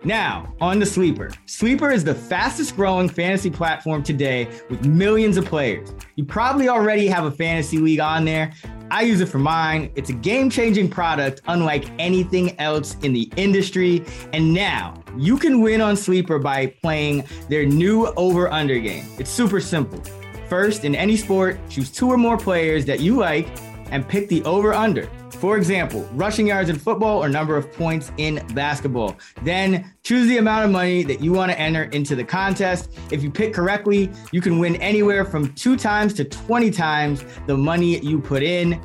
Now, 0.03 0.53
on 0.59 0.79
the 0.79 0.85
Sleeper. 0.85 1.31
Sleeper 1.45 1.91
is 1.91 2.03
the 2.03 2.13
fastest 2.13 2.75
growing 2.75 3.09
fantasy 3.09 3.49
platform 3.49 4.03
today 4.03 4.47
with 4.69 4.85
millions 4.85 5.37
of 5.37 5.45
players. 5.45 5.93
You 6.15 6.25
probably 6.25 6.69
already 6.69 7.07
have 7.07 7.25
a 7.25 7.31
fantasy 7.31 7.77
league 7.77 8.01
on 8.01 8.25
there. 8.25 8.51
I 8.91 9.01
use 9.01 9.21
it 9.21 9.27
for 9.27 9.39
mine. 9.39 9.91
It's 9.95 10.09
a 10.09 10.13
game 10.13 10.49
changing 10.49 10.89
product 10.89 11.41
unlike 11.47 11.89
anything 11.97 12.59
else 12.59 12.97
in 13.01 13.13
the 13.13 13.31
industry. 13.37 14.03
And 14.33 14.53
now 14.53 15.01
you 15.17 15.37
can 15.37 15.61
win 15.61 15.81
on 15.81 15.95
Sleeper 15.95 16.37
by 16.37 16.67
playing 16.83 17.23
their 17.49 17.65
new 17.65 18.07
over 18.17 18.51
under 18.51 18.77
game. 18.77 19.05
It's 19.17 19.31
super 19.31 19.59
simple. 19.59 20.03
First, 20.49 20.83
in 20.85 20.93
any 20.93 21.17
sport, 21.17 21.57
choose 21.69 21.89
two 21.89 22.07
or 22.07 22.17
more 22.17 22.37
players 22.37 22.85
that 22.85 22.99
you 22.99 23.15
like 23.15 23.47
and 23.95 24.05
pick 24.05 24.27
the 24.27 24.43
over 24.43 24.73
under. 24.73 25.09
For 25.39 25.55
example, 25.55 26.07
rushing 26.13 26.47
yards 26.47 26.69
in 26.69 26.77
football 26.77 27.23
or 27.23 27.29
number 27.29 27.55
of 27.55 27.71
points 27.71 28.11
in 28.17 28.45
basketball. 28.53 29.15
Then 29.43 29.93
choose 30.03 30.27
the 30.27 30.37
amount 30.37 30.65
of 30.65 30.71
money 30.71 31.03
that 31.03 31.21
you 31.21 31.31
want 31.31 31.51
to 31.51 31.57
enter 31.57 31.83
into 31.83 32.13
the 32.13 32.23
contest. 32.23 32.91
If 33.09 33.23
you 33.23 33.31
pick 33.31 33.53
correctly, 33.53 34.11
you 34.33 34.41
can 34.41 34.59
win 34.59 34.75
anywhere 34.77 35.23
from 35.23 35.53
two 35.53 35.77
times 35.77 36.13
to 36.15 36.25
20 36.25 36.71
times 36.71 37.23
the 37.47 37.55
money 37.55 37.99
you 37.99 38.19
put 38.19 38.43
in. 38.43 38.81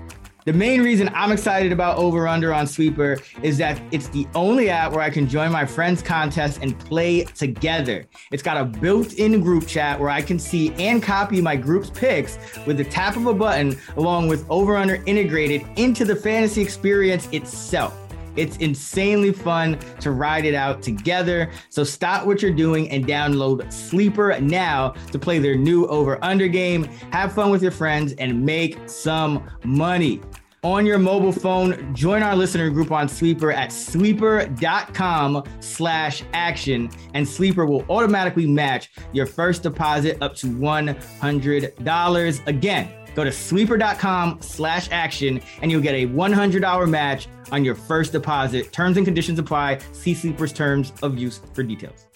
The 0.46 0.52
main 0.54 0.82
reason 0.82 1.10
I'm 1.14 1.32
excited 1.32 1.70
about 1.70 1.98
Over 1.98 2.26
Under 2.26 2.54
on 2.54 2.66
Sleeper 2.66 3.18
is 3.42 3.58
that 3.58 3.80
it's 3.90 4.08
the 4.08 4.26
only 4.34 4.70
app 4.70 4.92
where 4.92 5.02
I 5.02 5.10
can 5.10 5.28
join 5.28 5.52
my 5.52 5.66
friends' 5.66 6.00
contest 6.00 6.60
and 6.62 6.78
play 6.78 7.24
together. 7.24 8.06
It's 8.32 8.42
got 8.42 8.56
a 8.56 8.64
built 8.64 9.14
in 9.14 9.42
group 9.42 9.66
chat 9.66 10.00
where 10.00 10.08
I 10.08 10.22
can 10.22 10.38
see 10.38 10.72
and 10.74 11.02
copy 11.02 11.42
my 11.42 11.56
group's 11.56 11.90
picks 11.90 12.38
with 12.66 12.78
the 12.78 12.84
tap 12.84 13.16
of 13.16 13.26
a 13.26 13.34
button, 13.34 13.78
along 13.98 14.28
with 14.28 14.46
Over 14.48 14.76
Under 14.76 15.02
integrated 15.04 15.66
into 15.76 16.06
the 16.06 16.16
fantasy 16.16 16.62
experience 16.62 17.28
itself. 17.32 17.99
It's 18.36 18.56
insanely 18.58 19.32
fun 19.32 19.78
to 20.00 20.10
ride 20.10 20.44
it 20.44 20.54
out 20.54 20.82
together. 20.82 21.50
So 21.68 21.84
stop 21.84 22.26
what 22.26 22.42
you're 22.42 22.52
doing 22.52 22.90
and 22.90 23.06
download 23.06 23.72
Sleeper 23.72 24.40
now 24.40 24.90
to 25.12 25.18
play 25.18 25.38
their 25.38 25.56
new 25.56 25.86
over 25.86 26.22
under 26.24 26.48
game. 26.48 26.84
Have 27.12 27.32
fun 27.32 27.50
with 27.50 27.62
your 27.62 27.72
friends 27.72 28.12
and 28.14 28.44
make 28.44 28.78
some 28.88 29.48
money. 29.64 30.20
On 30.62 30.84
your 30.84 30.98
mobile 30.98 31.32
phone, 31.32 31.94
join 31.94 32.22
our 32.22 32.36
listener 32.36 32.68
group 32.68 32.92
on 32.92 33.08
Sleeper 33.08 33.50
at 33.50 33.72
sleeper.com 33.72 35.42
slash 35.60 36.22
action, 36.34 36.90
and 37.14 37.26
Sleeper 37.26 37.64
will 37.64 37.86
automatically 37.88 38.46
match 38.46 38.90
your 39.14 39.24
first 39.24 39.62
deposit 39.62 40.18
up 40.20 40.36
to 40.36 40.48
$100. 40.48 42.46
Again, 42.46 42.92
Go 43.14 43.24
to 43.24 43.32
sleeper.com 43.32 44.38
slash 44.40 44.88
action 44.90 45.40
and 45.62 45.70
you'll 45.70 45.80
get 45.80 45.94
a 45.94 46.06
$100 46.06 46.88
match 46.88 47.28
on 47.52 47.64
your 47.64 47.74
first 47.74 48.12
deposit. 48.12 48.72
Terms 48.72 48.96
and 48.96 49.06
conditions 49.06 49.38
apply. 49.38 49.78
See 49.92 50.14
Sleeper's 50.14 50.52
terms 50.52 50.92
of 51.02 51.18
use 51.18 51.40
for 51.54 51.62
details. 51.62 52.06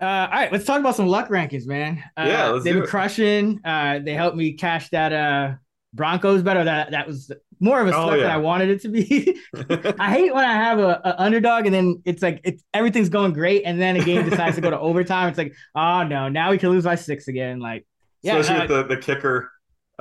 Uh, 0.00 0.04
all 0.04 0.28
right, 0.40 0.50
let's 0.50 0.64
talk 0.64 0.80
about 0.80 0.96
some 0.96 1.06
luck 1.06 1.28
rankings, 1.28 1.66
man. 1.66 2.02
Uh, 2.16 2.24
Yeah, 2.26 2.48
let's 2.48 2.64
they've 2.64 2.72
do 2.74 2.80
been 2.80 2.88
it. 2.88 2.90
crushing. 2.90 3.60
Uh, 3.64 4.00
they 4.04 4.14
helped 4.14 4.36
me 4.36 4.52
cash 4.54 4.88
that 4.90 5.12
uh 5.12 5.54
Broncos 5.94 6.42
better. 6.42 6.64
That 6.64 6.90
that 6.90 7.06
was 7.06 7.30
more 7.60 7.80
of 7.80 7.86
a 7.86 7.90
Oh, 7.90 8.06
slug 8.08 8.20
than. 8.20 8.30
I 8.30 8.38
wanted 8.38 8.70
it 8.70 8.80
to 8.82 8.88
be. 8.88 9.38
I 10.00 10.10
hate 10.10 10.34
when 10.34 10.44
I 10.44 10.54
have 10.54 10.78
a, 10.80 11.00
a 11.04 11.14
underdog 11.22 11.66
and 11.66 11.74
then 11.74 12.02
it's 12.04 12.20
like 12.22 12.40
it's 12.42 12.64
everything's 12.74 13.10
going 13.10 13.32
great, 13.32 13.62
and 13.64 13.80
then 13.80 13.94
a 13.96 14.04
game 14.04 14.28
decides 14.28 14.56
to 14.56 14.62
go 14.62 14.70
to 14.70 14.78
overtime. 14.80 15.28
It's 15.28 15.38
like, 15.38 15.54
oh 15.76 16.02
no, 16.02 16.28
now 16.28 16.50
we 16.50 16.58
can 16.58 16.70
lose 16.70 16.82
by 16.84 16.94
six 16.96 17.28
again. 17.28 17.60
Like, 17.60 17.86
yeah, 18.22 18.38
Especially 18.38 18.74
uh, 18.74 18.78
with 18.78 18.88
the, 18.88 18.94
the 18.96 19.00
kicker. 19.00 19.52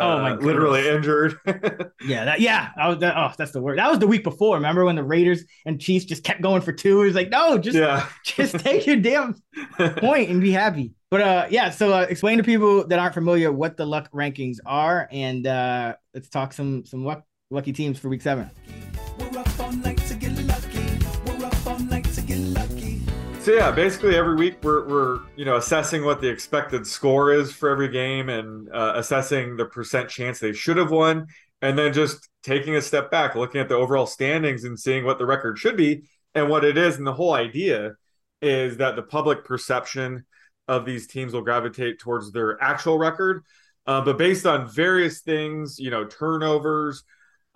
Oh, 0.02 0.18
uh, 0.18 0.22
my 0.22 0.36
literally 0.36 0.88
injured. 0.88 1.38
yeah, 2.06 2.26
that, 2.26 2.40
yeah. 2.40 2.70
I 2.78 2.90
was, 2.90 3.00
that, 3.00 3.16
oh, 3.18 3.32
that's 3.38 3.52
the 3.52 3.62
word. 3.62 3.78
That 3.78 3.90
was 3.90 4.00
the 4.00 4.08
week 4.08 4.24
before. 4.24 4.56
Remember 4.56 4.86
when 4.86 4.96
the 4.96 5.04
Raiders 5.04 5.44
and 5.66 5.80
Chiefs 5.80 6.06
just 6.06 6.24
kept 6.24 6.42
going 6.42 6.62
for 6.62 6.72
two? 6.72 7.02
It 7.02 7.06
was 7.06 7.16
like, 7.16 7.30
no, 7.30 7.58
just 7.58 7.78
yeah. 7.78 8.08
just 8.26 8.60
take 8.60 8.86
your 8.86 8.98
damn 8.98 9.36
point 9.78 10.30
and 10.30 10.42
be 10.42 10.52
happy. 10.52 10.94
But 11.10 11.22
uh, 11.22 11.48
yeah. 11.50 11.70
So 11.70 11.94
uh, 11.94 12.08
explain 12.10 12.38
to 12.38 12.44
people 12.44 12.88
that 12.88 12.98
aren't 12.98 13.14
familiar 13.14 13.52
what 13.52 13.78
the 13.78 13.86
luck 13.86 14.10
rankings 14.12 14.58
are, 14.66 15.08
and 15.12 15.46
uh, 15.46 15.96
let's 16.14 16.30
talk 16.30 16.54
some 16.54 16.86
some 16.86 17.06
luck, 17.06 17.24
lucky 17.50 17.74
teams 17.74 18.00
for 18.00 18.08
week 18.10 18.22
seven. 18.22 18.50
So 23.42 23.54
yeah, 23.54 23.72
basically 23.72 24.16
every 24.16 24.36
week 24.36 24.58
we're 24.62 24.88
we're 24.88 25.20
you 25.36 25.46
know 25.46 25.56
assessing 25.56 26.06
what 26.06 26.22
the 26.22 26.30
expected 26.30 26.86
score 26.86 27.34
is 27.34 27.52
for 27.52 27.70
every 27.70 27.88
game 27.88 28.30
and 28.30 28.70
uh, 28.72 28.94
assessing 28.98 29.58
the 29.58 29.66
percent 29.66 30.10
chance 30.10 30.38
they 30.38 30.54
should 30.54 30.78
have 30.78 30.92
won, 30.92 31.26
and 31.60 31.76
then 31.76 31.92
just 31.92 32.30
taking 32.44 32.76
a 32.76 32.82
step 32.84 33.10
back, 33.10 33.34
looking 33.34 33.60
at 33.60 33.68
the 33.68 33.74
overall 33.74 34.06
standings 34.06 34.64
and 34.64 34.80
seeing 34.80 35.06
what 35.06 35.18
the 35.18 35.26
record 35.26 35.58
should 35.58 35.76
be 35.76 36.04
and 36.36 36.50
what 36.50 36.64
it 36.64 36.78
is. 36.78 36.98
And 36.98 37.08
the 37.08 37.14
whole 37.14 37.34
idea 37.34 37.96
is 38.44 38.78
that 38.78 38.96
the 38.96 39.02
public 39.02 39.44
perception 39.44 40.24
of 40.68 40.86
these 40.86 41.08
teams 41.08 41.34
will 41.34 41.42
gravitate 41.42 41.98
towards 41.98 42.32
their 42.32 42.62
actual 42.62 43.00
record, 43.00 43.44
uh, 43.88 44.02
but 44.02 44.20
based 44.20 44.46
on 44.46 44.70
various 44.70 45.22
things, 45.22 45.80
you 45.80 45.90
know, 45.90 46.06
turnovers, 46.06 47.04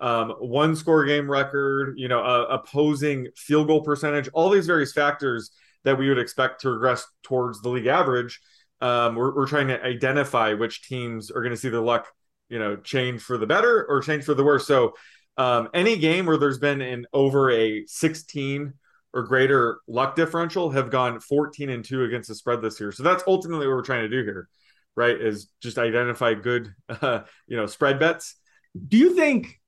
um, 0.00 0.30
one 0.40 0.74
score 0.74 1.04
game 1.04 1.30
record, 1.30 1.94
you 1.96 2.08
know, 2.08 2.24
uh, 2.24 2.46
opposing 2.50 3.28
field 3.36 3.68
goal 3.68 3.82
percentage, 3.82 4.28
all 4.32 4.50
these 4.50 4.66
various 4.66 4.92
factors 4.92 5.52
that 5.86 5.96
we 5.96 6.08
would 6.08 6.18
expect 6.18 6.62
to 6.62 6.70
regress 6.70 7.06
towards 7.22 7.62
the 7.62 7.68
league 7.68 7.86
average. 7.86 8.40
Um, 8.80 9.14
we're, 9.14 9.34
we're 9.34 9.46
trying 9.46 9.68
to 9.68 9.80
identify 9.82 10.52
which 10.52 10.82
teams 10.82 11.30
are 11.30 11.40
going 11.40 11.52
to 11.52 11.56
see 11.56 11.68
their 11.68 11.80
luck, 11.80 12.08
you 12.48 12.58
know, 12.58 12.76
change 12.76 13.22
for 13.22 13.38
the 13.38 13.46
better 13.46 13.86
or 13.88 14.02
change 14.02 14.24
for 14.24 14.34
the 14.34 14.42
worse. 14.42 14.66
So, 14.66 14.94
um, 15.38 15.68
any 15.72 15.96
game 15.96 16.26
where 16.26 16.38
there's 16.38 16.58
been 16.58 16.80
an 16.80 17.06
over 17.12 17.50
a 17.52 17.84
16 17.86 18.72
or 19.14 19.22
greater 19.22 19.78
luck 19.86 20.16
differential 20.16 20.70
have 20.70 20.90
gone 20.90 21.20
14 21.20 21.70
and 21.70 21.84
2 21.84 22.02
against 22.02 22.28
the 22.28 22.34
spread 22.34 22.62
this 22.62 22.80
year. 22.80 22.90
So 22.90 23.02
that's 23.02 23.22
ultimately 23.26 23.66
what 23.66 23.76
we're 23.76 23.82
trying 23.82 24.02
to 24.02 24.08
do 24.08 24.24
here, 24.24 24.48
right? 24.96 25.18
Is 25.18 25.48
just 25.62 25.78
identify 25.78 26.34
good, 26.34 26.74
uh, 26.88 27.20
you 27.46 27.56
know, 27.56 27.66
spread 27.66 28.00
bets. 28.00 28.34
Do 28.88 28.96
you 28.98 29.14
think 29.14 29.60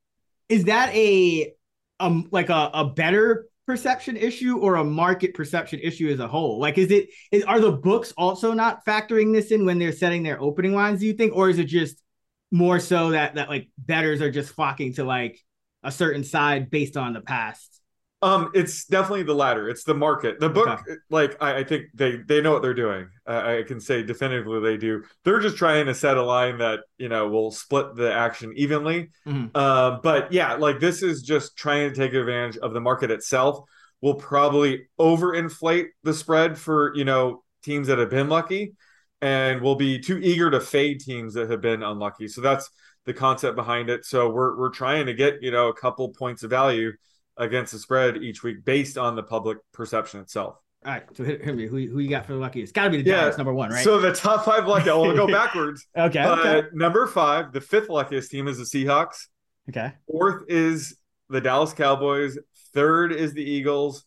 is 0.48 0.64
that 0.64 0.92
a 0.94 1.52
um 2.00 2.28
like 2.32 2.48
a, 2.48 2.70
a 2.74 2.84
better 2.86 3.46
perception 3.68 4.16
issue 4.16 4.56
or 4.56 4.76
a 4.76 4.84
market 4.84 5.34
perception 5.34 5.78
issue 5.80 6.08
as 6.08 6.20
a 6.20 6.26
whole? 6.26 6.58
Like, 6.58 6.78
is 6.78 6.90
it 6.90 7.10
is 7.30 7.44
are 7.44 7.60
the 7.60 7.70
books 7.70 8.14
also 8.16 8.54
not 8.54 8.82
factoring 8.86 9.30
this 9.30 9.50
in 9.50 9.66
when 9.66 9.78
they're 9.78 9.92
setting 9.92 10.22
their 10.22 10.40
opening 10.40 10.74
lines? 10.74 11.00
Do 11.00 11.06
you 11.06 11.12
think, 11.12 11.36
or 11.36 11.50
is 11.50 11.58
it 11.58 11.66
just 11.66 12.02
more 12.50 12.80
so 12.80 13.10
that 13.10 13.34
that 13.34 13.50
like 13.50 13.68
betters 13.76 14.22
are 14.22 14.30
just 14.30 14.54
flocking 14.54 14.94
to 14.94 15.04
like 15.04 15.38
a 15.82 15.92
certain 15.92 16.24
side 16.24 16.70
based 16.70 16.96
on 16.96 17.12
the 17.12 17.20
past? 17.20 17.77
Um, 18.20 18.50
it's 18.52 18.84
definitely 18.86 19.22
the 19.22 19.34
latter. 19.34 19.68
It's 19.68 19.84
the 19.84 19.94
market. 19.94 20.40
The 20.40 20.48
book, 20.48 20.68
Okay. 20.68 20.94
like 21.08 21.40
I, 21.40 21.58
I 21.58 21.64
think 21.64 21.86
they 21.94 22.16
they 22.16 22.40
know 22.40 22.52
what 22.52 22.62
they're 22.62 22.74
doing. 22.74 23.08
I, 23.26 23.58
I 23.58 23.62
can 23.62 23.78
say 23.80 24.02
definitively 24.02 24.60
they 24.60 24.76
do. 24.76 25.04
They're 25.24 25.38
just 25.38 25.56
trying 25.56 25.86
to 25.86 25.94
set 25.94 26.16
a 26.16 26.22
line 26.24 26.58
that 26.58 26.80
you 26.98 27.08
know 27.08 27.28
will 27.28 27.52
split 27.52 27.94
the 27.94 28.12
action 28.12 28.52
evenly. 28.56 29.10
Mhm. 29.26 29.50
Uh, 29.54 29.98
but 30.02 30.32
yeah, 30.32 30.54
like 30.54 30.80
this 30.80 31.02
is 31.04 31.22
just 31.22 31.56
trying 31.56 31.90
to 31.90 31.94
take 31.94 32.12
advantage 32.12 32.56
of 32.58 32.72
the 32.72 32.80
market 32.80 33.12
itself. 33.12 33.60
Will 34.00 34.14
probably 34.14 34.88
overinflate 34.98 35.86
the 36.02 36.12
spread 36.14 36.58
for 36.58 36.92
you 36.96 37.04
know 37.04 37.44
teams 37.62 37.86
that 37.86 37.98
have 37.98 38.10
been 38.10 38.28
lucky, 38.28 38.74
and 39.20 39.60
will 39.60 39.76
be 39.76 40.00
too 40.00 40.18
eager 40.18 40.50
to 40.50 40.60
fade 40.60 41.00
teams 41.00 41.34
that 41.34 41.50
have 41.50 41.60
been 41.60 41.84
unlucky. 41.84 42.26
So 42.26 42.40
that's 42.40 42.68
the 43.06 43.14
concept 43.14 43.54
behind 43.54 43.90
it. 43.90 44.04
So 44.04 44.28
we're 44.28 44.58
we're 44.58 44.70
trying 44.70 45.06
to 45.06 45.14
get 45.14 45.40
you 45.40 45.52
know 45.52 45.68
a 45.68 45.74
couple 45.74 46.08
points 46.10 46.42
of 46.42 46.50
value 46.50 46.92
against 47.38 47.72
the 47.72 47.78
spread 47.78 48.18
each 48.18 48.42
week 48.42 48.64
based 48.64 48.98
on 48.98 49.16
the 49.16 49.22
public 49.22 49.58
perception 49.72 50.20
itself. 50.20 50.56
All 50.84 50.92
right, 50.92 51.02
so 51.14 51.24
hit, 51.24 51.44
hit 51.44 51.56
me. 51.56 51.66
Who, 51.66 51.76
who 51.86 51.98
you 51.98 52.08
got 52.08 52.24
for 52.26 52.34
the 52.34 52.38
lucky? 52.38 52.62
It's 52.62 52.70
got 52.72 52.84
to 52.84 52.90
be 52.90 52.98
the 52.98 53.10
Giants, 53.10 53.36
number 53.36 53.52
one, 53.52 53.70
right? 53.70 53.82
So 53.82 53.98
the 54.00 54.12
top 54.12 54.44
five 54.44 54.66
lucky. 54.66 54.90
I'll 54.90 55.12
go 55.14 55.26
backwards. 55.32 55.86
okay, 55.96 56.20
Uh, 56.20 56.36
okay, 56.38 56.68
number 56.72 57.06
five, 57.06 57.52
the 57.52 57.60
fifth 57.60 57.88
luckiest 57.88 58.30
team 58.30 58.46
is 58.46 58.58
the 58.58 58.64
Seahawks. 58.64 59.26
okay. 59.68 59.92
Fourth 60.10 60.44
is 60.48 60.96
the 61.30 61.40
Dallas 61.40 61.72
Cowboys. 61.72 62.38
Third 62.74 63.12
is 63.12 63.32
the 63.34 63.42
Eagles. 63.42 64.04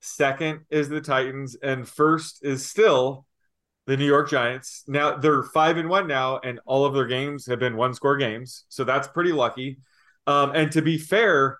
Second 0.00 0.60
is 0.70 0.88
the 0.88 1.00
Titans, 1.00 1.56
and 1.62 1.86
first 1.86 2.44
is 2.44 2.66
still 2.66 3.26
the 3.86 3.96
New 3.96 4.06
York 4.06 4.30
Giants. 4.30 4.82
Now 4.86 5.16
they're 5.16 5.42
five 5.42 5.76
and 5.76 5.88
one 5.90 6.06
now, 6.06 6.38
and 6.42 6.58
all 6.64 6.86
of 6.86 6.94
their 6.94 7.06
games 7.06 7.46
have 7.46 7.58
been 7.58 7.76
one 7.76 7.92
score 7.92 8.16
games, 8.16 8.64
so 8.70 8.84
that's 8.84 9.08
pretty 9.08 9.32
lucky. 9.32 9.78
Um, 10.26 10.52
and 10.54 10.72
to 10.72 10.80
be 10.80 10.96
fair, 10.96 11.58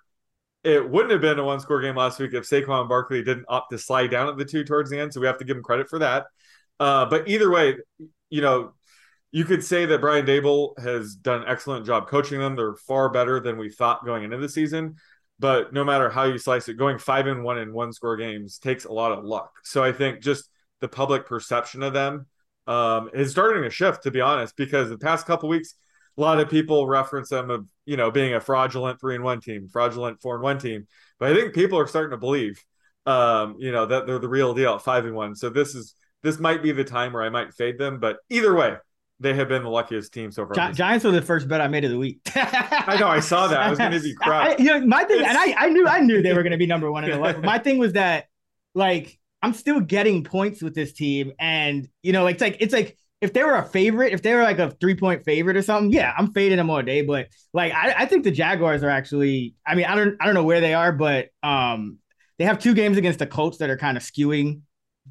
it 0.65 0.89
wouldn't 0.89 1.11
have 1.11 1.21
been 1.21 1.37
a 1.37 1.43
one 1.43 1.59
score 1.59 1.79
game 1.79 1.95
last 1.95 2.19
week 2.19 2.33
if 2.33 2.43
Saquon 2.43 2.89
Barkley 2.89 3.23
didn't 3.23 3.45
opt 3.47 3.71
to 3.71 3.77
slide 3.77 4.07
down 4.07 4.27
at 4.27 4.37
the 4.37 4.45
two 4.45 4.63
towards 4.63 4.89
the 4.89 4.99
end. 4.99 5.13
So 5.13 5.21
we 5.21 5.27
have 5.27 5.37
to 5.37 5.45
give 5.45 5.55
him 5.55 5.63
credit 5.63 5.87
for 5.87 5.99
that. 5.99 6.25
Uh, 6.79 7.05
but 7.05 7.27
either 7.27 7.51
way, 7.51 7.75
you 8.29 8.41
know, 8.41 8.73
you 9.31 9.45
could 9.45 9.63
say 9.63 9.85
that 9.85 10.01
Brian 10.01 10.25
Daboll 10.25 10.77
has 10.79 11.15
done 11.15 11.43
an 11.43 11.47
excellent 11.47 11.85
job 11.85 12.07
coaching 12.07 12.39
them. 12.39 12.55
They're 12.55 12.75
far 12.75 13.09
better 13.09 13.39
than 13.39 13.57
we 13.57 13.69
thought 13.69 14.05
going 14.05 14.23
into 14.23 14.37
the 14.37 14.49
season. 14.49 14.95
But 15.37 15.73
no 15.73 15.83
matter 15.83 16.09
how 16.09 16.23
you 16.23 16.37
slice 16.37 16.67
it, 16.69 16.75
going 16.75 16.97
five 16.97 17.27
and 17.27 17.43
one 17.43 17.59
in 17.59 17.73
one 17.73 17.93
score 17.93 18.17
games 18.17 18.57
takes 18.57 18.85
a 18.85 18.91
lot 18.91 19.11
of 19.11 19.23
luck. 19.23 19.51
So 19.63 19.83
I 19.83 19.91
think 19.91 20.21
just 20.21 20.49
the 20.81 20.87
public 20.87 21.25
perception 21.25 21.83
of 21.83 21.93
them 21.93 22.25
um, 22.65 23.09
is 23.13 23.31
starting 23.31 23.63
to 23.63 23.69
shift, 23.69 24.03
to 24.03 24.11
be 24.11 24.21
honest, 24.21 24.55
because 24.55 24.89
the 24.89 24.97
past 24.97 25.27
couple 25.27 25.49
weeks, 25.49 25.75
a 26.17 26.21
lot 26.21 26.39
of 26.39 26.49
people 26.49 26.87
reference 26.87 27.29
them 27.29 27.49
of 27.49 27.67
you 27.85 27.97
know 27.97 28.11
being 28.11 28.33
a 28.33 28.39
fraudulent 28.39 28.99
three 28.99 29.15
and 29.15 29.23
one 29.23 29.41
team, 29.41 29.67
fraudulent 29.71 30.21
four 30.21 30.35
and 30.35 30.43
one 30.43 30.59
team. 30.59 30.87
But 31.19 31.31
I 31.31 31.35
think 31.35 31.53
people 31.53 31.79
are 31.79 31.87
starting 31.87 32.11
to 32.11 32.17
believe, 32.17 32.63
um, 33.05 33.55
you 33.59 33.71
know, 33.71 33.85
that 33.85 34.05
they're 34.05 34.19
the 34.19 34.29
real 34.29 34.53
deal 34.53 34.75
at 34.75 34.81
five 34.81 35.05
and 35.05 35.15
one. 35.15 35.35
So 35.35 35.49
this 35.49 35.75
is 35.75 35.95
this 36.23 36.39
might 36.39 36.63
be 36.63 36.71
the 36.71 36.83
time 36.83 37.13
where 37.13 37.23
I 37.23 37.29
might 37.29 37.53
fade 37.53 37.77
them. 37.77 37.99
But 37.99 38.17
either 38.29 38.53
way, 38.55 38.77
they 39.19 39.33
have 39.33 39.47
been 39.47 39.63
the 39.63 39.69
luckiest 39.69 40.13
team 40.13 40.31
so 40.31 40.45
far. 40.45 40.71
Gi- 40.71 40.75
Giants 40.75 41.05
were 41.05 41.11
the 41.11 41.21
first 41.21 41.47
bet 41.47 41.61
I 41.61 41.67
made 41.67 41.85
of 41.85 41.91
the 41.91 41.97
week. 41.97 42.19
I 42.35 42.97
know, 42.99 43.07
I 43.07 43.19
saw 43.19 43.47
that. 43.47 43.59
I 43.59 43.69
was 43.69 43.79
gonna 43.79 43.99
be 43.99 44.13
crap. 44.15 44.59
I, 44.59 44.61
you 44.61 44.65
know, 44.65 44.85
my 44.85 45.03
thing, 45.03 45.23
and 45.23 45.37
I, 45.37 45.53
I 45.57 45.69
knew, 45.69 45.87
I 45.87 46.01
knew 46.01 46.21
they 46.21 46.33
were 46.33 46.43
going 46.43 46.51
to 46.51 46.57
be 46.57 46.67
number 46.67 46.91
one 46.91 47.05
in 47.05 47.11
the 47.11 47.19
league. 47.19 47.43
My 47.43 47.59
thing 47.59 47.77
was 47.77 47.93
that, 47.93 48.25
like, 48.73 49.17
I'm 49.41 49.53
still 49.53 49.79
getting 49.79 50.23
points 50.23 50.61
with 50.61 50.75
this 50.75 50.91
team, 50.91 51.31
and 51.39 51.87
you 52.03 52.11
know, 52.11 52.27
it's 52.27 52.41
like, 52.41 52.57
it's 52.59 52.73
like 52.73 52.97
if 53.25 53.33
they 53.33 53.43
were 53.43 53.55
a 53.55 53.65
favorite, 53.65 54.13
if 54.13 54.21
they 54.21 54.33
were 54.33 54.43
like 54.43 54.59
a 54.59 54.71
three 54.71 54.95
point 54.95 55.25
favorite 55.25 55.57
or 55.57 55.61
something, 55.61 55.91
yeah, 55.91 56.13
I'm 56.17 56.31
fading 56.33 56.57
them 56.57 56.69
all 56.69 56.81
day. 56.81 57.01
But 57.01 57.27
like, 57.53 57.73
I, 57.73 57.93
I 57.99 58.05
think 58.05 58.23
the 58.23 58.31
Jaguars 58.31 58.83
are 58.83 58.89
actually, 58.89 59.55
I 59.65 59.75
mean, 59.75 59.85
I 59.85 59.95
don't, 59.95 60.15
I 60.21 60.25
don't 60.25 60.35
know 60.35 60.43
where 60.43 60.61
they 60.61 60.73
are, 60.73 60.91
but 60.91 61.29
um, 61.43 61.97
they 62.37 62.45
have 62.45 62.59
two 62.59 62.73
games 62.73 62.97
against 62.97 63.19
the 63.19 63.27
Colts 63.27 63.57
that 63.59 63.69
are 63.69 63.77
kind 63.77 63.97
of 63.97 64.03
skewing 64.03 64.61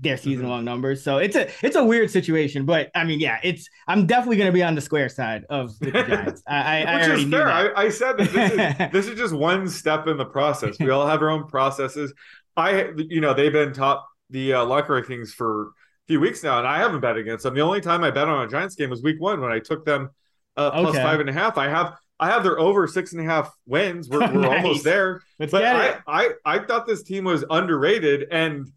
their 0.00 0.16
Mm-hmm. 0.26 0.42
season 0.42 0.48
long 0.48 0.64
numbers. 0.64 1.04
So 1.04 1.18
it's 1.18 1.36
a 1.36 1.48
it's 1.64 1.76
a 1.76 1.84
weird 1.84 2.10
situation, 2.10 2.66
but 2.66 2.90
I 2.94 3.04
mean, 3.04 3.20
yeah, 3.20 3.38
it's 3.44 3.68
I'm 3.86 4.06
definitely 4.06 4.36
going 4.38 4.48
to 4.48 4.52
be 4.52 4.62
on 4.62 4.74
the 4.74 4.80
square 4.80 5.08
side 5.08 5.44
of 5.50 5.72
the 5.82 5.92
Giants. 6.06 6.42
I, 6.48 6.82
I, 6.82 6.82
I 6.82 6.94
Which 6.94 7.06
already 7.06 7.24
is 7.24 7.24
fair. 7.24 7.50
I, 7.50 7.84
I 7.84 7.88
said 7.88 8.18
that 8.18 8.32
this 8.32 8.50
is, 8.50 8.68
this 8.90 9.06
is 9.08 9.18
just 9.18 9.34
one 9.34 9.68
step 9.68 10.06
in 10.06 10.16
the 10.16 10.24
process. 10.24 10.78
We 10.80 10.90
all 10.90 11.06
have 11.06 11.22
our 11.22 11.30
own 11.30 11.46
processes. 11.48 12.12
I, 12.56 12.90
you 12.96 13.20
know, 13.20 13.34
they've 13.34 13.52
been 13.52 13.72
top 13.72 14.06
the 14.30 14.54
uh, 14.54 14.64
luck 14.64 14.86
rankings 14.88 15.30
for 15.30 15.72
few 16.06 16.20
weeks 16.20 16.42
now, 16.42 16.58
and 16.58 16.66
I 16.66 16.78
haven't 16.78 17.00
bet 17.00 17.16
against 17.16 17.44
them. 17.44 17.54
The 17.54 17.60
only 17.62 17.80
time 17.80 18.04
I 18.04 18.10
bet 18.10 18.28
on 18.28 18.44
a 18.44 18.48
Giants 18.50 18.74
game 18.74 18.90
was 18.90 19.02
Week 19.02 19.20
One 19.20 19.40
when 19.40 19.50
I 19.52 19.58
took 19.58 19.84
them 19.84 20.10
uh, 20.56 20.70
plus 20.70 20.94
Okay. 20.94 21.02
five 21.02 21.20
and 21.20 21.28
a 21.30 21.32
half. 21.32 21.56
I 21.58 21.68
have 21.68 21.94
I 22.20 22.28
have 22.30 22.42
their 22.44 22.58
over 22.58 22.86
six 22.86 23.12
and 23.12 23.20
a 23.20 23.24
half 23.24 23.52
wins. 23.66 24.08
We're, 24.08 24.20
we're 24.20 24.40
Nice. 24.42 24.64
almost 24.64 24.84
there. 24.84 25.22
Let's 25.38 25.50
but 25.52 25.64
I. 25.64 25.98
I 26.06 26.30
I 26.44 26.58
thought 26.60 26.86
this 26.86 27.02
team 27.02 27.24
was 27.24 27.44
underrated, 27.50 28.28
and 28.30 28.70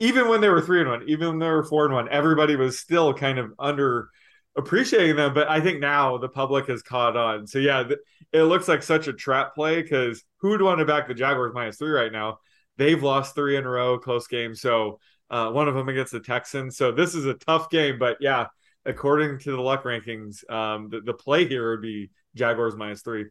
even 0.00 0.28
when 0.28 0.40
they 0.40 0.48
were 0.48 0.60
three 0.60 0.80
and 0.80 0.88
one, 0.90 1.04
even 1.08 1.28
when 1.28 1.38
they 1.38 1.48
were 1.48 1.64
four 1.64 1.84
and 1.86 1.94
one, 1.94 2.08
everybody 2.10 2.56
was 2.56 2.78
still 2.78 3.14
kind 3.14 3.38
of 3.38 3.52
under 3.58 4.08
appreciating 4.56 5.16
them. 5.16 5.34
But 5.34 5.48
I 5.48 5.60
think 5.60 5.80
now 5.80 6.18
the 6.18 6.28
public 6.28 6.66
has 6.68 6.82
caught 6.82 7.16
on. 7.16 7.46
So 7.46 7.58
yeah, 7.58 7.82
th- 7.82 7.98
it 8.32 8.42
looks 8.42 8.68
like 8.68 8.82
such 8.82 9.08
a 9.08 9.12
trap 9.12 9.54
play 9.54 9.82
because 9.82 10.22
who 10.38 10.50
would 10.50 10.62
want 10.62 10.78
to 10.80 10.84
back 10.84 11.08
the 11.08 11.14
Jaguars 11.14 11.52
minus 11.54 11.76
three 11.78 11.90
right 11.90 12.12
now? 12.12 12.38
They've 12.76 13.02
lost 13.02 13.34
three 13.34 13.56
in 13.56 13.64
a 13.64 13.68
row, 13.68 13.98
close 13.98 14.26
game. 14.26 14.54
So 14.54 14.98
uh, 15.30 15.50
one 15.50 15.68
of 15.68 15.74
them 15.74 15.88
against 15.88 16.12
the 16.12 16.20
Texans. 16.20 16.76
So 16.76 16.92
this 16.92 17.14
is 17.14 17.26
a 17.26 17.34
tough 17.34 17.70
game. 17.70 17.98
But 17.98 18.18
yeah, 18.20 18.46
according 18.84 19.40
to 19.40 19.52
the 19.52 19.60
luck 19.60 19.84
rankings, 19.84 20.48
um, 20.50 20.88
the, 20.90 21.00
the 21.00 21.14
play 21.14 21.46
here 21.46 21.70
would 21.70 21.82
be 21.82 22.10
Jaguars 22.34 22.76
minus 22.76 23.02
three. 23.02 23.26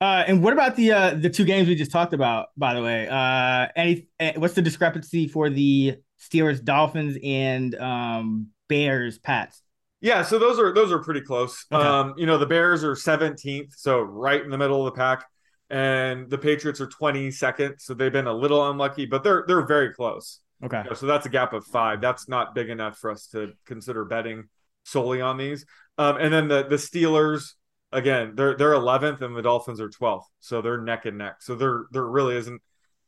Uh, 0.00 0.24
and 0.26 0.42
what 0.42 0.52
about 0.52 0.76
the 0.76 0.92
uh, 0.92 1.14
the 1.14 1.30
two 1.30 1.44
games 1.44 1.68
we 1.68 1.74
just 1.74 1.90
talked 1.90 2.12
about? 2.12 2.48
By 2.56 2.74
the 2.74 2.82
way, 2.82 3.08
uh, 3.08 3.68
any 3.74 4.08
eh, 4.20 4.32
what's 4.36 4.54
the 4.54 4.62
discrepancy 4.62 5.26
for 5.26 5.48
the 5.48 5.96
Steelers, 6.20 6.62
Dolphins, 6.62 7.16
and 7.22 7.74
um, 7.76 8.48
Bears, 8.68 9.18
Pats? 9.18 9.62
Yeah, 10.02 10.22
so 10.22 10.38
those 10.38 10.58
are 10.58 10.74
those 10.74 10.92
are 10.92 10.98
pretty 10.98 11.22
close. 11.22 11.64
Okay. 11.72 11.82
Um, 11.82 12.14
you 12.18 12.26
know, 12.26 12.36
the 12.36 12.46
Bears 12.46 12.84
are 12.84 12.92
17th, 12.92 13.72
so 13.74 14.00
right 14.00 14.42
in 14.42 14.50
the 14.50 14.58
middle 14.58 14.86
of 14.86 14.92
the 14.92 14.98
pack, 14.98 15.24
and 15.70 16.28
the 16.28 16.36
Patriots 16.36 16.80
are 16.82 16.88
22nd, 16.88 17.80
so 17.80 17.94
they've 17.94 18.12
been 18.12 18.26
a 18.26 18.34
little 18.34 18.68
unlucky, 18.70 19.06
but 19.06 19.24
they're 19.24 19.44
they're 19.46 19.66
very 19.66 19.94
close. 19.94 20.40
Okay. 20.64 20.82
So 20.94 21.06
that's 21.06 21.26
a 21.26 21.28
gap 21.28 21.52
of 21.52 21.64
five. 21.66 22.00
That's 22.00 22.28
not 22.28 22.54
big 22.54 22.70
enough 22.70 22.98
for 22.98 23.10
us 23.10 23.26
to 23.28 23.52
consider 23.66 24.04
betting 24.04 24.44
solely 24.84 25.20
on 25.20 25.36
these. 25.36 25.66
Um, 25.98 26.16
and 26.16 26.32
then 26.32 26.48
the 26.48 26.66
the 26.66 26.76
Steelers 26.76 27.52
again, 27.92 28.32
they're 28.34 28.56
they're 28.56 28.72
11th, 28.72 29.20
and 29.22 29.36
the 29.36 29.42
Dolphins 29.42 29.80
are 29.80 29.88
12th, 29.88 30.24
so 30.40 30.62
they're 30.62 30.80
neck 30.80 31.06
and 31.06 31.18
neck. 31.18 31.36
So 31.40 31.54
there 31.54 31.86
there 31.92 32.04
really 32.04 32.36
isn't 32.36 32.60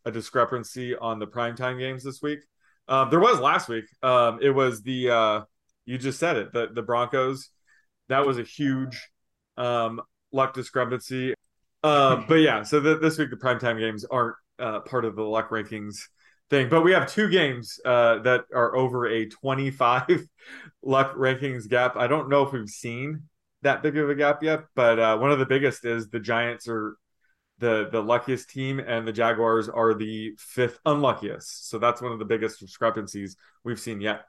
a 0.04 0.10
discrepancy 0.10 0.96
on 0.96 1.18
the 1.18 1.26
primetime 1.26 1.78
games 1.78 2.02
this 2.04 2.20
week. 2.22 2.40
Um, 2.88 3.10
there 3.10 3.20
was 3.20 3.38
last 3.40 3.68
week. 3.68 3.84
Um, 4.02 4.38
it 4.42 4.50
was 4.50 4.82
the 4.82 5.10
uh, 5.10 5.40
you 5.84 5.98
just 5.98 6.18
said 6.18 6.36
it. 6.36 6.52
The 6.52 6.68
the 6.72 6.82
Broncos. 6.82 7.50
That 8.08 8.26
was 8.26 8.38
a 8.38 8.42
huge 8.42 9.08
um, 9.58 10.00
luck 10.32 10.54
discrepancy. 10.54 11.34
Uh, 11.82 12.24
but 12.26 12.36
yeah, 12.36 12.62
so 12.62 12.80
the, 12.80 12.98
this 12.98 13.18
week 13.18 13.30
the 13.30 13.36
primetime 13.36 13.78
games 13.78 14.04
aren't 14.10 14.34
uh, 14.58 14.80
part 14.80 15.04
of 15.04 15.14
the 15.14 15.22
luck 15.22 15.50
rankings 15.50 15.96
thing. 16.50 16.68
But 16.68 16.82
we 16.82 16.92
have 16.92 17.10
two 17.10 17.28
games 17.28 17.78
uh, 17.84 18.18
that 18.20 18.44
are 18.54 18.76
over 18.76 19.06
a 19.06 19.26
25 19.26 20.06
luck 20.82 21.14
rankings 21.14 21.68
gap. 21.68 21.96
I 21.96 22.06
don't 22.06 22.28
know 22.28 22.42
if 22.42 22.52
we've 22.52 22.68
seen 22.68 23.24
that 23.62 23.82
big 23.82 23.96
of 23.96 24.08
a 24.08 24.14
gap 24.14 24.42
yet, 24.42 24.64
but 24.74 24.98
uh, 24.98 25.18
one 25.18 25.32
of 25.32 25.38
the 25.38 25.46
biggest 25.46 25.84
is 25.84 26.08
the 26.08 26.20
Giants 26.20 26.68
are 26.68 26.96
the 27.58 27.88
the 27.90 28.00
luckiest 28.00 28.50
team, 28.50 28.78
and 28.78 29.06
the 29.06 29.12
Jaguars 29.12 29.68
are 29.68 29.92
the 29.92 30.32
fifth 30.38 30.78
unluckiest. 30.86 31.68
So 31.68 31.78
that's 31.78 32.00
one 32.00 32.12
of 32.12 32.20
the 32.20 32.24
biggest 32.24 32.60
discrepancies 32.60 33.36
we've 33.64 33.80
seen 33.80 34.00
yet. 34.00 34.22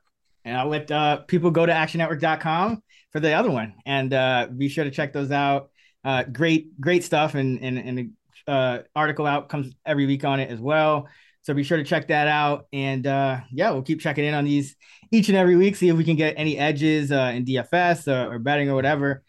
And 0.46 0.58
I'll 0.58 0.68
let 0.68 0.90
uh, 0.90 1.18
people 1.18 1.52
go 1.52 1.66
to 1.66 1.72
actionnetwork.com 1.72 2.82
for 3.12 3.20
the 3.20 3.34
other 3.34 3.52
one 3.52 3.76
and 3.86 4.14
uh, 4.14 4.48
be 4.56 4.70
sure 4.70 4.84
to 4.84 4.92
check 4.92 5.14
those 5.14 5.32
out. 5.32 5.70
Uh, 6.04 6.24
great, 6.24 6.80
great 6.80 7.04
stuff. 7.04 7.36
And, 7.36 7.62
and, 7.62 7.78
and 7.78 8.12
uh, 8.48 8.80
article 8.96 9.28
out 9.28 9.50
comes 9.50 9.74
every 9.86 10.06
week 10.06 10.24
on 10.24 10.40
it 10.40 10.50
as 10.50 10.60
well. 10.60 11.08
So 11.50 11.56
be 11.56 11.64
sure 11.64 11.78
to 11.78 11.84
check 11.84 12.10
that 12.10 12.28
out. 12.28 12.68
And 12.72 13.08
uh, 13.08 13.40
yeah, 13.52 13.72
we'll 13.72 13.82
keep 13.82 14.02
checking 14.02 14.24
in 14.24 14.36
on 14.36 14.46
these 14.46 14.76
each 15.10 15.30
and 15.30 15.38
every 15.38 15.56
week, 15.56 15.76
see 15.76 15.90
if 15.90 15.98
we 15.98 16.04
can 16.04 16.16
get 16.16 16.36
any 16.38 16.60
edges 16.60 17.12
uh, 17.12 17.32
in 17.34 17.44
DFS 17.44 18.08
uh, 18.08 18.30
or 18.30 18.38
betting 18.38 18.70
or 18.70 18.76
whatever. 18.76 19.24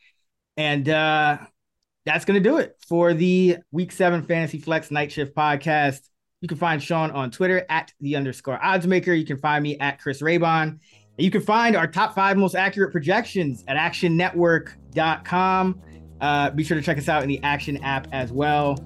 And 0.59 0.87
uh, 0.87 1.39
that's 2.05 2.27
going 2.27 2.43
to 2.43 2.47
do 2.47 2.59
it 2.59 2.77
for 2.87 3.15
the 3.15 3.57
week 3.73 3.91
seven 3.91 4.27
fantasy 4.27 4.59
flex 4.59 4.91
night 4.91 5.13
shift 5.13 5.35
podcast. 5.35 6.01
You 6.43 6.49
can 6.49 6.59
find 6.59 6.83
Sean 6.83 7.11
on 7.11 7.31
Twitter 7.31 7.65
at 7.71 7.91
the 8.01 8.17
underscore 8.17 8.63
odds 8.63 8.87
maker. 8.87 9.15
You 9.15 9.25
can 9.25 9.39
find 9.39 9.63
me 9.63 9.79
at 9.79 9.99
Chris 9.99 10.21
Raybon. 10.21 10.81
You 11.17 11.31
can 11.31 11.41
find 11.41 11.75
our 11.75 11.87
top 11.87 12.15
five 12.15 12.37
most 12.37 12.55
accurate 12.55 12.93
projections 12.93 13.65
at 13.67 13.79
actionnetwork.com. 13.79 15.81
Uh, 16.21 16.51
be 16.51 16.65
sure 16.65 16.77
to 16.77 16.83
check 16.83 16.99
us 16.99 17.09
out 17.09 17.23
in 17.23 17.31
the 17.31 17.43
Action 17.43 17.79
app 17.79 18.09
as 18.13 18.31
well 18.31 18.77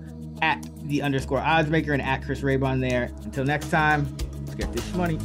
at 0.45 0.68
the 0.88 1.01
underscore 1.01 1.40
odds 1.40 1.70
maker 1.70 1.92
and 1.95 2.03
at 2.03 2.22
Chris 2.22 2.42
Raybon 2.42 2.80
there. 2.80 3.11
Until 3.24 3.45
next 3.45 3.70
time, 3.70 4.14
let's 4.40 4.55
get 4.55 4.72
this 4.72 4.95
money. 4.95 5.18